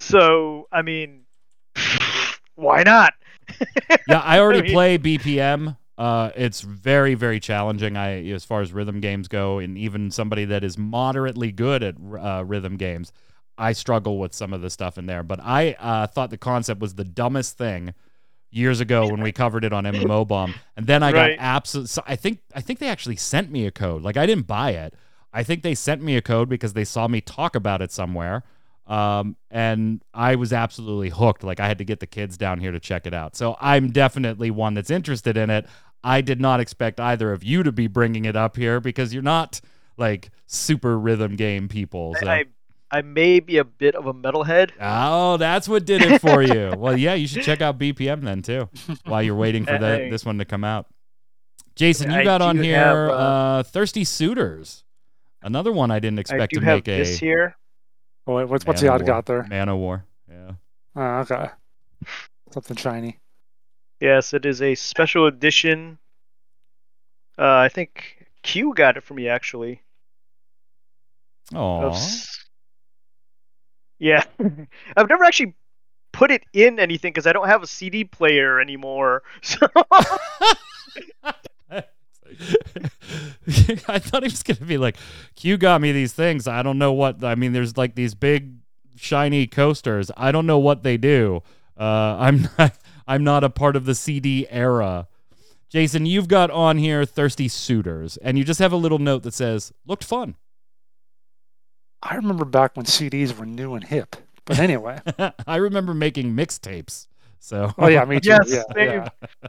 So 0.00 0.66
I 0.72 0.82
mean, 0.82 1.22
why 2.54 2.82
not? 2.82 3.14
Yeah, 4.08 4.18
I 4.20 4.38
already 4.40 4.62
mean- 4.62 4.72
play 4.72 4.98
BPM. 4.98 5.76
Uh, 5.98 6.30
it's 6.36 6.60
very, 6.60 7.14
very 7.14 7.40
challenging. 7.40 7.96
I, 7.96 8.24
as 8.28 8.44
far 8.44 8.60
as 8.60 8.72
rhythm 8.72 9.00
games 9.00 9.26
go, 9.26 9.58
and 9.58 9.76
even 9.76 10.12
somebody 10.12 10.44
that 10.44 10.62
is 10.62 10.78
moderately 10.78 11.50
good 11.50 11.82
at 11.82 11.96
uh, 11.98 12.44
rhythm 12.46 12.76
games, 12.76 13.12
I 13.58 13.72
struggle 13.72 14.18
with 14.18 14.32
some 14.32 14.52
of 14.52 14.60
the 14.60 14.70
stuff 14.70 14.96
in 14.96 15.06
there. 15.06 15.24
But 15.24 15.40
I 15.42 15.72
uh, 15.80 16.06
thought 16.06 16.30
the 16.30 16.38
concept 16.38 16.80
was 16.80 16.94
the 16.94 17.04
dumbest 17.04 17.58
thing 17.58 17.94
years 18.50 18.80
ago 18.80 19.08
when 19.08 19.20
we 19.20 19.32
covered 19.32 19.64
it 19.64 19.72
on 19.72 19.84
MMO 19.84 20.24
Bomb, 20.26 20.54
and 20.76 20.86
then 20.86 21.02
I 21.02 21.12
Right. 21.12 21.36
got 21.36 21.44
absolute. 21.44 21.88
So 21.88 22.02
I 22.06 22.14
think 22.14 22.42
I 22.54 22.60
think 22.60 22.78
they 22.78 22.88
actually 22.88 23.16
sent 23.16 23.50
me 23.50 23.66
a 23.66 23.72
code. 23.72 24.02
Like 24.02 24.16
I 24.16 24.24
didn't 24.24 24.46
buy 24.46 24.70
it. 24.70 24.94
I 25.32 25.42
think 25.42 25.62
they 25.62 25.74
sent 25.74 26.00
me 26.00 26.16
a 26.16 26.22
code 26.22 26.48
because 26.48 26.74
they 26.74 26.84
saw 26.84 27.08
me 27.08 27.20
talk 27.20 27.56
about 27.56 27.82
it 27.82 27.90
somewhere. 27.90 28.44
Um, 28.86 29.36
and 29.50 30.02
I 30.14 30.36
was 30.36 30.50
absolutely 30.50 31.10
hooked. 31.10 31.44
Like 31.44 31.60
I 31.60 31.68
had 31.68 31.76
to 31.78 31.84
get 31.84 32.00
the 32.00 32.06
kids 32.06 32.38
down 32.38 32.58
here 32.58 32.72
to 32.72 32.80
check 32.80 33.06
it 33.06 33.12
out. 33.12 33.36
So 33.36 33.54
I'm 33.60 33.90
definitely 33.90 34.50
one 34.50 34.72
that's 34.72 34.90
interested 34.90 35.36
in 35.36 35.50
it. 35.50 35.66
I 36.02 36.20
did 36.20 36.40
not 36.40 36.60
expect 36.60 37.00
either 37.00 37.32
of 37.32 37.42
you 37.42 37.62
to 37.62 37.72
be 37.72 37.86
bringing 37.86 38.24
it 38.24 38.36
up 38.36 38.56
here 38.56 38.80
because 38.80 39.12
you're 39.12 39.22
not 39.22 39.60
like 39.96 40.30
super 40.46 40.98
rhythm 40.98 41.36
game 41.36 41.68
people. 41.68 42.14
So. 42.20 42.28
I 42.28 42.44
I 42.90 43.02
may 43.02 43.40
be 43.40 43.58
a 43.58 43.64
bit 43.64 43.94
of 43.94 44.06
a 44.06 44.14
metalhead. 44.14 44.70
Oh, 44.80 45.36
that's 45.36 45.68
what 45.68 45.84
did 45.84 46.00
it 46.02 46.20
for 46.20 46.42
you. 46.42 46.72
well, 46.78 46.96
yeah, 46.96 47.14
you 47.14 47.26
should 47.26 47.42
check 47.42 47.60
out 47.60 47.78
BPM 47.78 48.22
then 48.22 48.40
too, 48.42 48.68
while 49.04 49.22
you're 49.22 49.34
waiting 49.34 49.66
for 49.66 49.76
the, 49.78 50.08
this 50.10 50.24
one 50.24 50.38
to 50.38 50.44
come 50.44 50.64
out. 50.64 50.86
Jason, 51.74 52.10
you 52.10 52.16
I 52.16 52.24
got 52.24 52.40
on 52.40 52.56
here 52.56 52.76
have, 52.76 53.10
uh, 53.10 53.12
uh, 53.12 53.62
Thirsty 53.62 54.04
Suitors, 54.04 54.84
another 55.42 55.70
one 55.70 55.90
I 55.90 56.00
didn't 56.00 56.18
I 56.18 56.22
expect 56.22 56.54
do 56.54 56.60
to 56.60 56.66
have 56.66 56.76
make 56.78 56.88
a 56.88 56.98
this 56.98 57.18
here. 57.18 57.56
Oh, 58.26 58.36
wait, 58.36 58.48
what's, 58.48 58.66
what's 58.66 58.80
the 58.80 58.88
odd 58.88 59.00
Man-O-War. 59.00 59.16
got 59.16 59.26
there? 59.26 59.42
Man 59.44 59.68
of 59.68 59.78
War. 59.78 60.04
Yeah. 60.28 60.52
Oh, 60.96 61.20
okay. 61.20 61.50
Something 62.50 62.76
shiny. 62.76 63.18
Yes, 64.00 64.34
it 64.34 64.44
is 64.44 64.60
a 64.60 64.74
special 64.74 65.26
edition. 65.26 65.98
Uh, 67.38 67.56
I 67.56 67.68
think 67.68 68.26
Q 68.42 68.74
got 68.74 68.96
it 68.96 69.02
for 69.02 69.14
me 69.14 69.28
actually. 69.28 69.82
Oh, 71.54 71.88
s- 71.90 72.44
Yeah, 73.98 74.24
I've 74.96 75.08
never 75.08 75.24
actually 75.24 75.54
put 76.12 76.30
it 76.30 76.44
in 76.52 76.78
anything 76.80 77.12
because 77.12 77.26
I 77.26 77.32
don't 77.32 77.48
have 77.48 77.62
a 77.62 77.66
CD 77.66 78.04
player 78.04 78.60
anymore. 78.60 79.22
So 79.42 79.66
I 83.88 83.98
thought 83.98 84.22
he 84.22 84.28
was 84.28 84.42
gonna 84.42 84.66
be 84.66 84.78
like, 84.78 84.96
"Q 85.34 85.56
got 85.56 85.80
me 85.80 85.92
these 85.92 86.12
things. 86.12 86.46
I 86.46 86.62
don't 86.62 86.78
know 86.78 86.92
what. 86.92 87.24
I 87.24 87.34
mean, 87.34 87.52
there's 87.52 87.76
like 87.76 87.94
these 87.94 88.14
big 88.14 88.54
shiny 88.96 89.46
coasters. 89.46 90.10
I 90.16 90.32
don't 90.32 90.46
know 90.46 90.58
what 90.58 90.82
they 90.82 90.96
do. 90.96 91.42
Uh, 91.78 92.16
I'm 92.18 92.48
not. 92.58 92.76
I'm 93.08 93.24
not 93.24 93.42
a 93.42 93.50
part 93.50 93.74
of 93.74 93.84
the 93.86 93.94
CD 93.96 94.46
era." 94.50 95.08
Jason, 95.70 96.06
you've 96.06 96.28
got 96.28 96.50
on 96.50 96.78
here 96.78 97.04
thirsty 97.04 97.48
suitors, 97.48 98.16
and 98.18 98.38
you 98.38 98.44
just 98.44 98.60
have 98.60 98.72
a 98.72 98.76
little 98.76 98.98
note 98.98 99.22
that 99.24 99.34
says, 99.34 99.72
"Looked 99.86 100.04
fun." 100.04 100.36
I 102.02 102.14
remember 102.14 102.44
back 102.44 102.76
when 102.76 102.86
CDs 102.86 103.36
were 103.36 103.46
new 103.46 103.74
and 103.74 103.84
hip. 103.84 104.16
But 104.44 104.58
anyway. 104.58 105.00
I 105.46 105.56
remember 105.56 105.94
making 105.94 106.34
mixtapes. 106.34 107.06
So, 107.40 107.72
oh 107.78 107.88
yeah, 107.88 108.04
me 108.04 108.20
too. 108.20 108.30
Yes, 108.30 108.44
yeah, 108.50 108.62
same. 108.74 109.02
yeah. 109.42 109.48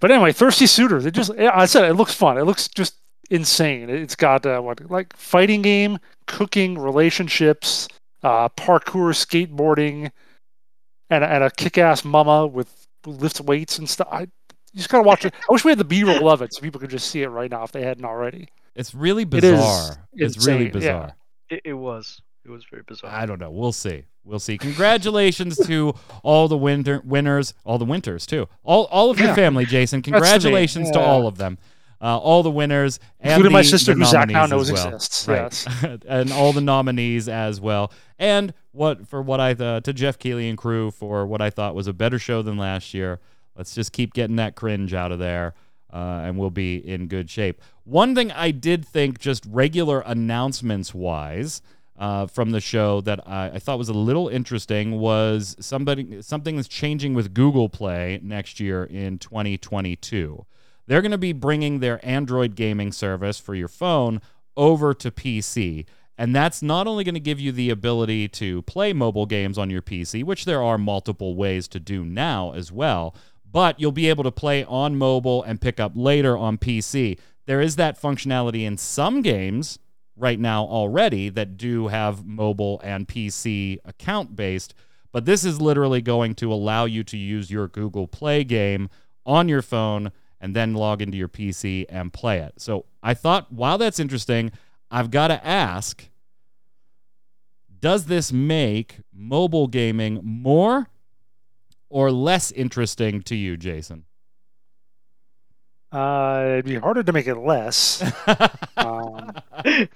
But 0.00 0.10
anyway, 0.10 0.32
Thirsty 0.32 0.66
Suitors. 0.66 1.06
It 1.06 1.12
just, 1.12 1.30
I 1.32 1.66
said 1.66 1.84
it 1.88 1.94
looks 1.94 2.12
fun. 2.14 2.38
It 2.38 2.44
looks 2.44 2.68
just 2.68 2.96
insane. 3.30 3.88
It's 3.88 4.16
got 4.16 4.44
uh, 4.44 4.60
what 4.60 4.90
like 4.90 5.16
fighting 5.16 5.62
game, 5.62 5.98
cooking, 6.26 6.78
relationships, 6.78 7.88
uh, 8.22 8.48
parkour, 8.50 9.12
skateboarding, 9.14 10.10
and 11.08 11.24
a- 11.24 11.28
and 11.28 11.44
a 11.44 11.50
kick-ass 11.50 12.04
mama 12.04 12.46
with 12.46 12.68
who 12.68 12.75
lifts 13.12 13.40
weights 13.40 13.78
and 13.78 13.88
stuff. 13.88 14.08
I 14.10 14.20
you 14.22 14.28
just 14.80 14.88
gotta 14.90 15.04
watch 15.04 15.24
it. 15.24 15.32
I 15.48 15.52
wish 15.52 15.64
we 15.64 15.70
had 15.70 15.78
the 15.78 15.84
B-roll 15.84 16.28
of 16.28 16.42
it 16.42 16.52
so 16.54 16.60
people 16.60 16.80
could 16.80 16.90
just 16.90 17.08
see 17.08 17.22
it 17.22 17.28
right 17.28 17.50
now 17.50 17.62
if 17.64 17.72
they 17.72 17.82
hadn't 17.82 18.04
already. 18.04 18.48
it's 18.74 18.94
really 18.94 19.22
It 19.22 19.32
is 19.34 19.40
bizarre. 19.42 19.96
it's 20.12 20.46
really 20.46 20.66
insane, 20.66 20.66
yeah. 20.66 20.70
bizarre. 20.72 21.16
it, 21.50 21.60
it 21.64 21.72
was 21.74 22.20
it 22.44 22.50
was 22.50 22.64
very 22.70 22.82
bizarre. 22.86 23.10
I 23.10 23.26
don't 23.26 23.40
know. 23.40 23.50
We'll 23.50 23.72
see. 23.72 24.04
We'll 24.22 24.38
see. 24.38 24.58
Congratulations 24.58 25.56
to 25.66 25.94
all 26.22 26.48
the 26.48 26.56
winter 26.56 27.00
winners, 27.04 27.54
all 27.64 27.78
the 27.78 27.84
winters 27.84 28.26
too. 28.26 28.48
All 28.64 28.84
all 28.84 29.10
of 29.10 29.18
your 29.18 29.28
Yeah. 29.28 29.34
family, 29.34 29.64
Jason. 29.66 30.00
That's 30.00 30.06
the 30.06 30.12
main- 30.12 30.20
Congratulations 30.22 30.90
to 30.92 31.00
all 31.00 31.26
of 31.26 31.38
them. 31.38 31.58
Uh, 32.00 32.18
all 32.18 32.42
the 32.42 32.50
winners 32.50 33.00
and 33.20 33.32
Including 33.32 33.52
my 33.52 33.62
sister, 33.62 33.94
who 33.94 34.04
Zach 34.04 34.28
now 34.28 34.46
knows 34.46 34.70
well. 34.70 34.88
exists. 34.88 35.26
Right. 35.26 35.40
Yes. 35.42 35.66
and 36.06 36.30
all 36.32 36.52
the 36.52 36.60
nominees 36.60 37.28
as 37.28 37.60
well. 37.60 37.90
And 38.18 38.52
what 38.72 39.08
for 39.08 39.22
what 39.22 39.40
I 39.40 39.52
uh, 39.52 39.80
to 39.80 39.92
Geoff 39.92 40.18
Keighley 40.18 40.48
and 40.48 40.58
crew 40.58 40.90
for 40.90 41.26
what 41.26 41.40
I 41.40 41.50
thought 41.50 41.74
was 41.74 41.86
a 41.86 41.92
better 41.92 42.18
show 42.18 42.42
than 42.42 42.58
last 42.58 42.92
year. 42.92 43.20
Let's 43.56 43.74
just 43.74 43.92
keep 43.92 44.12
getting 44.12 44.36
that 44.36 44.54
cringe 44.54 44.92
out 44.92 45.12
of 45.12 45.18
there, 45.18 45.54
uh, 45.90 46.20
and 46.24 46.36
we'll 46.38 46.50
be 46.50 46.76
in 46.76 47.06
good 47.06 47.30
shape. 47.30 47.62
One 47.84 48.14
thing 48.14 48.30
I 48.30 48.50
did 48.50 48.86
think, 48.86 49.18
just 49.18 49.46
regular 49.46 50.00
announcements 50.00 50.92
wise, 50.92 51.62
uh, 51.98 52.26
from 52.26 52.50
the 52.50 52.60
show 52.60 53.00
that 53.02 53.26
I, 53.26 53.52
I 53.54 53.58
thought 53.58 53.78
was 53.78 53.88
a 53.88 53.94
little 53.94 54.28
interesting 54.28 54.98
was 54.98 55.56
somebody 55.60 56.20
something 56.22 56.56
that's 56.56 56.68
changing 56.68 57.14
with 57.14 57.32
Google 57.32 57.68
Play 57.68 58.20
next 58.22 58.60
year 58.60 58.84
in 58.84 59.18
2022. 59.18 60.44
They're 60.86 61.02
going 61.02 61.12
to 61.12 61.18
be 61.18 61.32
bringing 61.32 61.80
their 61.80 62.04
Android 62.06 62.54
gaming 62.54 62.92
service 62.92 63.38
for 63.38 63.54
your 63.54 63.68
phone 63.68 64.20
over 64.56 64.94
to 64.94 65.10
PC. 65.10 65.86
And 66.18 66.34
that's 66.34 66.62
not 66.62 66.86
only 66.86 67.04
going 67.04 67.14
to 67.14 67.20
give 67.20 67.40
you 67.40 67.52
the 67.52 67.70
ability 67.70 68.28
to 68.28 68.62
play 68.62 68.92
mobile 68.92 69.26
games 69.26 69.58
on 69.58 69.68
your 69.68 69.82
PC, 69.82 70.24
which 70.24 70.44
there 70.44 70.62
are 70.62 70.78
multiple 70.78 71.36
ways 71.36 71.68
to 71.68 71.80
do 71.80 72.04
now 72.04 72.52
as 72.52 72.72
well, 72.72 73.14
but 73.50 73.78
you'll 73.78 73.92
be 73.92 74.08
able 74.08 74.24
to 74.24 74.30
play 74.30 74.64
on 74.64 74.96
mobile 74.96 75.42
and 75.42 75.60
pick 75.60 75.78
up 75.78 75.92
later 75.94 76.36
on 76.36 76.56
PC. 76.56 77.18
There 77.44 77.60
is 77.60 77.76
that 77.76 78.00
functionality 78.00 78.62
in 78.62 78.78
some 78.78 79.20
games 79.20 79.78
right 80.16 80.40
now 80.40 80.64
already 80.64 81.28
that 81.28 81.58
do 81.58 81.88
have 81.88 82.24
mobile 82.24 82.80
and 82.82 83.06
PC 83.06 83.78
account 83.84 84.34
based, 84.34 84.74
but 85.12 85.26
this 85.26 85.44
is 85.44 85.60
literally 85.60 86.00
going 86.00 86.34
to 86.36 86.52
allow 86.52 86.86
you 86.86 87.04
to 87.04 87.16
use 87.16 87.50
your 87.50 87.68
Google 87.68 88.08
Play 88.08 88.42
game 88.42 88.88
on 89.26 89.48
your 89.48 89.62
phone 89.62 90.12
and 90.46 90.54
then 90.54 90.74
log 90.74 91.02
into 91.02 91.18
your 91.18 91.26
PC 91.26 91.86
and 91.88 92.12
play 92.12 92.38
it. 92.38 92.54
So 92.56 92.84
I 93.02 93.14
thought, 93.14 93.52
while 93.52 93.78
that's 93.78 93.98
interesting, 93.98 94.52
I've 94.92 95.10
got 95.10 95.26
to 95.28 95.44
ask 95.44 96.08
does 97.80 98.06
this 98.06 98.32
make 98.32 99.00
mobile 99.12 99.66
gaming 99.66 100.20
more 100.22 100.88
or 101.88 102.12
less 102.12 102.52
interesting 102.52 103.22
to 103.22 103.34
you, 103.34 103.56
Jason? 103.56 104.04
Uh, 105.90 106.44
it'd 106.52 106.64
be 106.64 106.76
harder 106.76 107.02
to 107.02 107.12
make 107.12 107.26
it 107.26 107.36
less. 107.38 108.02
Um, 108.78 109.32
but 109.64 109.88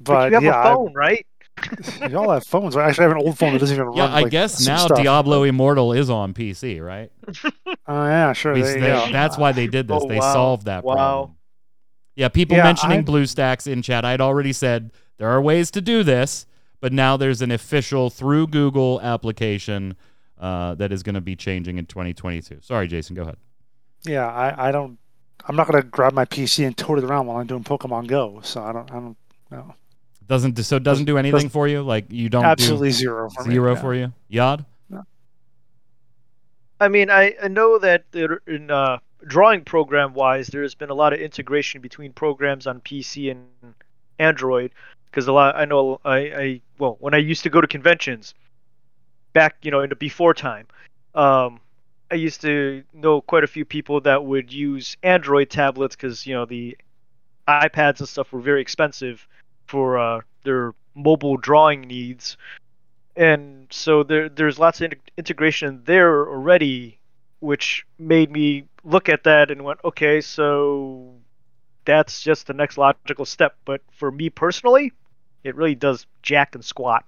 but 0.00 0.28
you 0.30 0.34
have 0.36 0.42
yeah, 0.42 0.54
a 0.54 0.58
I- 0.70 0.74
phone, 0.74 0.94
right? 0.94 1.26
You 2.10 2.18
all 2.18 2.30
have 2.30 2.44
phones. 2.44 2.76
I 2.76 2.88
actually 2.88 3.04
have 3.04 3.12
an 3.12 3.22
old 3.24 3.38
phone 3.38 3.52
that 3.52 3.58
doesn't 3.60 3.76
even 3.76 3.92
Yeah, 3.94 4.04
run. 4.04 4.12
I 4.12 4.20
like, 4.22 4.30
guess 4.30 4.66
now 4.66 4.76
stuff. 4.86 4.98
Diablo 4.98 5.44
Immortal 5.44 5.92
is 5.92 6.10
on 6.10 6.34
PC, 6.34 6.84
right? 6.84 7.10
Oh 7.86 8.04
yeah, 8.06 8.32
sure. 8.32 8.54
Because 8.54 8.74
they- 8.74 8.80
go. 8.80 9.08
that's 9.12 9.36
why 9.38 9.52
they 9.52 9.66
did 9.66 9.88
this. 9.88 10.02
Oh, 10.02 10.08
they 10.08 10.18
wow. 10.18 10.32
solved 10.32 10.64
that 10.66 10.84
Wow. 10.84 10.94
problem. 10.94 11.36
Yeah, 12.16 12.28
people 12.28 12.56
Yeah, 12.56 12.62
mentioning 12.64 13.00
I- 13.00 13.02
BlueStacks 13.02 13.66
in 13.66 13.82
chat. 13.82 14.04
I'd 14.04 14.20
already 14.20 14.52
said 14.52 14.92
there 15.18 15.28
are 15.28 15.40
ways 15.40 15.70
to 15.72 15.80
do 15.80 16.02
this, 16.02 16.46
but 16.80 16.92
now 16.92 17.16
there's 17.16 17.42
an 17.42 17.50
official 17.50 18.08
through 18.10 18.46
Google 18.48 19.00
application 19.02 19.96
uh, 20.38 20.74
that 20.76 20.92
is 20.92 21.02
going 21.02 21.14
to 21.14 21.20
be 21.20 21.36
changing 21.36 21.78
in 21.78 21.86
2022. 21.86 22.58
Sorry, 22.62 22.88
Jason, 22.88 23.14
go 23.16 23.22
ahead. 23.22 23.36
Yeah, 24.04 24.26
I, 24.26 24.68
I 24.68 24.72
don't. 24.72 24.98
I'm 25.46 25.56
not 25.56 25.66
gonna 25.66 25.82
grab 25.82 26.12
my 26.14 26.24
PC 26.24 26.66
and 26.66 26.76
tote 26.76 26.98
it 26.98 27.04
around 27.04 27.26
while 27.26 27.36
I'm 27.38 27.46
doing 27.46 27.64
Pokemon 27.64 28.06
Go. 28.06 28.40
So 28.42 28.62
I 28.62 28.72
don't. 28.72 28.90
I 28.90 28.94
don't 28.94 29.16
know. 29.50 29.74
Doesn't 30.26 30.56
so 30.62 30.76
it 30.76 30.82
doesn't 30.82 31.04
do 31.04 31.18
anything 31.18 31.32
doesn't- 31.32 31.50
for 31.50 31.68
you? 31.68 31.82
Like 31.82 32.06
you 32.10 32.28
don't 32.28 32.44
Absolutely 32.44 32.90
zero. 32.90 33.28
do 33.28 33.34
For 33.34 33.44
me, 33.44 33.54
zero 33.54 33.74
yeah. 33.74 33.80
for 33.80 33.94
you? 33.94 34.12
Yod? 34.28 34.64
I 36.80 36.88
mean, 36.88 37.08
I, 37.08 37.34
I 37.42 37.48
know 37.48 37.78
that 37.78 38.04
there, 38.10 38.40
in 38.46 38.70
uh, 38.70 38.98
drawing 39.26 39.64
program 39.64 40.12
wise, 40.12 40.48
there's 40.48 40.74
been 40.74 40.90
a 40.90 40.94
lot 40.94 41.12
of 41.12 41.20
integration 41.20 41.80
between 41.80 42.12
programs 42.12 42.66
on 42.66 42.80
PC 42.80 43.30
and 43.30 43.46
Android. 44.18 44.72
Because 45.10 45.28
a 45.28 45.32
lot, 45.32 45.54
I 45.54 45.64
know, 45.64 46.00
I, 46.04 46.18
I 46.18 46.60
well, 46.78 46.96
when 46.98 47.14
I 47.14 47.18
used 47.18 47.44
to 47.44 47.50
go 47.50 47.60
to 47.60 47.66
conventions, 47.66 48.34
back 49.32 49.56
you 49.62 49.70
know 49.70 49.80
in 49.80 49.90
the 49.90 49.96
before 49.96 50.34
time, 50.34 50.66
um, 51.14 51.60
I 52.10 52.16
used 52.16 52.40
to 52.42 52.82
know 52.92 53.20
quite 53.20 53.44
a 53.44 53.46
few 53.46 53.64
people 53.64 54.00
that 54.02 54.24
would 54.24 54.52
use 54.52 54.96
Android 55.02 55.50
tablets 55.50 55.94
because 55.94 56.26
you 56.26 56.34
know 56.34 56.44
the 56.46 56.76
iPads 57.46 58.00
and 58.00 58.08
stuff 58.08 58.32
were 58.32 58.40
very 58.40 58.60
expensive 58.60 59.26
for 59.66 59.98
uh, 59.98 60.20
their 60.44 60.74
mobile 60.94 61.36
drawing 61.36 61.82
needs. 61.82 62.36
And 63.16 63.66
so 63.70 64.02
there 64.02 64.28
there's 64.28 64.58
lots 64.58 64.80
of 64.80 64.92
in- 64.92 65.00
integration 65.16 65.82
there 65.84 66.28
already 66.28 66.98
which 67.40 67.86
made 67.98 68.30
me 68.30 68.64
look 68.84 69.08
at 69.08 69.24
that 69.24 69.50
and 69.50 69.62
went 69.62 69.78
okay 69.84 70.20
so 70.20 71.14
that's 71.84 72.22
just 72.22 72.46
the 72.46 72.54
next 72.54 72.78
logical 72.78 73.24
step. 73.24 73.56
But 73.64 73.82
for 73.92 74.10
me 74.10 74.30
personally 74.30 74.92
it 75.44 75.54
really 75.54 75.74
does 75.74 76.06
jack 76.22 76.54
and 76.54 76.64
squat 76.64 77.04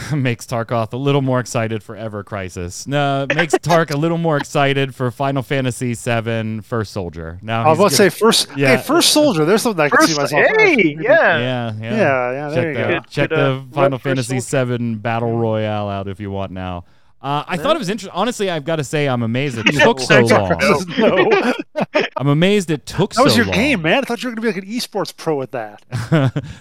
makes 0.14 0.46
Tarkoth 0.46 0.92
a 0.92 0.96
little 0.96 1.20
more 1.20 1.38
excited 1.38 1.82
for 1.82 1.94
Ever 1.94 2.24
Crisis. 2.24 2.86
No, 2.86 3.26
makes 3.34 3.54
Tark 3.60 3.90
a 3.90 3.96
little 3.96 4.16
more 4.16 4.38
excited 4.38 4.94
for 4.94 5.10
Final 5.10 5.42
Fantasy 5.42 5.94
VII 5.94 6.60
First 6.62 6.92
Soldier. 6.92 7.38
Now 7.42 7.64
I 7.64 7.68
was 7.68 7.78
going 7.78 7.90
to 7.90 7.96
say 7.96 8.08
first. 8.08 8.48
Yeah. 8.56 8.76
Hey, 8.76 8.82
first 8.82 9.12
soldier. 9.12 9.44
There's 9.44 9.62
something 9.62 9.84
I 9.84 9.90
can 9.90 10.06
see 10.06 10.16
myself. 10.16 10.42
in. 10.46 10.58
hey 10.58 10.96
yeah 10.98 11.38
yeah, 11.38 11.38
yeah, 11.38 11.72
yeah, 11.80 12.32
yeah. 12.32 12.48
There 12.48 12.50
check 12.50 12.66
you 12.66 12.94
the, 12.94 13.00
go. 13.00 13.06
Check 13.10 13.28
could, 13.28 13.38
the 13.38 13.52
uh, 13.52 13.62
Final 13.72 13.98
Fantasy 13.98 14.40
VII 14.40 14.94
Battle 14.94 15.36
Royale 15.36 15.88
out 15.88 16.08
if 16.08 16.20
you 16.20 16.30
want 16.30 16.52
now. 16.52 16.84
Uh, 17.22 17.44
I 17.46 17.56
thought 17.56 17.76
it 17.76 17.78
was 17.78 17.88
interesting. 17.88 18.12
Honestly, 18.18 18.50
I've 18.50 18.64
got 18.64 18.76
to 18.76 18.84
say, 18.84 19.06
I'm 19.08 19.22
amazed 19.22 19.56
it 19.58 19.66
took 19.80 20.00
so 20.00 20.20
long. 20.20 20.58
no. 20.98 21.52
I'm 22.16 22.26
amazed 22.28 22.70
it 22.70 22.84
took 22.84 23.14
That 23.14 23.22
was 23.24 23.32
so 23.34 23.36
your 23.38 23.46
long. 23.46 23.54
game, 23.54 23.82
man. 23.82 23.98
I 23.98 24.00
thought 24.02 24.22
you 24.22 24.28
were 24.28 24.34
gonna 24.34 24.52
be 24.52 24.52
like 24.52 24.64
an 24.64 24.68
esports 24.70 25.16
pro 25.16 25.40
at 25.42 25.52
that. 25.52 25.82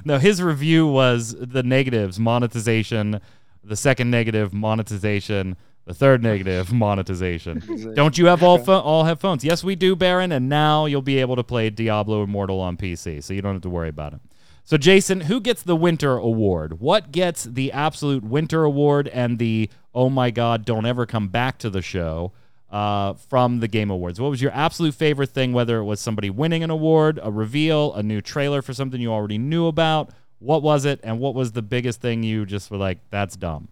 no, 0.05 0.18
his 0.20 0.41
review 0.41 0.88
was 0.88 1.36
the 1.39 1.64
negatives, 1.64 2.20
monetization, 2.20 3.20
the 3.64 3.76
second 3.76 4.12
negative, 4.12 4.53
monetization, 4.53 5.55
the 5.86 5.93
third 5.93 6.22
negative, 6.24 6.72
monetization. 6.72 7.93
Don't 7.95 8.18
you 8.18 8.28
have 8.28 8.43
all 8.43 8.57
pho- 8.59 8.80
all 8.80 9.03
have 9.05 9.20
phones? 9.20 9.43
Yes, 9.43 9.64
we 9.64 9.76
do, 9.76 9.95
Baron, 9.95 10.32
and 10.32 10.47
now 10.47 10.86
you'll 10.86 11.01
be 11.01 11.18
able 11.20 11.36
to 11.36 11.43
play 11.43 11.70
Diablo 11.70 12.24
Immortal 12.24 12.59
on 12.59 12.78
PC, 12.78 13.24
so 13.24 13.34
you 13.34 13.41
don't 13.41 13.53
have 13.53 13.62
to 13.64 13.70
worry 13.70 13.89
about 13.89 14.14
it. 14.14 14.20
So, 14.64 14.78
Jason, 14.78 15.22
who 15.22 15.41
gets 15.41 15.64
the 15.64 15.76
Winter 15.76 16.18
Award? 16.18 16.80
What 16.80 17.12
gets 17.12 17.43
the 17.45 17.72
absolute 17.72 18.24
Winter 18.24 18.64
Award 18.64 19.07
and 19.07 19.39
the 19.39 19.70
oh 19.93 20.09
my 20.09 20.31
god, 20.31 20.65
don't 20.65 20.85
ever 20.85 21.05
come 21.05 21.27
back 21.27 21.57
to 21.59 21.69
the 21.69 21.81
show 21.81 22.31
uh, 22.69 23.13
from 23.13 23.59
the 23.59 23.67
Game 23.67 23.89
Awards? 23.89 24.19
What 24.19 24.29
was 24.29 24.41
your 24.41 24.51
absolute 24.51 24.95
favorite 24.95 25.29
thing, 25.29 25.53
whether 25.53 25.77
it 25.77 25.83
was 25.83 25.99
somebody 25.99 26.29
winning 26.29 26.63
an 26.63 26.69
award, 26.69 27.19
a 27.21 27.31
reveal, 27.31 27.93
a 27.93 28.03
new 28.03 28.21
trailer 28.21 28.61
for 28.61 28.73
something 28.73 28.99
you 29.01 29.11
already 29.11 29.37
knew 29.37 29.67
about? 29.67 30.09
What 30.39 30.63
was 30.63 30.85
it, 30.85 30.99
and 31.03 31.19
what 31.19 31.35
was 31.35 31.51
the 31.51 31.61
biggest 31.61 32.01
thing 32.01 32.23
you 32.23 32.45
just 32.45 32.71
were 32.71 32.77
like, 32.77 32.99
that's 33.11 33.35
dumb? 33.35 33.67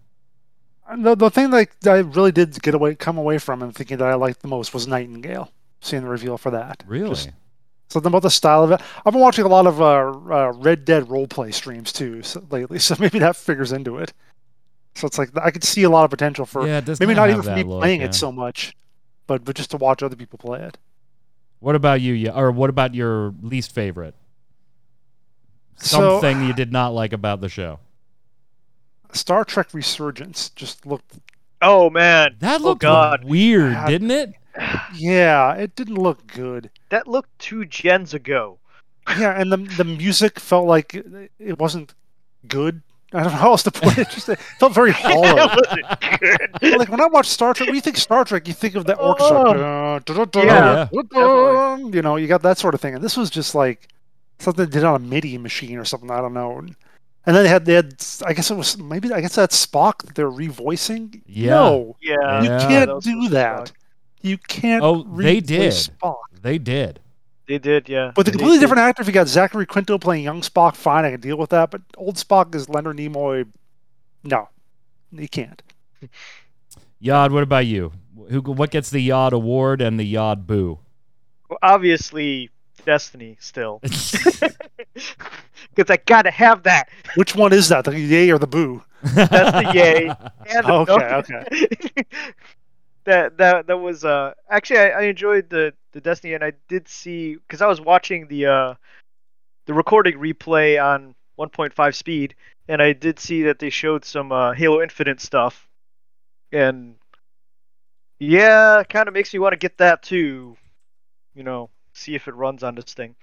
The, 0.96 1.14
the 1.14 1.30
thing 1.30 1.50
that 1.50 1.68
I 1.84 1.98
really 1.98 2.32
did 2.32 2.60
get 2.62 2.74
away, 2.74 2.94
come 2.94 3.18
away 3.18 3.38
from, 3.38 3.62
and 3.62 3.74
thinking 3.74 3.98
that 3.98 4.08
I 4.08 4.14
liked 4.14 4.42
the 4.42 4.48
most 4.48 4.74
was 4.74 4.86
Nightingale. 4.86 5.52
Seeing 5.82 6.02
the 6.02 6.08
reveal 6.08 6.36
for 6.36 6.50
that. 6.50 6.84
Really? 6.86 7.08
Just 7.10 7.30
something 7.88 8.08
about 8.08 8.22
the 8.22 8.30
style 8.30 8.62
of 8.62 8.70
it. 8.70 8.80
I've 9.04 9.12
been 9.12 9.22
watching 9.22 9.44
a 9.44 9.48
lot 9.48 9.66
of 9.66 9.80
uh, 9.80 10.10
uh, 10.10 10.52
Red 10.54 10.84
Dead 10.84 11.04
roleplay 11.04 11.52
streams 11.52 11.92
too 11.92 12.22
so, 12.22 12.44
lately, 12.50 12.78
so 12.80 12.96
maybe 12.98 13.18
that 13.18 13.36
figures 13.36 13.72
into 13.72 13.98
it. 13.98 14.12
So 14.94 15.06
it's 15.06 15.18
like 15.18 15.30
I 15.40 15.50
could 15.50 15.64
see 15.64 15.82
a 15.84 15.90
lot 15.90 16.04
of 16.04 16.10
potential 16.10 16.44
for 16.46 16.66
yeah, 16.66 16.80
maybe 16.98 17.14
not 17.14 17.30
even 17.30 17.42
for 17.42 17.54
me 17.54 17.62
look, 17.62 17.80
playing 17.80 18.00
yeah. 18.00 18.06
it 18.08 18.14
so 18.14 18.30
much, 18.32 18.74
but 19.26 19.44
but 19.44 19.56
just 19.56 19.70
to 19.70 19.76
watch 19.76 20.02
other 20.02 20.16
people 20.16 20.38
play 20.38 20.60
it. 20.62 20.76
What 21.60 21.74
about 21.76 22.00
you? 22.00 22.14
Yeah, 22.14 22.32
or 22.32 22.50
what 22.50 22.70
about 22.70 22.94
your 22.94 23.34
least 23.42 23.72
favorite? 23.72 24.14
So- 25.76 26.20
Something 26.20 26.46
you 26.46 26.52
did 26.52 26.72
not 26.72 26.88
like 26.88 27.12
about 27.12 27.40
the 27.40 27.48
show. 27.48 27.80
Star 29.12 29.44
Trek 29.44 29.68
Resurgence 29.72 30.50
just 30.50 30.86
looked, 30.86 31.18
oh 31.62 31.90
man 31.90 32.36
That 32.38 32.60
oh 32.60 32.64
looked 32.64 32.82
god 32.82 33.24
weird, 33.24 33.72
God. 33.74 33.88
didn't 33.88 34.10
it? 34.10 34.34
yeah, 34.94 35.54
it 35.54 35.74
didn't 35.74 35.96
look 35.98 36.26
good. 36.26 36.70
that 36.90 37.08
looked 37.08 37.36
two 37.38 37.64
gens 37.64 38.14
ago 38.14 38.58
Yeah, 39.08 39.38
and 39.40 39.50
the 39.50 39.56
the 39.56 39.84
music 39.84 40.38
felt 40.38 40.66
like 40.66 40.94
it- 40.94 41.32
it 41.38 41.58
wasn't 41.58 41.94
good. 42.46 42.82
I 43.12 43.22
don't 43.24 43.32
know 43.32 43.38
how 43.38 43.50
else 43.50 43.62
to 43.64 43.70
put 43.72 43.98
it. 43.98 44.08
Just 44.10 44.28
it 44.28 44.38
felt 44.38 44.72
very 44.72 44.92
hollow. 45.04 45.34
that 45.34 46.18
good 46.60 46.78
like 46.78 46.88
when 46.88 47.00
I 47.00 47.06
watch 47.06 47.26
Star 47.26 47.52
Trek, 47.54 47.66
when 47.68 47.74
you 47.74 47.80
think 47.80 47.96
Star 47.96 48.24
Trek, 48.24 48.46
you 48.46 48.54
think 48.54 48.74
of 48.76 48.84
the 48.86 48.96
Oh. 48.98 49.08
orchestra. 49.08 50.00
Dun, 50.04 50.16
dun, 50.16 50.28
dun, 50.30 50.46
Yeah, 50.46 50.88
dun, 50.92 51.06
dun, 51.10 51.92
you 51.92 52.02
know, 52.02 52.16
you 52.16 52.26
got 52.28 52.42
that 52.42 52.58
sort 52.58 52.74
of 52.74 52.80
thing. 52.80 52.94
And 52.94 53.02
this 53.02 53.16
was 53.16 53.28
just 53.30 53.54
like 53.54 53.88
something 54.38 54.64
they 54.64 54.70
did 54.70 54.84
on 54.84 54.94
a 54.94 54.98
MIDI 55.00 55.38
machine 55.38 55.76
or 55.78 55.84
something. 55.84 56.10
I 56.10 56.20
don't 56.20 56.34
know. 56.34 56.58
And, 56.58 56.76
and 57.26 57.36
then 57.36 57.42
they 57.44 57.48
had 57.48 57.64
they 57.66 57.74
had 57.74 57.94
I 58.24 58.32
guess 58.32 58.50
it 58.50 58.54
was 58.56 58.78
maybe 58.78 59.12
I 59.12 59.20
guess 59.20 59.34
that's 59.34 59.66
Spock 59.66 60.02
that 60.04 60.14
they're 60.14 60.30
revoicing. 60.30 61.20
Yeah. 61.26 61.50
No, 61.50 61.96
yeah 62.00 62.42
you 62.42 62.48
Yeah. 62.50 62.58
can't 62.68 62.94
was 62.94 63.04
do 63.04 63.28
that. 63.30 63.68
suck. 63.68 63.76
You 64.22 64.38
can't. 64.38 64.82
Oh, 64.84 65.02
they 65.16 65.40
did. 65.40 65.72
Spock. 65.72 66.16
They 66.42 66.58
did. 66.58 67.00
They 67.50 67.58
did 67.58 67.88
yeah 67.88 68.12
With 68.16 68.28
a 68.28 68.30
They 68.30 68.32
completely 68.32 68.58
did. 68.58 68.60
different 68.60 68.80
actor, 68.82 69.02
if 69.02 69.08
you 69.08 69.14
got 69.14 69.28
Zachary 69.28 69.66
Quinto 69.66 69.98
playing 69.98 70.24
young 70.24 70.40
Spock, 70.42 70.76
fine, 70.76 71.04
I 71.04 71.10
can 71.10 71.20
deal 71.20 71.36
with 71.36 71.50
that. 71.50 71.70
But 71.70 71.82
old 71.96 72.16
Spock 72.16 72.54
is 72.54 72.68
Leonard 72.68 72.96
Nimoy. 72.98 73.46
No, 74.24 74.48
he 75.16 75.28
can't. 75.28 75.62
Yod, 77.00 77.32
what 77.32 77.42
about 77.42 77.66
you? 77.66 77.92
Who? 78.28 78.40
What 78.42 78.70
gets 78.70 78.90
the 78.90 79.00
Yod 79.02 79.32
award 79.32 79.80
and 79.80 79.98
the 79.98 80.04
Yod 80.04 80.46
boo? 80.46 80.78
Well, 81.48 81.58
obviously 81.62 82.50
Destiny 82.84 83.36
still 83.40 83.80
because 83.82 84.50
I 85.90 85.96
gotta 86.06 86.30
have 86.30 86.62
that 86.64 86.88
Which 87.16 87.34
one 87.34 87.52
is 87.52 87.68
that? 87.70 87.84
The 87.84 87.98
yay 87.98 88.30
or 88.30 88.38
the 88.38 88.46
boo? 88.46 88.82
That's 89.02 89.52
the 89.52 89.72
yay. 89.74 90.06
and 90.08 90.66
the 90.66 90.72
Okay, 90.72 90.96
no. 90.96 91.16
okay. 91.18 91.44
That 93.04 93.38
that 93.38 93.66
that 93.66 93.78
was 93.78 94.04
uh 94.04 94.32
actually 94.48 94.78
I, 94.78 94.88
I 94.88 95.02
enjoyed 95.02 95.50
the 95.50 95.72
the 95.92 96.00
Destiny 96.00 96.34
and 96.34 96.44
I 96.44 96.52
did 96.68 96.88
see 96.88 97.34
because 97.34 97.62
I 97.62 97.66
was 97.66 97.80
watching 97.80 98.26
the 98.28 98.46
uh 98.46 98.74
the 99.66 99.74
recording 99.74 100.18
replay 100.18 100.82
on 100.82 101.14
1.5 101.38 101.94
speed 101.94 102.34
and 102.68 102.82
I 102.82 102.92
did 102.92 103.18
see 103.18 103.42
that 103.44 103.58
they 103.58 103.70
showed 103.70 104.04
some 104.04 104.32
uh, 104.32 104.52
Halo 104.52 104.82
Infinite 104.82 105.20
stuff 105.20 105.68
and 106.52 106.96
yeah, 108.18 108.82
kind 108.84 109.08
of 109.08 109.14
makes 109.14 109.32
me 109.32 109.38
want 109.38 109.54
to 109.54 109.56
get 109.56 109.78
that 109.78 110.02
too. 110.02 110.56
You 111.34 111.42
know, 111.42 111.70
see 111.94 112.14
if 112.14 112.28
it 112.28 112.34
runs 112.34 112.62
on 112.62 112.74
this 112.74 112.92
thing. 112.92 113.16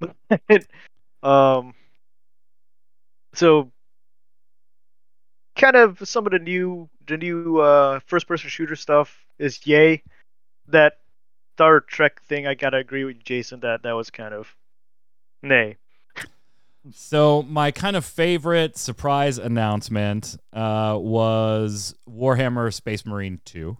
um, 1.22 1.74
so 3.34 3.70
kind 5.56 5.76
of 5.76 6.08
some 6.08 6.24
of 6.26 6.32
the 6.32 6.38
new 6.38 6.88
the 7.08 7.16
new 7.16 7.58
uh, 7.58 8.00
first 8.06 8.28
person 8.28 8.48
shooter 8.48 8.76
stuff 8.76 9.24
is 9.38 9.66
yay. 9.66 10.02
That 10.68 10.98
Star 11.56 11.80
Trek 11.80 12.22
thing, 12.22 12.46
I 12.46 12.54
gotta 12.54 12.76
agree 12.76 13.04
with 13.04 13.24
Jason 13.24 13.60
that 13.60 13.82
that 13.82 13.92
was 13.92 14.10
kind 14.10 14.34
of 14.34 14.54
nay. 15.42 15.76
So 16.92 17.42
my 17.42 17.70
kind 17.70 17.96
of 17.96 18.04
favorite 18.04 18.78
surprise 18.78 19.38
announcement 19.38 20.36
uh, 20.52 20.96
was 21.00 21.94
Warhammer 22.08 22.72
Space 22.72 23.04
Marine 23.04 23.40
2. 23.44 23.76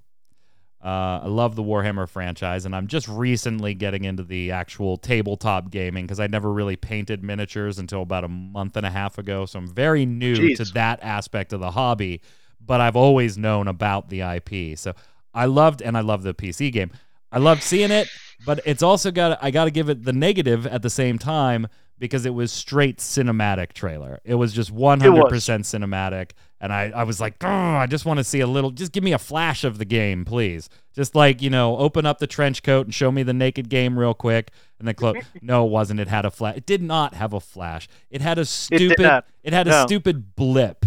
Uh, 0.84 1.20
I 1.22 1.26
love 1.26 1.56
the 1.56 1.62
Warhammer 1.62 2.08
franchise, 2.08 2.64
and 2.64 2.74
I'm 2.74 2.86
just 2.86 3.08
recently 3.08 3.74
getting 3.74 4.04
into 4.04 4.22
the 4.22 4.52
actual 4.52 4.96
tabletop 4.96 5.70
gaming 5.70 6.04
because 6.04 6.20
I 6.20 6.28
never 6.28 6.52
really 6.52 6.76
painted 6.76 7.24
miniatures 7.24 7.78
until 7.78 8.02
about 8.02 8.22
a 8.24 8.28
month 8.28 8.76
and 8.76 8.86
a 8.86 8.90
half 8.90 9.18
ago. 9.18 9.44
So 9.44 9.58
I'm 9.58 9.66
very 9.66 10.06
new 10.06 10.36
Jeez. 10.36 10.56
to 10.58 10.64
that 10.74 11.00
aspect 11.02 11.52
of 11.52 11.60
the 11.60 11.72
hobby, 11.72 12.20
but 12.60 12.80
I've 12.80 12.96
always 12.96 13.38
known 13.38 13.68
about 13.68 14.08
the 14.08 14.20
IP. 14.20 14.78
So 14.78 14.94
I 15.34 15.46
loved, 15.46 15.82
and 15.82 15.96
I 15.96 16.00
love 16.00 16.22
the 16.22 16.34
PC 16.34 16.72
game. 16.72 16.90
I 17.30 17.38
loved 17.38 17.62
seeing 17.62 17.90
it, 17.90 18.08
but 18.46 18.60
it's 18.64 18.82
also 18.82 19.10
got 19.10 19.38
I 19.42 19.50
got 19.50 19.64
to 19.64 19.70
give 19.70 19.88
it 19.88 20.04
the 20.04 20.12
negative 20.12 20.66
at 20.66 20.82
the 20.82 20.90
same 20.90 21.18
time 21.18 21.68
because 21.98 22.24
it 22.24 22.34
was 22.34 22.52
straight 22.52 22.98
cinematic 22.98 23.72
trailer. 23.72 24.20
It 24.24 24.34
was 24.34 24.52
just 24.52 24.74
100% 24.74 25.00
cinematic. 25.30 26.30
And 26.60 26.72
I, 26.72 26.90
I 26.94 27.04
was 27.04 27.20
like, 27.20 27.42
I 27.42 27.86
just 27.86 28.04
want 28.04 28.18
to 28.18 28.24
see 28.24 28.40
a 28.40 28.46
little, 28.46 28.70
just 28.70 28.92
give 28.92 29.04
me 29.04 29.12
a 29.12 29.18
flash 29.18 29.64
of 29.64 29.78
the 29.78 29.84
game, 29.84 30.24
please. 30.24 30.68
Just 30.94 31.14
like, 31.14 31.40
you 31.42 31.50
know, 31.50 31.76
open 31.76 32.06
up 32.06 32.18
the 32.18 32.26
trench 32.26 32.62
coat 32.62 32.86
and 32.86 32.94
show 32.94 33.12
me 33.12 33.22
the 33.22 33.34
naked 33.34 33.68
game 33.68 33.98
real 33.98 34.14
quick. 34.14 34.50
And 34.78 34.86
then 34.86 34.94
close. 34.94 35.16
no, 35.42 35.66
it 35.66 35.70
wasn't. 35.70 36.00
It 36.00 36.08
had 36.08 36.24
a 36.24 36.30
flash. 36.30 36.56
It 36.56 36.66
did 36.66 36.82
not 36.82 37.14
have 37.14 37.32
a 37.32 37.40
flash. 37.40 37.88
It 38.10 38.20
had 38.20 38.38
a 38.38 38.44
stupid, 38.44 39.00
not. 39.00 39.26
it 39.42 39.52
had 39.52 39.68
a 39.68 39.82
stupid 39.82 40.34
blip. 40.36 40.86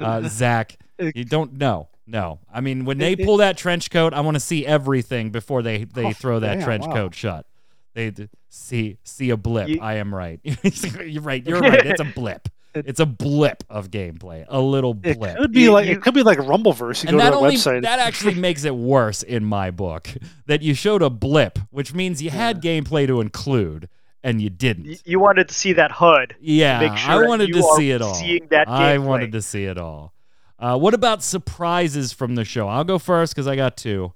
Uh, 0.00 0.22
Zach, 0.28 0.76
you 0.98 1.24
don't 1.24 1.54
know. 1.54 1.88
No. 2.06 2.40
I 2.52 2.60
mean, 2.60 2.84
when 2.84 2.98
they 2.98 3.14
pull 3.14 3.36
that 3.38 3.56
trench 3.56 3.90
coat, 3.90 4.12
I 4.14 4.20
want 4.20 4.34
to 4.34 4.40
see 4.40 4.66
everything 4.66 5.30
before 5.30 5.62
they, 5.62 5.84
they 5.84 6.06
Oh, 6.06 6.12
throw 6.12 6.40
that 6.40 6.56
damn, 6.56 6.64
trench 6.64 6.86
wow. 6.86 6.92
coat 6.94 7.14
shut. 7.14 7.46
They 7.94 8.12
see 8.48 8.98
see 9.04 9.30
a 9.30 9.36
blip. 9.36 9.68
You- 9.68 9.80
I 9.80 9.94
am 9.94 10.14
right. 10.14 10.40
you're 10.44 11.22
right. 11.22 11.44
You're 11.46 11.60
right. 11.60 11.86
It's 11.86 12.00
a 12.00 12.04
blip. 12.14 12.48
It's 12.72 13.00
a 13.00 13.06
blip 13.06 13.64
of 13.68 13.90
gameplay. 13.90 14.44
A 14.48 14.60
little 14.60 14.94
blip. 14.94 15.20
It 15.22 15.36
could 15.38 15.52
be 15.52 15.68
like 15.68 15.86
you- 15.86 15.92
it 15.94 16.02
could 16.02 16.14
be 16.14 16.22
like 16.22 16.38
Rumbleverse. 16.38 17.02
You 17.04 17.08
and 17.10 17.18
go 17.18 17.24
that 17.24 17.30
to 17.30 17.36
the 17.36 17.42
only 17.42 17.56
website. 17.56 17.82
that 17.82 17.98
actually 17.98 18.34
makes 18.34 18.64
it 18.64 18.74
worse 18.76 19.22
in 19.24 19.44
my 19.44 19.70
book. 19.72 20.08
That 20.46 20.62
you 20.62 20.74
showed 20.74 21.02
a 21.02 21.10
blip, 21.10 21.58
which 21.70 21.94
means 21.94 22.22
you 22.22 22.30
had 22.30 22.62
gameplay 22.62 23.06
to 23.08 23.20
include, 23.20 23.88
and 24.22 24.40
you 24.42 24.50
didn't. 24.50 25.02
You 25.06 25.18
wanted 25.20 25.48
to 25.48 25.54
see 25.54 25.72
that 25.74 25.90
HUD. 25.92 26.34
Yeah, 26.40 26.80
make 26.80 26.92
I 26.92 27.26
wanted 27.26 27.52
to 27.52 27.62
see 27.76 27.90
it 27.90 28.02
all. 28.02 28.14
seeing 28.14 28.46
that 28.50 28.68
I 28.68 28.96
gameplay. 28.96 29.04
wanted 29.04 29.32
to 29.32 29.42
see 29.42 29.64
it 29.64 29.78
all. 29.78 30.12
Uh, 30.58 30.76
what 30.78 30.92
about 30.94 31.22
surprises 31.22 32.12
from 32.12 32.34
the 32.34 32.44
show? 32.44 32.68
I'll 32.68 32.84
go 32.84 32.98
first 32.98 33.34
because 33.34 33.46
I 33.46 33.56
got 33.56 33.76
two. 33.78 34.12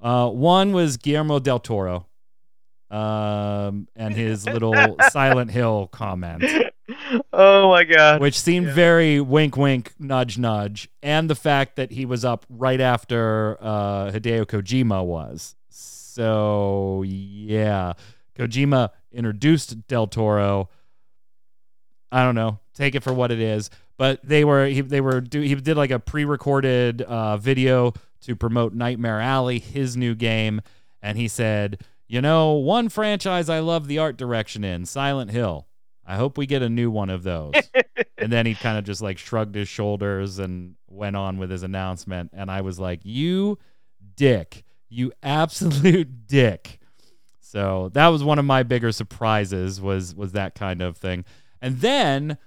Uh, 0.00 0.28
one 0.28 0.72
was 0.72 0.96
Guillermo 0.96 1.40
del 1.40 1.58
Toro, 1.58 2.06
um, 2.90 3.86
and 3.96 4.14
his 4.14 4.46
little 4.46 4.96
Silent 5.10 5.50
Hill 5.50 5.88
comment, 5.92 6.44
oh 7.32 7.68
my 7.70 7.84
god. 7.84 8.20
which 8.20 8.38
seemed 8.40 8.68
Yeah. 8.68 8.72
very 8.74 9.20
wink, 9.20 9.56
wink, 9.56 9.92
nudge, 9.98 10.38
nudge, 10.38 10.88
and 11.02 11.28
the 11.28 11.34
fact 11.34 11.76
that 11.76 11.90
he 11.92 12.04
was 12.06 12.24
up 12.24 12.46
right 12.48 12.80
after 12.80 13.58
uh, 13.60 14.10
Hideo 14.12 14.46
Kojima 14.46 15.04
was. 15.04 15.54
So 15.68 17.02
yeah, 17.06 17.92
Kojima 18.36 18.90
introduced 19.12 19.86
Del 19.86 20.06
Toro. 20.06 20.68
I 22.12 22.24
don't 22.24 22.34
know. 22.34 22.58
Take 22.74 22.94
it 22.94 23.02
for 23.02 23.12
what 23.12 23.30
it 23.30 23.40
is. 23.40 23.70
But 24.00 24.20
they 24.24 24.44
were 24.44 24.66
he, 24.66 24.80
they 24.80 25.02
were 25.02 25.20
do 25.20 25.42
he 25.42 25.54
did 25.54 25.76
like 25.76 25.90
a 25.90 25.98
pre-recorded 25.98 27.02
uh, 27.02 27.36
video 27.36 27.92
to 28.22 28.34
promote 28.34 28.72
Nightmare 28.72 29.20
Alley, 29.20 29.58
his 29.58 29.94
new 29.94 30.14
game, 30.14 30.62
and 31.02 31.18
he 31.18 31.28
said, 31.28 31.82
"You 32.08 32.22
know, 32.22 32.52
one 32.54 32.88
franchise 32.88 33.50
I 33.50 33.58
love 33.58 33.88
the 33.88 33.98
art 33.98 34.16
direction 34.16 34.64
in, 34.64 34.86
Silent 34.86 35.30
Hill. 35.30 35.66
I 36.06 36.16
hope 36.16 36.38
we 36.38 36.46
get 36.46 36.62
a 36.62 36.70
new 36.70 36.90
one 36.90 37.10
of 37.10 37.24
those." 37.24 37.52
and 38.16 38.32
then 38.32 38.46
he 38.46 38.54
kind 38.54 38.78
of 38.78 38.84
just 38.84 39.02
like 39.02 39.18
shrugged 39.18 39.54
his 39.54 39.68
shoulders 39.68 40.38
and 40.38 40.76
went 40.88 41.16
on 41.16 41.36
with 41.36 41.50
his 41.50 41.62
announcement, 41.62 42.30
and 42.32 42.50
I 42.50 42.62
was 42.62 42.80
like, 42.80 43.00
"You 43.02 43.58
dick, 44.16 44.64
you 44.88 45.12
absolute 45.22 46.08
dick." 46.26 46.79
So 47.50 47.90
that 47.94 48.08
was 48.08 48.22
one 48.22 48.38
of 48.38 48.44
my 48.44 48.62
bigger 48.62 48.92
surprises 48.92 49.80
was 49.80 50.14
was 50.14 50.32
that 50.32 50.54
kind 50.54 50.80
of 50.80 50.96
thing. 50.96 51.24
And 51.60 51.80
then 51.80 52.38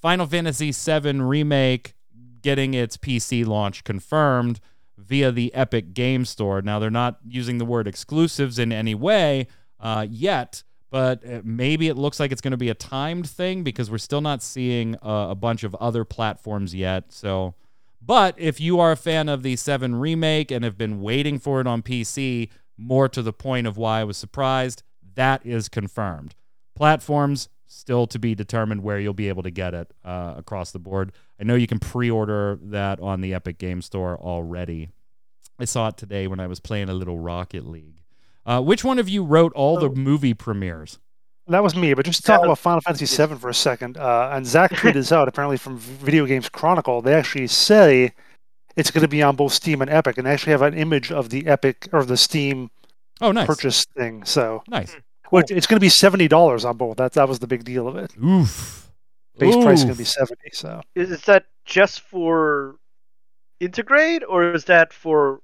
Final 0.00 0.26
Fantasy 0.26 0.70
VII 0.70 1.20
remake 1.20 1.94
getting 2.42 2.72
its 2.72 2.96
PC 2.96 3.44
launch 3.44 3.82
confirmed 3.82 4.60
via 4.96 5.32
the 5.32 5.52
Epic 5.52 5.94
Game 5.94 6.24
Store. 6.24 6.62
Now 6.62 6.78
they're 6.78 6.90
not 6.90 7.18
using 7.26 7.58
the 7.58 7.64
word 7.64 7.88
exclusives 7.88 8.60
in 8.60 8.70
any 8.70 8.94
way 8.94 9.48
uh, 9.80 10.06
yet, 10.08 10.62
but 10.90 11.28
uh, 11.28 11.40
maybe 11.42 11.88
it 11.88 11.96
looks 11.96 12.20
like 12.20 12.30
it's 12.30 12.40
going 12.40 12.52
to 12.52 12.56
be 12.56 12.68
a 12.68 12.74
timed 12.74 13.28
thing 13.28 13.64
because 13.64 13.90
we're 13.90 13.98
still 13.98 14.20
not 14.20 14.44
seeing 14.44 14.96
a 15.02 15.34
bunch 15.34 15.64
of 15.64 15.74
other 15.76 16.04
platforms 16.04 16.72
yet. 16.72 17.12
So, 17.12 17.54
but 18.00 18.38
if 18.38 18.60
you 18.60 18.78
are 18.78 18.92
a 18.92 18.96
fan 18.96 19.28
of 19.28 19.42
the 19.42 19.56
7 19.56 19.96
remake 19.96 20.52
and 20.52 20.64
have 20.64 20.78
been 20.78 21.00
waiting 21.02 21.40
for 21.40 21.60
it 21.60 21.66
on 21.66 21.82
PC, 21.82 22.48
more 22.76 23.08
to 23.08 23.22
the 23.22 23.32
point 23.32 23.66
of 23.66 23.76
why 23.76 24.00
I 24.00 24.04
was 24.04 24.16
surprised, 24.16 24.82
that 25.14 25.44
is 25.44 25.68
confirmed. 25.68 26.34
Platforms 26.74 27.48
still 27.66 28.06
to 28.06 28.18
be 28.18 28.34
determined 28.34 28.82
where 28.82 28.98
you'll 28.98 29.14
be 29.14 29.28
able 29.28 29.42
to 29.42 29.50
get 29.50 29.72
it 29.74 29.92
uh, 30.04 30.34
across 30.36 30.72
the 30.72 30.78
board. 30.78 31.12
I 31.40 31.44
know 31.44 31.54
you 31.54 31.66
can 31.66 31.78
pre-order 31.78 32.58
that 32.62 33.00
on 33.00 33.20
the 33.20 33.32
Epic 33.34 33.58
Game 33.58 33.80
Store 33.82 34.18
already. 34.18 34.90
I 35.58 35.64
saw 35.64 35.88
it 35.88 35.96
today 35.96 36.26
when 36.26 36.40
I 36.40 36.46
was 36.46 36.60
playing 36.60 36.88
a 36.88 36.94
little 36.94 37.18
Rocket 37.18 37.66
League. 37.66 38.02
Uh, 38.44 38.60
which 38.60 38.84
one 38.84 38.98
of 38.98 39.08
you 39.08 39.22
wrote 39.24 39.52
all 39.54 39.78
the 39.78 39.88
Oh. 39.88 39.94
movie 39.94 40.34
premieres? 40.34 40.98
That 41.48 41.62
was 41.62 41.74
me, 41.74 41.92
but 41.94 42.04
just 42.04 42.20
to 42.20 42.26
talk 42.26 42.42
about 42.44 42.58
Final 42.58 42.80
Fantasy 42.80 43.04
VII 43.06 43.36
for 43.36 43.48
a 43.48 43.54
second. 43.54 43.96
Uh, 43.96 44.30
and 44.32 44.46
Zach 44.46 44.70
tweeted 44.72 44.94
this 44.94 45.12
out 45.12 45.28
apparently 45.28 45.56
from 45.56 45.76
Video 45.76 46.24
Games 46.26 46.48
Chronicle. 46.48 47.02
They 47.02 47.14
actually 47.14 47.46
say 47.48 48.12
it's 48.76 48.90
going 48.90 49.02
to 49.02 49.08
be 49.08 49.22
on 49.22 49.36
both 49.36 49.52
Steam 49.52 49.82
and 49.82 49.90
Epic, 49.90 50.18
and 50.18 50.26
I 50.28 50.32
actually 50.32 50.52
have 50.52 50.62
an 50.62 50.74
image 50.74 51.12
of 51.12 51.30
the 51.30 51.46
Epic 51.46 51.88
or 51.92 52.04
the 52.04 52.16
Steam 52.16 52.70
Oh, 53.20 53.30
nice, 53.32 53.46
purchase 53.46 53.84
thing. 53.96 54.24
So, 54.24 54.62
nice. 54.68 54.96
which 55.30 55.50
it's 55.50 55.66
going 55.66 55.76
to 55.76 55.84
be 55.84 55.88
seventy 55.88 56.28
dollars 56.28 56.64
on 56.64 56.76
both. 56.76 56.96
That 56.96 57.12
that 57.12 57.28
was 57.28 57.38
the 57.38 57.46
big 57.46 57.64
deal 57.64 57.86
of 57.86 57.96
it. 57.96 58.12
Oof. 58.22 58.90
Base 59.38 59.54
price 59.56 59.78
is 59.78 59.84
going 59.84 59.94
to 59.94 59.98
be 59.98 60.04
seventy. 60.04 60.50
So 60.52 60.80
Is, 60.94 61.10
is 61.10 61.22
that 61.22 61.46
just 61.64 62.00
for 62.00 62.76
integrate, 63.60 64.22
or 64.28 64.52
is 64.52 64.64
that 64.66 64.92
for 64.92 65.40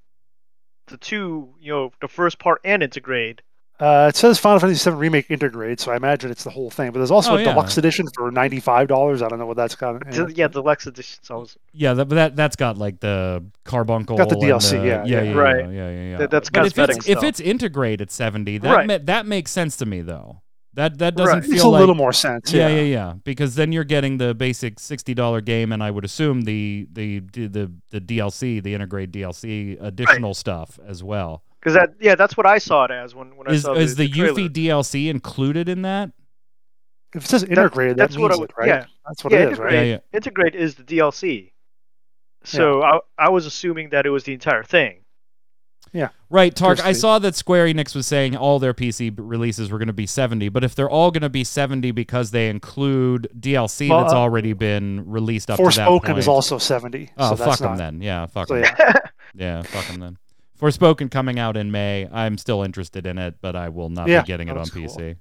the 0.87 0.97
two? 0.97 1.53
You 1.59 1.71
know, 1.71 1.91
the 2.01 2.07
first 2.07 2.39
part 2.39 2.61
and 2.63 2.83
integrate. 2.83 3.41
Uh, 3.79 4.07
it 4.09 4.15
says 4.15 4.37
Final 4.39 4.59
Fantasy 4.59 4.89
VII 4.89 4.95
Remake 4.97 5.31
Integrate, 5.31 5.79
so 5.79 5.91
I 5.91 5.95
imagine 5.95 6.31
it's 6.31 6.43
the 6.43 6.49
whole 6.49 6.69
thing. 6.69 6.91
But 6.91 6.99
there's 6.99 7.11
also 7.11 7.31
Oh, 7.31 7.35
a 7.35 7.39
yeah. 7.43 7.51
deluxe 7.53 7.77
edition 7.77 8.07
for 8.15 8.29
ninety 8.31 8.59
five 8.59 8.87
dollars. 8.87 9.21
I 9.21 9.27
don't 9.29 9.39
know 9.39 9.45
what 9.45 9.57
that's 9.57 9.75
got. 9.75 10.05
in 10.05 10.11
So, 10.13 10.25
it. 10.27 10.37
yeah, 10.37 10.47
the 10.47 10.61
Lex 10.61 10.85
edition. 10.87 11.19
So 11.23 11.47
Yeah, 11.73 11.93
that, 11.93 12.05
but 12.05 12.15
that 12.15 12.35
that's 12.35 12.55
got 12.55 12.77
like 12.77 12.99
the 12.99 13.43
carbuncle. 13.63 14.17
Got 14.17 14.29
the 14.29 14.35
DLC, 14.35 14.71
the- 14.71 14.77
yeah, 14.87 15.03
yeah, 15.05 15.21
yeah. 15.21 15.21
yeah, 15.23 15.33
Right. 15.33 15.65
yeah, 15.65 15.71
yeah, 15.89 16.09
yeah. 16.11 16.17
That- 16.17 16.31
that's 16.31 16.49
but 16.49 16.65
if 16.65 16.73
cosmetic 16.75 16.97
it's 16.97 17.07
if 17.09 17.23
it's 17.23 17.39
integrate 17.39 18.01
at 18.01 18.11
seventy, 18.11 18.57
that 18.57 18.73
Right. 18.75 18.87
ma- 18.87 18.97
that 19.03 19.25
makes 19.25 19.51
sense 19.51 19.77
to 19.77 19.85
me 19.85 20.01
though. 20.01 20.41
That 20.75 20.99
that 20.99 21.15
doesn't 21.15 21.33
Right. 21.39 21.43
feel 21.43 21.53
It's 21.55 21.63
a 21.63 21.67
like 21.67 21.79
little 21.79 21.95
more 21.95 22.13
sense. 22.13 22.53
yeah, 22.53 22.67
Yeah, 22.67 22.75
yeah, 22.75 22.81
yeah. 22.81 23.13
Because 23.23 23.55
then 23.55 23.71
you're 23.71 23.83
getting 23.83 24.17
the 24.17 24.33
basic 24.35 24.79
sixty 24.79 25.13
dollar 25.13 25.41
game, 25.41 25.71
and 25.71 25.81
I 25.81 25.89
would 25.91 26.05
assume 26.05 26.41
the 26.41 26.87
the 26.93 27.19
the 27.31 27.71
the 27.89 27.99
DLC, 27.99 28.59
the 28.61 28.73
integrate 28.75 29.11
DLC, 29.11 29.77
additional 29.81 30.33
stuff 30.33 30.79
as 30.87 31.03
well. 31.03 31.43
Because 31.59 31.73
that 31.75 31.95
yeah, 31.99 32.15
that's 32.15 32.35
what 32.37 32.45
I 32.45 32.57
saw 32.57 32.85
it 32.85 32.91
as 32.91 33.13
when 33.15 33.35
when 33.37 33.47
I 33.49 33.57
saw 33.57 33.73
is 33.73 33.95
the, 33.95 34.07
the, 34.07 34.13
trailer. 34.13 34.33
Yuffie 34.33 34.49
DLC 34.49 35.09
included 35.09 35.69
in 35.69 35.81
that? 35.83 36.11
If 37.15 37.25
it 37.25 37.27
says 37.27 37.43
integrated, 37.43 37.97
that, 37.97 38.09
that's 38.09 38.17
what 38.17 38.29
means 38.29 38.33
I 38.33 38.35
it, 38.35 38.39
would- 38.41 38.53
right? 38.57 38.67
yeah. 38.67 38.85
That's 39.07 39.23
what 39.23 39.33
Yeah, 39.33 39.39
it 39.39 39.53
is, 39.53 39.59
right? 39.59 39.73
Yeah, 39.73 39.79
integrate. 39.79 39.89
yeah. 40.11 40.17
Integrate 40.17 40.55
is 40.55 40.75
the 40.75 40.83
DLC. 40.83 41.51
So 42.43 42.81
I 42.83 42.99
I 43.17 43.29
was 43.29 43.45
assuming 43.45 43.89
that 43.89 44.05
it 44.05 44.09
was 44.11 44.23
the 44.23 44.33
entire 44.33 44.63
thing. 44.63 45.01
Yeah. 45.91 46.09
Right, 46.29 46.55
Tark. 46.55 46.79
I 46.85 46.91
saw 46.91 47.17
that 47.17 47.33
Square 47.35 47.65
Enix 47.67 47.95
was 47.95 48.05
saying 48.05 48.35
all 48.37 48.59
their 48.59 48.75
PC 48.75 49.15
b- 49.15 49.23
releases 49.23 49.71
were 49.71 49.79
going 49.79 49.87
to 49.87 49.93
be 49.93 50.05
70, 50.05 50.49
but 50.49 50.63
if 50.63 50.75
they're 50.75 50.89
all 50.89 51.09
going 51.09 51.23
to 51.23 51.29
be 51.29 51.43
70 51.43 51.89
because 51.91 52.29
they 52.29 52.47
include 52.47 53.27
DLC 53.39 53.89
Well, 53.89 54.01
that's 54.01 54.13
uh, 54.13 54.17
already 54.19 54.53
been 54.53 55.03
released 55.09 55.49
up 55.49 55.57
to 55.57 55.63
that 55.63 55.71
Forspoken 55.71 56.05
point. 56.05 56.19
is 56.19 56.27
also 56.27 56.59
seventy. 56.59 57.09
Oh, 57.17 57.31
so 57.31 57.35
fuck 57.37 57.47
that's 57.47 57.59
them 57.61 57.71
not, 57.71 57.77
then. 57.79 58.01
Yeah, 58.01 58.27
fuck 58.27 58.47
So 58.49 58.53
them. 58.61 58.65
yeah, 58.77 58.93
Yeah, 59.33 59.61
fuck 59.63 59.87
them 59.87 59.99
then. 59.99 60.17
Forspoken 60.59 61.09
coming 61.09 61.39
out 61.39 61.55
in 61.57 61.71
May. 61.71 62.07
I'm 62.11 62.37
still 62.37 62.63
interested 62.63 63.05
in 63.05 63.17
it, 63.17 63.35
but 63.41 63.55
I 63.55 63.69
will 63.69 63.89
not 63.89 64.07
Yeah, 64.07 64.21
be 64.21 64.27
getting 64.27 64.47
it 64.49 64.51
on 64.51 64.57
looks 64.57 64.69
cool. 64.71 64.83
PC. 64.83 65.15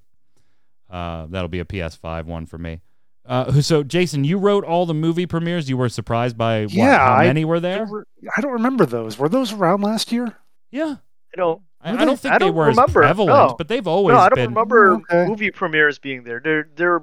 Uh, 0.91 1.26
that'll 1.30 1.49
be 1.49 1.61
a 1.61 1.64
PS5 1.64 2.24
one 2.24 2.47
for 2.47 2.59
me. 2.59 2.80
Uh, 3.26 3.61
so, 3.61 3.82
Jason, 3.82 4.24
you 4.24 4.39
wrote 4.39 4.64
all 4.64 4.86
the 4.86 4.95
movie 4.95 5.26
premieres. 5.26 5.68
You 5.68 5.76
were 5.76 5.91
surprised 5.91 6.36
by 6.39 6.62
what, 6.62 6.72
Yeah, 6.72 6.99
how 6.99 7.14
I- 7.14 7.26
many 7.26 7.45
were 7.45 7.61
there? 7.61 7.84
don't 7.86 8.09
I 8.36 8.41
don't 8.41 8.53
remember 8.53 8.86
those. 8.86 9.18
Were 9.18 9.28
those 9.28 9.53
around 9.53 9.82
last 9.82 10.11
year? 10.12 10.34
Yeah, 10.70 10.97
I 11.34 11.36
don't. 11.36 11.62
I, 11.80 11.93
I 11.93 12.05
don't 12.05 12.18
think 12.18 12.34
I 12.34 12.39
they 12.39 12.47
don't 12.47 12.55
were 12.57 12.64
remember. 12.66 13.03
as 13.05 13.07
prevalent, 13.09 13.51
No. 13.51 13.55
but 13.57 13.68
they've 13.68 13.86
always 13.86 14.14
No, 14.14 14.18
I 14.20 14.28
don't 14.30 14.34
been. 14.36 14.49
remember 14.49 14.95
Okay. 14.95 15.26
movie 15.28 15.51
premieres 15.53 15.99
being 15.99 16.24
there. 16.24 16.41
They're 16.43 16.68
they're 16.74 17.03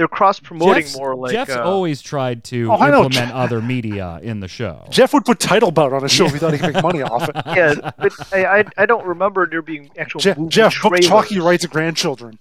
they're 0.00 0.08
cross 0.08 0.40
promoting 0.40 0.86
more 0.96 1.14
like 1.14 1.32
Geoff's 1.32 1.50
uh, 1.54 1.62
always 1.62 2.00
tried 2.00 2.42
to 2.44 2.70
Oh, 2.72 2.76
I 2.76 2.88
know. 2.90 3.04
implement 3.04 3.32
other 3.32 3.60
media 3.60 4.18
in 4.22 4.40
the 4.40 4.48
show. 4.48 4.86
Geoff 4.90 5.12
would 5.12 5.26
put 5.26 5.38
title 5.38 5.70
bout 5.70 5.92
on 5.92 6.02
a 6.02 6.08
show 6.08 6.24
if 6.24 6.32
he 6.32 6.38
thought 6.38 6.54
he 6.54 6.58
could 6.58 6.72
make 6.72 6.82
money 6.82 7.02
off 7.02 7.28
it. 7.28 7.36
yeah, 7.46 7.90
but 7.98 8.12
I, 8.32 8.60
I 8.60 8.64
I 8.78 8.86
don't 8.86 9.04
remember 9.06 9.46
there 9.46 9.60
being 9.60 9.90
actual 9.98 10.20
Je- 10.20 10.34
movie 10.38 10.48
Geoff, 10.48 10.72
book 10.82 10.92
trailers. 10.92 11.06
Chalky 11.06 11.38
Wright's 11.38 11.66
grandchildren. 11.66 12.38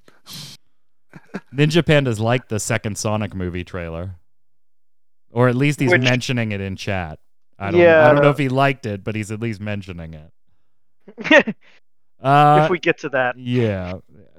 Ninja 1.54 1.86
Panda's 1.86 2.20
like 2.22 2.48
the 2.48 2.60
second 2.60 2.98
Sonic 2.98 3.36
movie 3.36 3.64
trailer, 3.66 4.16
or 5.32 5.50
at 5.50 5.56
least 5.56 5.80
he's 5.82 5.92
Which- 5.92 6.02
mentioning 6.02 6.54
it 6.54 6.62
in 6.62 6.78
chat. 6.78 7.20
I 7.60 7.72
don't. 7.72 7.82
Yeah. 7.82 8.08
I 8.10 8.14
don't 8.14 8.24
know 8.24 8.30
if 8.30 8.38
he 8.38 8.48
liked 8.48 8.86
it, 8.86 9.04
but 9.04 9.16
he's 9.16 9.32
at 9.32 9.42
least 9.42 9.60
mentioning 9.60 10.14
it. 10.16 11.56
Uh, 12.22 12.64
if 12.66 12.70
we 12.70 12.78
get 12.78 12.98
to 12.98 13.08
that. 13.08 13.38
yeah. 13.40 13.94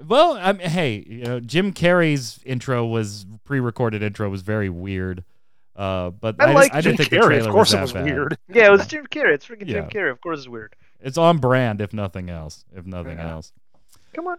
Well, 0.06 0.36
I 0.40 0.52
mean, 0.52 0.68
hey, 0.68 1.04
you 1.06 1.24
know, 1.24 1.40
Jim 1.40 1.72
Carrey's 1.72 2.40
intro 2.44 2.86
was 2.86 3.26
pre-recorded 3.44 4.02
intro 4.02 4.28
was 4.28 4.42
very 4.42 4.68
weird. 4.68 5.24
Uh, 5.76 6.10
but 6.10 6.36
I 6.38 6.50
I, 6.50 6.52
like 6.52 6.74
I 6.74 6.80
didn't 6.80 6.98
Jim 6.98 7.08
think 7.08 7.10
the 7.10 7.16
Carrey, 7.28 7.40
of 7.44 7.50
course 7.52 7.70
was 7.72 7.74
it 7.74 7.80
was 7.80 7.92
bad. 7.92 8.04
weird. 8.04 8.38
Yeah, 8.48 8.66
it 8.66 8.70
was 8.70 8.86
Jim 8.86 9.06
Carrey. 9.06 9.34
It's 9.34 9.46
freaking 9.46 9.66
Yeah. 9.66 9.80
Jim 9.80 9.88
Carrey. 9.90 10.10
Of 10.10 10.20
course, 10.20 10.38
it's 10.40 10.48
weird. 10.48 10.74
It's 11.00 11.16
on 11.16 11.38
brand, 11.38 11.80
if 11.80 11.92
nothing 11.92 12.28
else. 12.28 12.64
If 12.74 12.84
nothing 12.86 13.18
Yeah. 13.18 13.30
else. 13.32 13.52
Come 14.14 14.26
on. 14.26 14.36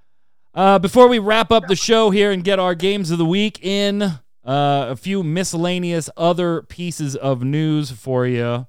Uh, 0.53 0.78
before 0.80 1.07
we 1.07 1.18
wrap 1.18 1.51
up 1.51 1.68
the 1.68 1.76
show 1.76 2.09
here 2.09 2.32
and 2.32 2.43
get 2.43 2.59
our 2.59 2.76
games 2.76 3.09
of 3.09 3.18
the 3.18 3.26
week 3.26 3.64
in, 3.64 4.01
uh, 4.03 4.20
a 4.45 4.95
few 4.95 5.24
miscellaneous 5.24 6.09
other 6.18 6.62
pieces 6.64 7.16
of 7.16 7.41
news 7.43 7.89
for 7.91 8.28
you. 8.28 8.68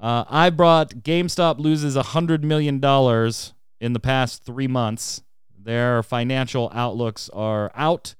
Uh, 0.00 0.24
I 0.28 0.50
brought 0.50 0.90
GameStop 0.96 1.58
loses 1.58 1.96
$100 1.96 2.42
million 2.42 2.74
in 3.80 3.92
the 3.94 4.00
past 4.00 4.44
three 4.44 4.66
months. 4.68 5.22
Their 5.64 6.02
financial 6.02 6.70
outlooks 6.74 7.30
are 7.30 7.70
out. 7.74 8.14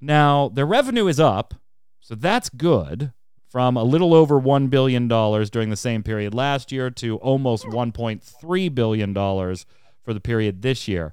Now, 0.00 0.48
their 0.48 0.66
revenue 0.66 1.06
is 1.06 1.20
up, 1.20 1.54
so 2.00 2.14
that's 2.14 2.48
good 2.48 3.12
from 3.48 3.76
a 3.76 3.84
little 3.84 4.14
over 4.14 4.40
$1 4.40 4.70
billion 4.70 5.06
during 5.08 5.68
the 5.68 5.76
same 5.76 6.02
period 6.02 6.32
last 6.32 6.72
year 6.72 6.90
to 6.90 7.16
almost 7.18 7.64
$1.3 7.66 8.74
billion 8.74 9.14
for 9.14 10.14
the 10.14 10.20
period 10.20 10.62
this 10.62 10.88
year. 10.88 11.12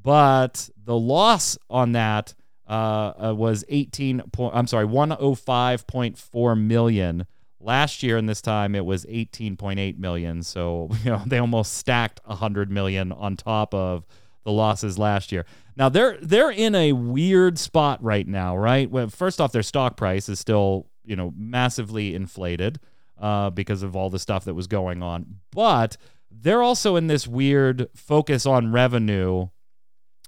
But 0.00 0.70
the 0.76 0.96
loss 0.96 1.58
on 1.68 1.92
that 1.92 2.34
uh, 2.68 3.12
uh, 3.22 3.34
was 3.36 3.64
18 3.68 4.22
point, 4.32 4.54
I'm 4.54 4.66
sorry, 4.66 4.86
105.4 4.86 6.60
million. 6.60 7.26
Last 7.60 8.02
year 8.02 8.16
and 8.16 8.28
this 8.28 8.40
time 8.40 8.74
it 8.74 8.84
was 8.84 9.04
18.8 9.06 9.98
million. 9.98 10.42
So, 10.42 10.88
you 11.04 11.10
know, 11.10 11.22
they 11.26 11.38
almost 11.38 11.74
stacked 11.74 12.20
100 12.24 12.70
million 12.70 13.12
on 13.12 13.36
top 13.36 13.74
of 13.74 14.06
the 14.44 14.52
losses 14.52 14.98
last 14.98 15.32
year. 15.32 15.44
Now 15.76 15.88
they're 15.88 16.18
they're 16.20 16.50
in 16.50 16.74
a 16.74 16.92
weird 16.92 17.58
spot 17.58 18.02
right 18.02 18.26
now, 18.26 18.56
right? 18.56 18.90
Well, 18.90 19.08
first 19.08 19.40
off, 19.40 19.52
their 19.52 19.62
stock 19.62 19.96
price 19.96 20.28
is 20.28 20.38
still 20.38 20.86
you 21.04 21.16
know 21.16 21.32
massively 21.36 22.14
inflated 22.14 22.78
uh, 23.20 23.50
because 23.50 23.82
of 23.82 23.96
all 23.96 24.10
the 24.10 24.18
stuff 24.18 24.44
that 24.44 24.54
was 24.54 24.66
going 24.66 25.02
on, 25.02 25.36
but 25.50 25.96
they're 26.30 26.62
also 26.62 26.96
in 26.96 27.06
this 27.06 27.26
weird 27.26 27.88
focus 27.94 28.46
on 28.46 28.72
revenue, 28.72 29.48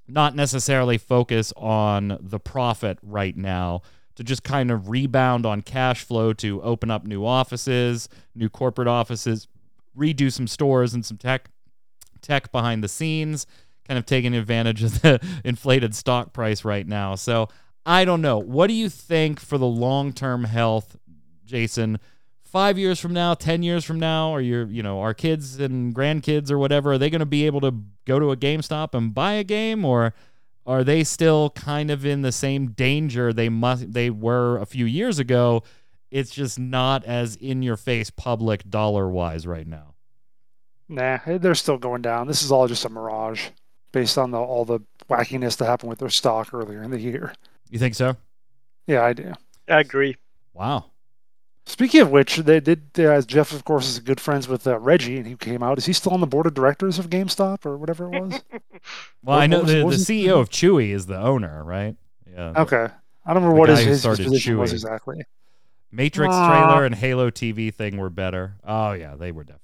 not 0.07 0.35
necessarily 0.35 0.99
focus 0.99 1.53
on 1.57 2.19
the 2.21 2.41
profit 2.41 2.99
right 3.03 3.37
now. 3.37 3.83
To 4.17 4.23
just 4.23 4.45
kind 4.45 4.71
of 4.71 4.91
rebound 4.91 5.45
on 5.45 5.61
cash 5.61 6.05
flow 6.05 6.33
to 6.35 6.63
open 6.63 6.89
up 6.89 7.05
new 7.05 7.27
offices, 7.27 8.09
new 8.33 8.49
corporate 8.49 8.87
offices, 8.87 9.49
redo 9.99 10.33
some 10.33 10.47
stores 10.47 10.95
and 10.95 11.05
some 11.05 11.19
tech 11.19 11.51
tech 12.21 12.51
behind 12.51 12.83
the 12.83 12.89
scenes 12.89 13.47
kind 13.87 13.99
of 13.99 14.07
taking 14.07 14.35
advantage 14.35 14.83
of 14.83 15.03
the 15.03 15.21
inflated 15.45 15.95
stock 15.95 16.33
price 16.33 16.65
right 16.65 16.87
now. 16.87 17.15
So 17.15 17.49
I 17.87 18.05
don't 18.05 18.23
know. 18.23 18.39
What 18.39 18.69
do 18.69 18.75
you 18.75 18.89
think 18.89 19.41
for 19.41 19.59
the 19.59 19.67
long 19.67 20.13
term 20.13 20.45
health, 20.45 20.97
Jason? 21.45 21.99
Five 22.43 22.79
years 22.79 23.01
from 23.01 23.13
now, 23.13 23.35
ten 23.35 23.63
years 23.63 23.85
from 23.85 23.99
now, 23.99 24.31
or 24.31 24.41
your, 24.41 24.67
you 24.67 24.83
know, 24.83 25.01
our 25.01 25.13
kids 25.13 25.59
and 25.59 25.95
grandkids 25.95 26.51
or 26.51 26.59
whatever, 26.59 26.93
are 26.93 26.99
they 26.99 27.11
going 27.11 27.19
to 27.19 27.27
be 27.27 27.47
able 27.47 27.61
to 27.63 27.75
go 28.05 28.21
to 28.21 28.31
a 28.31 28.37
GameStop 28.37 28.95
and 28.95 29.13
buy 29.13 29.33
a 29.33 29.45
game, 29.45 29.85
or 29.85 30.15
are 30.65 30.85
they 30.85 31.03
still 31.03 31.51
kind 31.51 31.91
of 31.91 32.07
in 32.07 32.23
the 32.23 32.31
same 32.31 32.69
danger 32.69 33.33
they 33.33 33.49
must 33.49 33.93
they 33.93 34.09
were 34.09 34.59
a 34.59 34.67
few 34.67 34.85
years 34.85 35.19
ago? 35.19 35.65
It's 36.13 36.31
just 36.31 36.59
not 36.61 37.05
as 37.05 37.35
in 37.35 37.61
your 37.63 37.77
face 37.77 38.09
public 38.09 38.71
dollar 38.71 39.09
wise 39.09 39.49
right 39.49 39.67
now. 39.67 39.95
Nah, 40.89 41.19
they're 41.27 41.57
still 41.57 41.79
going 41.79 42.03
down. 42.03 42.29
This 42.29 42.45
is 42.45 42.53
all 42.53 42.69
just 42.69 42.85
a 42.85 42.89
mirage 42.89 43.49
based 43.95 44.19
on 44.19 44.33
the, 44.33 44.39
all 44.39 44.65
the 44.65 44.81
wackiness 45.09 45.57
that 45.57 45.67
happened 45.67 45.89
with 45.89 46.01
their 46.01 46.11
stock 46.11 46.53
earlier 46.53 46.83
in 46.83 46.91
the 46.91 47.01
year. 47.01 47.33
You 47.71 47.79
think 47.79 47.95
so? 47.95 48.17
Yeah, 48.87 49.05
I 49.05 49.13
do. 49.13 49.33
I 49.69 49.81
agree. 49.81 50.17
Wow. 50.53 50.87
Speaking 51.65 52.03
of 52.03 52.11
which, 52.11 52.37
they 52.37 52.61
did. 52.61 52.91
Uh, 52.99 53.23
Geoff, 53.23 53.53
of 53.53 53.65
course, 53.65 53.89
is 53.89 53.99
good 54.01 54.21
friends 54.21 54.49
with 54.49 54.67
uh, 54.67 54.79
Reggie, 54.81 55.17
and 55.17 55.27
he 55.27 55.37
came 55.37 55.63
out. 55.63 55.79
Is 55.79 55.87
he 55.87 55.95
still 55.95 56.13
on 56.13 56.21
the 56.21 56.27
board 56.27 56.47
of 56.47 56.53
directors 56.53 56.99
of 56.99 57.09
GameStop 57.09 57.65
or 57.65 57.79
whatever 57.79 58.13
it 58.13 58.21
was? 58.21 58.43
well, 59.23 59.39
I 59.39 59.47
know 59.47 59.63
the, 59.63 59.77
the 59.89 59.97
CEO 59.97 60.41
of 60.41 60.51
Chewy 60.51 60.91
is 60.91 61.07
the 61.07 61.19
owner, 61.19 61.65
right? 61.65 61.97
Yeah. 62.31 62.53
Okay. 62.57 62.89
I 63.25 63.33
don't 63.33 63.43
remember 63.43 63.59
what 63.59 63.71
his, 63.71 63.79
his, 63.79 64.03
his 64.03 64.19
position 64.19 64.57
Chewy. 64.57 64.59
was 64.59 64.73
exactly. 64.75 65.23
Matrix 65.91 66.35
uh, 66.35 66.49
trailer 66.49 66.85
and 66.85 66.95
Halo 66.95 67.31
TV 67.31 67.73
thing 67.73 67.97
were 67.97 68.11
better. 68.11 68.57
Oh 68.65 68.93
yeah, 68.93 69.15
they 69.15 69.31
were 69.33 69.45
definitely 69.45 69.64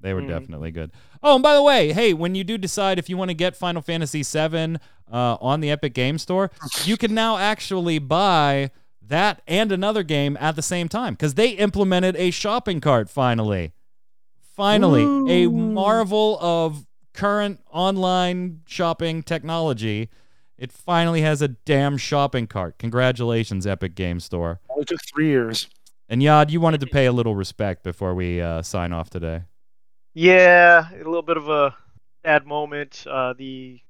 They 0.00 0.14
were 0.14 0.22
mm. 0.22 0.28
definitely 0.28 0.70
good. 0.70 0.92
Oh, 1.22 1.34
and 1.34 1.42
by 1.42 1.54
the 1.54 1.62
way, 1.62 1.92
hey, 1.92 2.14
when 2.14 2.34
you 2.34 2.44
do 2.44 2.56
decide 2.56 2.98
if 2.98 3.08
you 3.08 3.16
want 3.16 3.30
to 3.30 3.34
get 3.34 3.56
Final 3.56 3.82
Fantasy 3.82 4.22
VII 4.22 4.76
uh, 5.12 5.36
on 5.40 5.60
the 5.60 5.70
Epic 5.70 5.94
Game 5.94 6.18
Store, 6.18 6.50
you 6.84 6.96
can 6.96 7.14
now 7.14 7.36
actually 7.36 7.98
buy 7.98 8.70
that 9.02 9.42
and 9.46 9.72
another 9.72 10.02
game 10.02 10.36
at 10.40 10.56
the 10.56 10.62
same 10.62 10.88
time 10.88 11.14
because 11.14 11.34
they 11.34 11.50
implemented 11.50 12.16
a 12.16 12.30
shopping 12.30 12.80
cart 12.80 13.10
finally. 13.10 13.72
Finally, 14.54 15.02
Ooh. 15.02 15.28
a 15.28 15.46
marvel 15.48 16.38
of 16.40 16.86
current 17.12 17.60
online 17.70 18.62
shopping 18.66 19.22
technology. 19.22 20.08
It 20.56 20.72
finally 20.72 21.22
has 21.22 21.40
a 21.40 21.48
damn 21.48 21.96
shopping 21.96 22.46
cart. 22.46 22.78
Congratulations, 22.78 23.66
Epic 23.66 23.94
Game 23.94 24.20
Store. 24.20 24.60
It 24.76 24.86
took 24.86 25.00
three 25.06 25.28
years. 25.28 25.68
And 26.08 26.20
Yad, 26.20 26.50
you 26.50 26.60
wanted 26.60 26.80
to 26.80 26.86
pay 26.86 27.06
a 27.06 27.12
little 27.12 27.34
respect 27.34 27.82
before 27.82 28.14
we 28.14 28.40
uh, 28.40 28.62
sign 28.62 28.92
off 28.92 29.10
today. 29.10 29.42
Yeah, 30.14 30.90
a 30.92 30.96
little 30.98 31.22
bit 31.22 31.36
of 31.36 31.48
a 31.48 31.74
sad 32.24 32.46
moment. 32.46 33.06
Uh, 33.08 33.32
the 33.32 33.80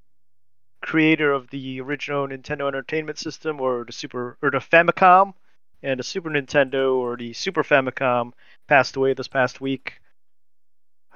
creator 0.83 1.33
of 1.33 1.49
the 1.51 1.81
original 1.81 2.29
Nintendo 2.29 2.69
Entertainment 2.69 3.19
System, 3.19 3.61
or 3.61 3.85
the 3.85 3.93
Super, 3.93 4.37
or 4.43 4.51
the 4.51 4.59
Famicom, 4.59 5.35
and 5.83 5.99
the 5.99 6.05
Super 6.05 6.31
Nintendo, 6.31 6.97
or 6.97 7.17
the 7.17 7.33
Super 7.33 7.63
Famicom, 7.63 8.33
passed 8.69 8.97
away 8.97 9.15
this 9.15 9.29
past 9.29 9.61
week. 9.61 10.01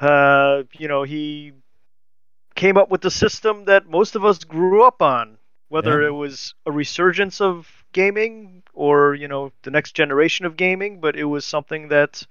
Uh, 0.00 0.62
you 0.72 0.88
know, 0.88 1.02
he 1.02 1.52
came 2.54 2.76
up 2.76 2.90
with 2.90 3.02
the 3.02 3.10
system 3.10 3.66
that 3.66 3.86
most 3.86 4.16
of 4.16 4.24
us 4.24 4.44
grew 4.44 4.84
up 4.84 5.02
on, 5.02 5.36
whether 5.68 6.00
yeah. 6.00 6.08
it 6.08 6.12
was 6.12 6.54
a 6.66 6.72
resurgence 6.72 7.40
of 7.40 7.84
gaming 7.92 8.62
or 8.72 9.14
you 9.14 9.28
know 9.28 9.52
the 9.62 9.70
next 9.70 9.92
generation 9.92 10.46
of 10.46 10.56
gaming, 10.56 11.00
but 11.00 11.14
it 11.14 11.24
was 11.24 11.44
something 11.44 11.88
that 11.88 12.26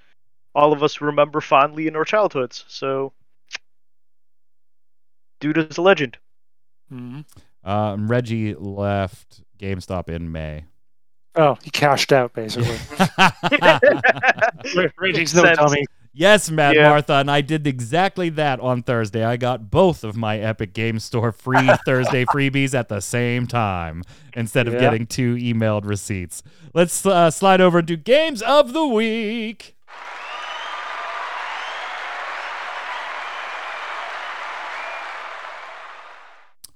all 0.56 0.74
of 0.74 0.84
us 0.84 1.02
remember 1.02 1.42
fondly 1.42 1.88
in 1.88 1.96
our 1.96 2.06
childhoods. 2.06 2.66
So, 2.68 3.14
dude 5.40 5.58
is 5.58 5.78
a 5.78 5.82
legend. 5.82 6.18
Mm-hmm. 6.92 7.70
Um, 7.70 8.08
Reggie 8.08 8.56
left 8.56 9.42
GameStop 9.58 10.10
in 10.10 10.32
May. 10.32 10.66
Oh, 11.36 11.58
he 11.64 11.72
cashed 11.72 12.12
out 12.12 12.34
basically. 12.34 12.78
Reggie's 14.98 15.34
no 15.34 15.52
dummy. 15.56 15.86
Yes, 16.16 16.52
Matt 16.52 16.76
yeah. 16.76 16.90
Martha, 16.90 17.14
and 17.14 17.32
I 17.32 17.42
did 17.42 17.66
exactly 17.66 18.30
that 18.30 18.60
on 18.60 18.84
Thursday. 18.84 19.24
I 19.24 19.36
got 19.36 19.72
both 19.72 20.04
of 20.04 20.16
my 20.16 20.38
Epic 20.38 20.74
Game 20.74 21.00
Store 21.00 21.32
free 21.32 21.68
Thursday 21.86 22.24
freebies 22.26 22.76
at 22.76 22.88
the 22.88 23.00
same 23.00 23.48
time 23.48 24.04
instead 24.36 24.68
of 24.68 24.76
yeah. 24.76 24.80
getting 24.82 25.08
two 25.08 25.36
emailed 25.36 25.86
receipts. 25.86 26.44
Let's 26.76 27.04
uh, 27.04 27.32
slide 27.32 27.62
over 27.62 27.82
to 27.82 27.98
Games 27.98 28.44
of 28.44 28.74
the 28.74 28.86
Week. 28.86 29.73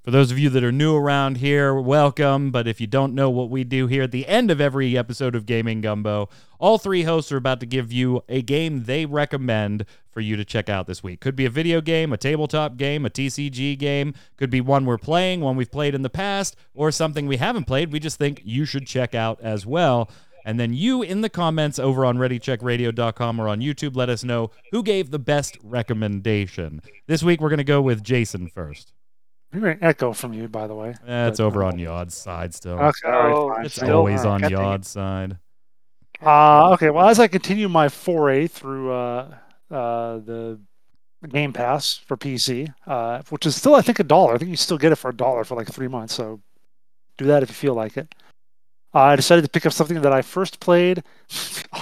For 0.08 0.12
those 0.12 0.32
of 0.32 0.40
you 0.40 0.50
that 0.52 0.64
are 0.64 0.72
new 0.72 0.96
around 0.96 1.36
here, 1.36 1.76
welcome. 1.76 2.50
But 2.50 2.66
if 2.66 2.80
you 2.80 2.88
don't 2.88 3.14
know 3.14 3.30
what 3.30 3.50
we 3.50 3.66
do 3.66 3.88
here 3.88 4.04
at 4.04 4.12
the 4.14 4.26
end 4.26 4.50
of 4.50 4.62
every 4.62 4.98
episode 4.98 5.36
of 5.36 5.46
Gaming 5.46 5.82
Gumbo, 5.82 6.30
all 6.60 6.78
three 6.78 7.04
hosts 7.04 7.30
are 7.34 7.36
about 7.36 7.60
to 7.60 7.66
give 7.66 7.92
you 7.92 8.24
a 8.30 8.42
game 8.42 8.86
they 8.86 9.06
recommend 9.06 9.86
for 10.10 10.22
you 10.22 10.38
to 10.38 10.46
check 10.46 10.70
out 10.70 10.88
this 10.88 11.04
week. 11.04 11.20
Could 11.20 11.36
be 11.36 11.44
a 11.44 11.50
video 11.50 11.82
game, 11.82 12.14
a 12.14 12.18
tabletop 12.18 12.78
game, 12.78 13.06
a 13.06 13.10
TCG 13.10 13.78
game, 13.78 14.14
could 14.38 14.50
be 14.50 14.62
one 14.62 14.86
we're 14.86 14.98
playing, 14.98 15.42
one 15.42 15.58
we've 15.58 15.70
played 15.70 15.94
in 15.94 16.04
the 16.04 16.10
past, 16.10 16.56
or 16.74 16.90
something 16.90 17.28
we 17.28 17.36
haven't 17.36 17.66
played 17.66 17.92
we 17.92 18.00
just 18.00 18.18
think 18.18 18.42
you 18.46 18.64
should 18.64 18.88
check 18.88 19.14
out 19.14 19.42
as 19.42 19.66
well. 19.66 20.10
And 20.46 20.58
then 20.58 20.74
you 20.74 21.02
in 21.02 21.20
the 21.20 21.30
comments 21.30 21.80
over 21.80 22.06
on 22.06 22.18
ReadyCheckRadio.com 22.18 23.42
or 23.42 23.50
on 23.50 23.60
YouTube, 23.60 23.98
let 23.98 24.08
us 24.08 24.24
know 24.24 24.52
who 24.72 24.84
gave 24.84 25.12
the 25.12 25.20
best 25.20 25.58
recommendation. 25.62 26.82
This 27.08 27.24
week 27.24 27.42
we're 27.42 27.50
going 27.50 27.58
to 27.58 27.66
go 27.66 27.82
with 27.82 28.02
Jason 28.02 28.48
first. 28.48 28.94
We're 29.54 29.60
hearing 29.60 29.80
echo 29.82 30.14
from 30.14 30.34
you, 30.34 30.48
by 30.48 30.68
the 30.68 30.76
way. 30.76 30.96
Yeah, 31.06 31.28
it's 31.28 31.40
over 31.40 31.64
on 31.64 31.80
Yod's 31.80 32.16
side 32.16 32.54
still. 32.54 32.80
Okay, 32.80 33.08
oh, 33.08 33.54
it's 33.62 33.76
still, 33.76 33.98
always 33.98 34.24
right, 34.24 34.44
on 34.44 34.50
Yod's 34.52 34.90
side. 34.90 35.38
Uh, 36.22 36.72
okay, 36.74 36.90
well, 36.90 37.08
as 37.08 37.20
I 37.20 37.28
continue 37.28 37.70
my 37.70 37.90
foray 37.90 38.48
through 38.48 38.92
uh, 38.92 39.36
uh, 39.72 40.18
the 40.18 40.60
Game 41.30 41.54
Pass 41.54 41.98
for 41.98 42.18
PC, 42.18 42.74
uh, 42.86 43.22
which 43.30 43.46
is 43.46 43.56
still, 43.56 43.76
I 43.76 43.82
think, 43.82 44.00
a 44.00 44.04
dollar. 44.04 44.34
I 44.34 44.38
think 44.38 44.52
you 44.52 44.58
still 44.58 44.78
get 44.78 44.92
it 44.92 44.98
for 44.98 45.10
a 45.10 45.16
dollar 45.16 45.44
for 45.44 45.56
like 45.56 45.68
three 45.72 45.88
months. 45.88 46.14
So 46.14 46.42
do 47.18 47.26
that 47.26 47.44
if 47.44 47.50
you 47.50 47.56
feel 47.56 47.74
like 47.74 47.98
it. 47.98 48.14
Uh, 48.94 49.00
I 49.00 49.16
decided 49.16 49.44
to 49.44 49.50
pick 49.50 49.66
up 49.66 49.74
something 49.74 50.02
that 50.02 50.14
I 50.14 50.22
first 50.22 50.60
played, 50.60 51.04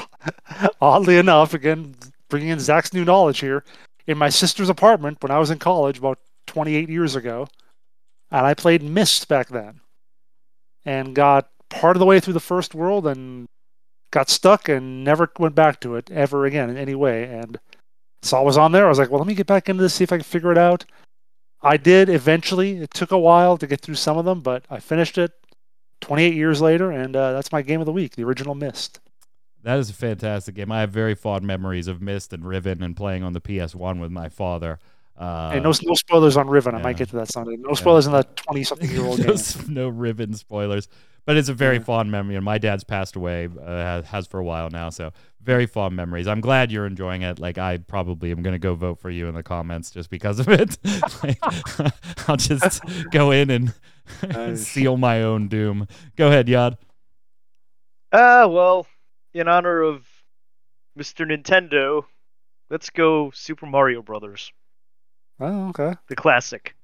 oddly 0.82 1.18
enough, 1.18 1.54
again, 1.54 1.96
bringing 2.30 2.50
in 2.50 2.60
Zach's 2.60 2.94
new 2.94 3.06
knowledge 3.06 3.40
here, 3.40 3.64
in 4.08 4.18
my 4.18 4.30
sister's 4.30 4.70
apartment 4.70 5.22
when 5.22 5.32
I 5.32 5.40
was 5.40 5.52
in 5.52 5.60
college 5.60 5.98
about 5.98 6.20
28 6.56 6.88
years 6.88 7.18
ago, 7.18 7.50
and 8.32 8.46
I 8.46 8.54
played 8.54 8.82
Myst 8.82 9.28
back 9.28 9.50
then, 9.50 9.82
and 10.86 11.14
got 11.14 11.50
part 11.70 11.98
of 11.98 12.00
the 12.00 12.06
way 12.06 12.22
through 12.22 12.32
the 12.32 12.40
first 12.40 12.74
world 12.74 13.06
and 13.06 13.50
got 14.12 14.30
stuck 14.30 14.70
and 14.70 15.04
never 15.04 15.30
went 15.38 15.54
back 15.54 15.82
to 15.82 15.96
it 15.96 16.10
ever 16.10 16.46
again 16.46 16.70
in 16.70 16.78
any 16.78 16.96
way. 16.96 17.26
And 17.26 17.60
saw 18.22 18.42
it 18.42 18.46
was 18.46 18.58
on 18.58 18.72
there. 18.72 18.86
I 18.86 18.90
was 18.90 18.98
like, 18.98 19.10
well, 19.12 19.20
let 19.20 19.28
me 19.28 19.36
get 19.36 19.48
back 19.48 19.68
into 19.68 19.84
this, 19.84 19.96
see 19.96 20.06
if 20.06 20.14
I 20.14 20.18
can 20.18 20.24
figure 20.24 20.54
it 20.54 20.58
out. 20.58 20.86
I 21.62 21.76
did 21.76 22.08
eventually. 22.08 22.78
It 22.78 22.94
took 22.94 23.12
a 23.12 23.20
while 23.20 23.58
to 23.58 23.68
get 23.68 23.82
through 23.82 23.96
some 23.96 24.18
of 24.18 24.24
them, 24.24 24.40
but 24.40 24.64
I 24.70 24.80
finished 24.80 25.18
it 25.18 25.34
28 26.00 26.36
years 26.36 26.62
later, 26.62 26.90
and 26.90 27.18
uh, 27.18 27.34
that's 27.34 27.52
my 27.52 27.64
game 27.64 27.82
of 27.82 27.86
the 27.86 27.92
week, 27.92 28.16
the 28.16 28.24
original 28.24 28.56
Myst. 28.56 29.02
That 29.62 29.78
is 29.78 29.90
a 29.90 29.94
fantastic 29.94 30.56
game. 30.56 30.72
I 30.72 30.80
have 30.80 30.92
very 30.92 31.16
fond 31.16 31.46
memories 31.46 31.90
of 31.90 32.02
Myst 32.02 32.32
and 32.32 32.48
Riven 32.48 32.82
and 32.82 32.96
playing 32.96 33.24
on 33.24 33.34
the 33.34 33.42
PS1 33.42 34.00
with 34.00 34.12
my 34.12 34.30
father. 34.30 34.80
Uh, 35.18 35.52
and 35.54 35.64
no, 35.64 35.72
no 35.84 35.94
spoilers 35.94 36.36
on 36.38 36.48
Riven. 36.50 36.76
I 36.76 36.78
yeah. 36.80 36.84
might 36.84 36.98
get 36.98 37.10
to 37.10 37.16
that 37.18 37.32
Sunday. 37.32 37.56
No 37.58 37.74
spoilers 37.74 38.06
in 38.06 38.12
that 38.14 38.36
20 38.36 38.64
something 38.64 38.90
year 38.90 39.06
old 39.06 39.20
no, 39.20 39.26
game. 39.34 39.74
no 39.74 39.88
Riven 39.88 40.34
spoilers, 40.34 40.90
but 41.26 41.38
it's 41.38 41.48
a 41.48 41.54
very 41.54 41.78
Yeah. 41.78 41.84
fond 41.84 42.12
memory. 42.12 42.36
And 42.36 42.44
my 42.44 42.58
dad's 42.58 42.84
passed 42.84 43.16
away, 43.16 43.48
uh, 43.48 43.66
has, 43.66 44.06
has 44.08 44.28
for 44.28 44.40
a 44.40 44.44
while 44.44 44.70
now, 44.70 44.90
so 44.90 45.12
very 45.42 45.68
fond 45.68 45.96
memories. 45.96 46.28
I'm 46.28 46.42
glad 46.42 46.70
you're 46.72 46.86
enjoying 46.88 47.22
it. 47.22 47.40
Like 47.40 47.58
I 47.58 47.78
probably 47.78 48.32
am 48.32 48.42
gonna 48.42 48.60
go 48.60 48.76
vote 48.76 49.00
for 49.00 49.10
you 49.10 49.28
in 49.28 49.36
the 49.36 49.44
comments 49.44 49.90
just 49.92 50.10
because 50.10 50.40
of 50.40 50.50
it. 50.50 50.78
Like, 51.24 51.40
I'll 52.30 52.36
just 52.38 52.82
go 53.12 53.32
in 53.32 53.50
and 53.50 53.74
Nice. 54.28 54.68
seal 54.68 54.98
my 54.98 55.24
own 55.24 55.48
doom. 55.48 55.88
Go 56.18 56.28
ahead, 56.28 56.48
Yad. 56.48 56.78
Ah, 58.12 58.48
well, 58.48 58.86
in 59.34 59.48
honor 59.48 59.82
of 59.82 60.06
Mr. 60.98 61.26
Nintendo, 61.26 62.04
let's 62.70 62.90
go 62.90 63.32
Super 63.32 63.66
Mario 63.66 64.02
Brothers, 64.02 64.52
Oh, 65.40 65.70
okay. 65.70 65.94
the 66.08 66.16
classic. 66.16 66.76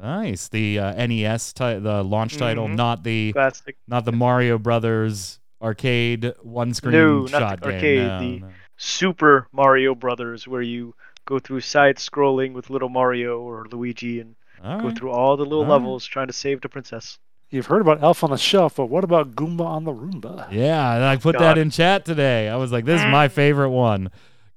Nice. 0.00 0.48
The 0.48 0.78
uh, 0.78 1.06
NES, 1.06 1.52
ti- 1.52 1.78
the 1.78 2.02
launch 2.04 2.36
title, 2.36 2.68
Mhm. 2.68 2.76
not 2.76 3.02
the 3.02 3.32
Classic. 3.32 3.76
not 3.88 4.04
the 4.04 4.12
Mario 4.12 4.58
Brothers 4.58 5.40
arcade 5.60 6.32
one 6.42 6.72
screen 6.72 6.92
No, 6.92 7.22
not 7.26 7.60
the 7.60 7.66
game. 7.70 7.74
arcade, 7.74 8.06
No, 8.06 8.20
the- 8.20 8.38
no. 8.40 8.48
Super 8.76 9.48
Mario 9.52 9.94
Brothers, 9.96 10.46
where 10.46 10.62
you 10.62 10.94
go 11.26 11.38
through 11.40 11.60
side 11.60 11.96
scrolling 11.96 12.52
with 12.52 12.70
little 12.70 12.88
Mario 12.88 13.40
or 13.40 13.66
Luigi 13.70 14.20
and 14.20 14.36
All 14.62 14.78
go 14.80 14.86
right. 14.88 14.96
through 14.96 15.10
all 15.10 15.36
the 15.36 15.42
little 15.44 15.64
Alright. 15.64 15.80
levels 15.80 16.06
trying 16.06 16.28
to 16.28 16.32
save 16.32 16.60
the 16.60 16.68
princess. 16.68 17.18
You've 17.50 17.66
heard 17.66 17.80
about 17.80 18.02
Elf 18.02 18.22
on 18.22 18.30
the 18.30 18.36
Shelf, 18.38 18.76
but 18.76 18.86
what 18.86 19.02
about 19.04 19.34
Goomba 19.34 19.64
on 19.64 19.84
the 19.84 19.92
Roomba? 19.92 20.46
Yeah, 20.52 21.08
I 21.10 21.16
put 21.16 21.34
God. 21.34 21.42
that 21.42 21.58
in 21.58 21.70
chat 21.70 22.04
today. 22.04 22.48
I 22.48 22.56
was 22.56 22.70
like, 22.70 22.84
this 22.84 23.00
is 23.00 23.06
my 23.06 23.26
favorite 23.28 23.70
one. 23.70 24.10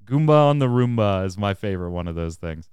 Goomba 0.05 0.49
on 0.49 0.59
the 0.59 0.67
Roomba 0.67 1.25
is 1.25 1.37
my 1.37 1.53
favorite 1.53 1.91
one 1.91 2.07
of 2.07 2.15
those 2.15 2.35
things. 2.35 2.69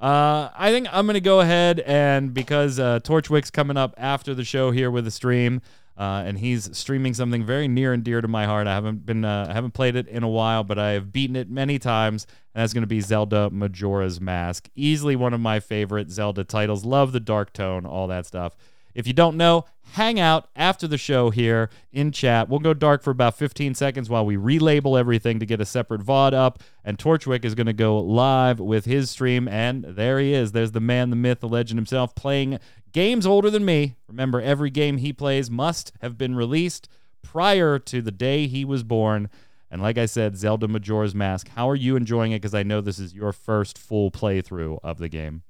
Uh, 0.00 0.48
I 0.54 0.70
think 0.70 0.86
I'm 0.92 1.06
gonna 1.06 1.20
go 1.20 1.40
ahead 1.40 1.80
and 1.80 2.32
because 2.32 2.78
uh, 2.78 3.00
Torchwick's 3.00 3.50
coming 3.50 3.76
up 3.76 3.94
after 3.96 4.32
the 4.32 4.44
show 4.44 4.70
here 4.70 4.90
with 4.90 5.06
a 5.08 5.10
stream, 5.10 5.60
uh, 5.96 6.22
and 6.24 6.38
he's 6.38 6.76
streaming 6.76 7.14
something 7.14 7.44
very 7.44 7.66
near 7.66 7.92
and 7.92 8.04
dear 8.04 8.20
to 8.20 8.28
my 8.28 8.46
heart. 8.46 8.68
I 8.68 8.74
haven't 8.74 9.04
been, 9.04 9.24
uh, 9.24 9.46
I 9.50 9.52
haven't 9.52 9.72
played 9.72 9.96
it 9.96 10.06
in 10.06 10.22
a 10.22 10.28
while, 10.28 10.62
but 10.62 10.78
I 10.78 10.90
have 10.90 11.12
beaten 11.12 11.34
it 11.34 11.50
many 11.50 11.80
times, 11.80 12.28
and 12.54 12.62
that's 12.62 12.72
gonna 12.72 12.86
be 12.86 13.00
Zelda 13.00 13.50
Majora's 13.50 14.20
Mask. 14.20 14.68
Easily 14.76 15.16
one 15.16 15.34
of 15.34 15.40
my 15.40 15.58
favorite 15.58 16.10
Zelda 16.10 16.44
titles. 16.44 16.84
Love 16.84 17.10
the 17.10 17.18
dark 17.18 17.52
tone, 17.52 17.84
all 17.84 18.06
that 18.06 18.24
stuff. 18.24 18.56
If 18.98 19.06
you 19.06 19.12
don't 19.12 19.36
know, 19.36 19.64
hang 19.92 20.18
out 20.18 20.48
after 20.56 20.88
the 20.88 20.98
show 20.98 21.30
here 21.30 21.70
in 21.92 22.10
chat. 22.10 22.48
We'll 22.48 22.58
go 22.58 22.74
dark 22.74 23.04
for 23.04 23.12
about 23.12 23.38
15 23.38 23.76
seconds 23.76 24.10
while 24.10 24.26
we 24.26 24.36
relabel 24.36 24.98
everything 24.98 25.38
to 25.38 25.46
get 25.46 25.60
a 25.60 25.64
separate 25.64 26.00
VOD 26.00 26.34
up. 26.34 26.64
And 26.84 26.98
Torchwick 26.98 27.44
is 27.44 27.54
going 27.54 27.68
to 27.68 27.72
go 27.72 27.96
live 27.96 28.58
with 28.58 28.86
his 28.86 29.08
stream. 29.08 29.46
And 29.46 29.84
there 29.84 30.18
he 30.18 30.34
is. 30.34 30.50
There's 30.50 30.72
the 30.72 30.80
man, 30.80 31.10
the 31.10 31.16
myth, 31.16 31.38
the 31.38 31.48
legend 31.48 31.78
himself 31.78 32.16
playing 32.16 32.58
games 32.90 33.24
older 33.24 33.50
than 33.50 33.64
me. 33.64 33.94
Remember, 34.08 34.40
every 34.40 34.68
game 34.68 34.96
he 34.96 35.12
plays 35.12 35.48
must 35.48 35.92
have 36.00 36.18
been 36.18 36.34
released 36.34 36.88
prior 37.22 37.78
to 37.78 38.02
the 38.02 38.10
day 38.10 38.48
he 38.48 38.64
was 38.64 38.82
born. 38.82 39.30
And 39.70 39.80
like 39.80 39.96
I 39.96 40.06
said, 40.06 40.36
Zelda 40.36 40.66
Majora's 40.66 41.14
Mask. 41.14 41.46
How 41.50 41.70
are 41.70 41.76
you 41.76 41.94
enjoying 41.94 42.32
it? 42.32 42.42
Because 42.42 42.52
I 42.52 42.64
know 42.64 42.80
this 42.80 42.98
is 42.98 43.14
your 43.14 43.32
first 43.32 43.78
full 43.78 44.10
playthrough 44.10 44.80
of 44.82 44.98
the 44.98 45.08
game. 45.08 45.44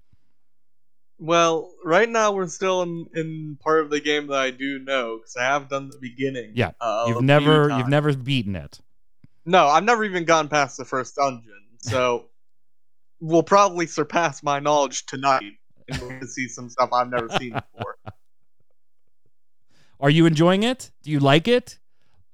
Well, 1.19 1.73
right 1.85 2.09
now 2.09 2.33
we're 2.33 2.47
still 2.47 2.83
in, 2.83 3.07
in 3.15 3.59
part 3.61 3.83
of 3.83 3.91
the 3.91 4.01
game 4.01 4.29
that 4.29 4.39
I 4.39 4.51
do 4.51 4.79
know 4.79 5.17
because 5.19 5.37
I 5.37 5.45
have 5.45 5.69
done 5.69 5.91
the 5.91 5.99
beginning. 6.01 6.53
Yeah, 6.55 6.73
uh, 6.81 7.07
You've 7.09 7.23
never, 7.23 7.69
you've 7.71 7.89
never 7.89 8.15
beaten 8.15 8.55
it. 8.55 8.81
No, 9.45 9.67
I've 9.67 9.85
never 9.85 10.05
even 10.05 10.25
gone 10.25 10.49
past 10.49 10.77
the 10.77 10.85
first 10.85 11.17
dungeon, 11.17 11.63
so 11.81 12.27
we'll 13.21 13.43
probably 13.43 13.87
surpass 13.87 14.43
my 14.43 14.61
knowledge 14.61 15.07
tonight 15.07 15.55
and 15.89 16.01
we'll 16.01 16.29
see 16.29 16.49
some 16.49 16.69
stuff 16.69 16.91
I've 16.93 17.11
never 17.11 17.29
seen 17.39 17.53
before. 17.77 17.97
Are 20.01 20.11
you 20.11 20.27
enjoying 20.27 20.63
it? 20.63 20.91
Do 21.03 21.11
you 21.11 21.19
like 21.19 21.49
it? 21.49 21.79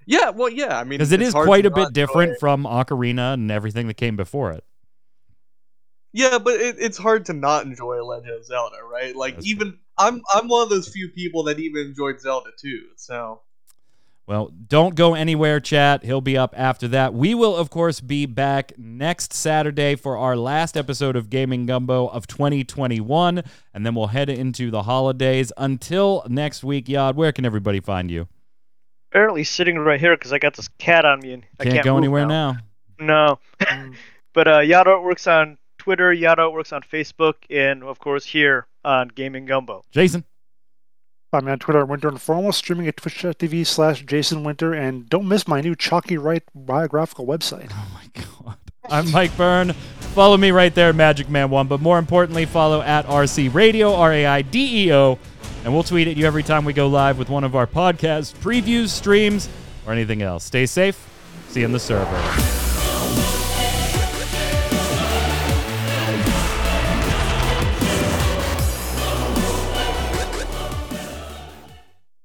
Yeah, 0.06 0.30
well, 0.30 0.50
yeah. 0.50 0.78
I 0.78 0.84
mean, 0.84 0.98
Because 0.98 1.12
it's 1.12 1.32
quite 1.32 1.64
a 1.64 1.70
bit 1.70 1.94
different 1.94 2.32
it. 2.32 2.40
from 2.40 2.64
Ocarina 2.64 3.34
and 3.34 3.50
everything 3.50 3.86
that 3.86 3.94
came 3.94 4.16
before 4.16 4.52
it. 4.52 4.64
Yeah, 6.14 6.38
but 6.38 6.60
it, 6.60 6.76
it's 6.78 6.96
hard 6.96 7.26
to 7.26 7.32
not 7.32 7.66
enjoy 7.66 8.00
Legend 8.04 8.36
of 8.36 8.44
Zelda, 8.46 8.76
right? 8.88 9.16
Like 9.16 9.34
That's 9.34 9.48
even 9.48 9.78
I'm 9.98 10.22
I'm 10.32 10.46
one 10.46 10.62
of 10.62 10.70
those 10.70 10.88
few 10.88 11.08
people 11.08 11.42
that 11.44 11.58
even 11.58 11.88
enjoyed 11.88 12.20
Zelda 12.20 12.50
too. 12.56 12.84
So 12.94 13.40
Well, 14.24 14.52
don't 14.68 14.94
go 14.94 15.14
anywhere, 15.14 15.58
chat. 15.58 16.04
He'll 16.04 16.20
be 16.20 16.38
up 16.38 16.54
after 16.56 16.86
that. 16.86 17.14
We 17.14 17.34
will, 17.34 17.56
of 17.56 17.68
course, 17.68 18.00
be 18.00 18.26
back 18.26 18.78
next 18.78 19.32
Saturday 19.32 19.96
for 19.96 20.16
our 20.16 20.36
last 20.36 20.76
episode 20.76 21.16
of 21.16 21.30
Gaming 21.30 21.66
Gumbo 21.66 22.06
of 22.06 22.28
2021, 22.28 23.42
and 23.74 23.84
then 23.84 23.96
we'll 23.96 24.06
head 24.06 24.28
into 24.28 24.70
the 24.70 24.84
holidays. 24.84 25.52
Until 25.56 26.22
next 26.28 26.62
week, 26.62 26.88
Yod, 26.88 27.16
where 27.16 27.32
can 27.32 27.44
everybody 27.44 27.80
find 27.80 28.08
you? 28.08 28.28
Apparently 29.10 29.42
sitting 29.42 29.80
right 29.80 29.98
here 29.98 30.16
because 30.16 30.32
I 30.32 30.38
got 30.38 30.54
this 30.54 30.68
cat 30.78 31.04
on 31.04 31.18
me 31.18 31.32
and 31.32 31.42
I 31.58 31.64
Can't, 31.64 31.74
can't 31.74 31.84
go 31.84 31.94
move 31.94 32.04
anywhere 32.04 32.26
now. 32.26 32.58
No. 33.00 33.40
but 34.32 34.46
uh, 34.46 34.60
Yacht 34.60 34.86
Artworks 34.86 35.26
on 35.26 35.58
Twitter, 35.84 36.14
Yacht 36.14 36.38
Works 36.50 36.72
on 36.72 36.80
Facebook, 36.80 37.34
and 37.50 37.84
of 37.84 37.98
course 37.98 38.24
here 38.24 38.66
on 38.86 39.08
Gaming 39.08 39.44
Gumbo. 39.44 39.84
Jason. 39.90 40.24
Find 41.30 41.44
me 41.44 41.52
on 41.52 41.58
Twitter 41.58 41.80
at 41.80 41.88
Winter 41.88 42.08
Informal, 42.08 42.52
streaming 42.52 42.88
at 42.88 42.96
twitch.tv 42.96 43.66
slash 43.66 44.02
Jason 44.06 44.44
Winter, 44.44 44.72
and 44.72 45.06
don't 45.10 45.28
miss 45.28 45.46
my 45.46 45.60
new 45.60 45.74
Chalky 45.74 46.16
Wright 46.16 46.42
biographical 46.54 47.26
website. 47.26 47.70
Oh 47.70 47.88
my 47.92 48.22
god. 48.22 48.56
I'm 48.88 49.10
Mike 49.10 49.36
Byrne. 49.36 49.74
Follow 50.14 50.38
me 50.38 50.52
right 50.52 50.74
there, 50.74 50.94
Magic 50.94 51.28
Man 51.28 51.50
One. 51.50 51.68
But 51.68 51.82
more 51.82 51.98
importantly, 51.98 52.46
follow 52.46 52.80
at 52.80 53.04
RC 53.04 53.52
Radio, 53.52 53.94
R 53.94 54.10
A 54.10 54.24
I 54.24 54.40
D 54.40 54.86
E 54.86 54.92
O, 54.94 55.18
and 55.64 55.74
we'll 55.74 55.82
tweet 55.82 56.08
at 56.08 56.16
you 56.16 56.24
every 56.24 56.42
time 56.42 56.64
we 56.64 56.72
go 56.72 56.86
live 56.86 57.18
with 57.18 57.28
one 57.28 57.44
of 57.44 57.54
our 57.54 57.66
podcasts, 57.66 58.32
previews, 58.32 58.88
streams, 58.88 59.50
or 59.86 59.92
anything 59.92 60.22
else. 60.22 60.44
Stay 60.44 60.64
safe. 60.64 61.10
See 61.48 61.60
you 61.60 61.66
in 61.66 61.72
the 61.72 61.78
server. 61.78 62.72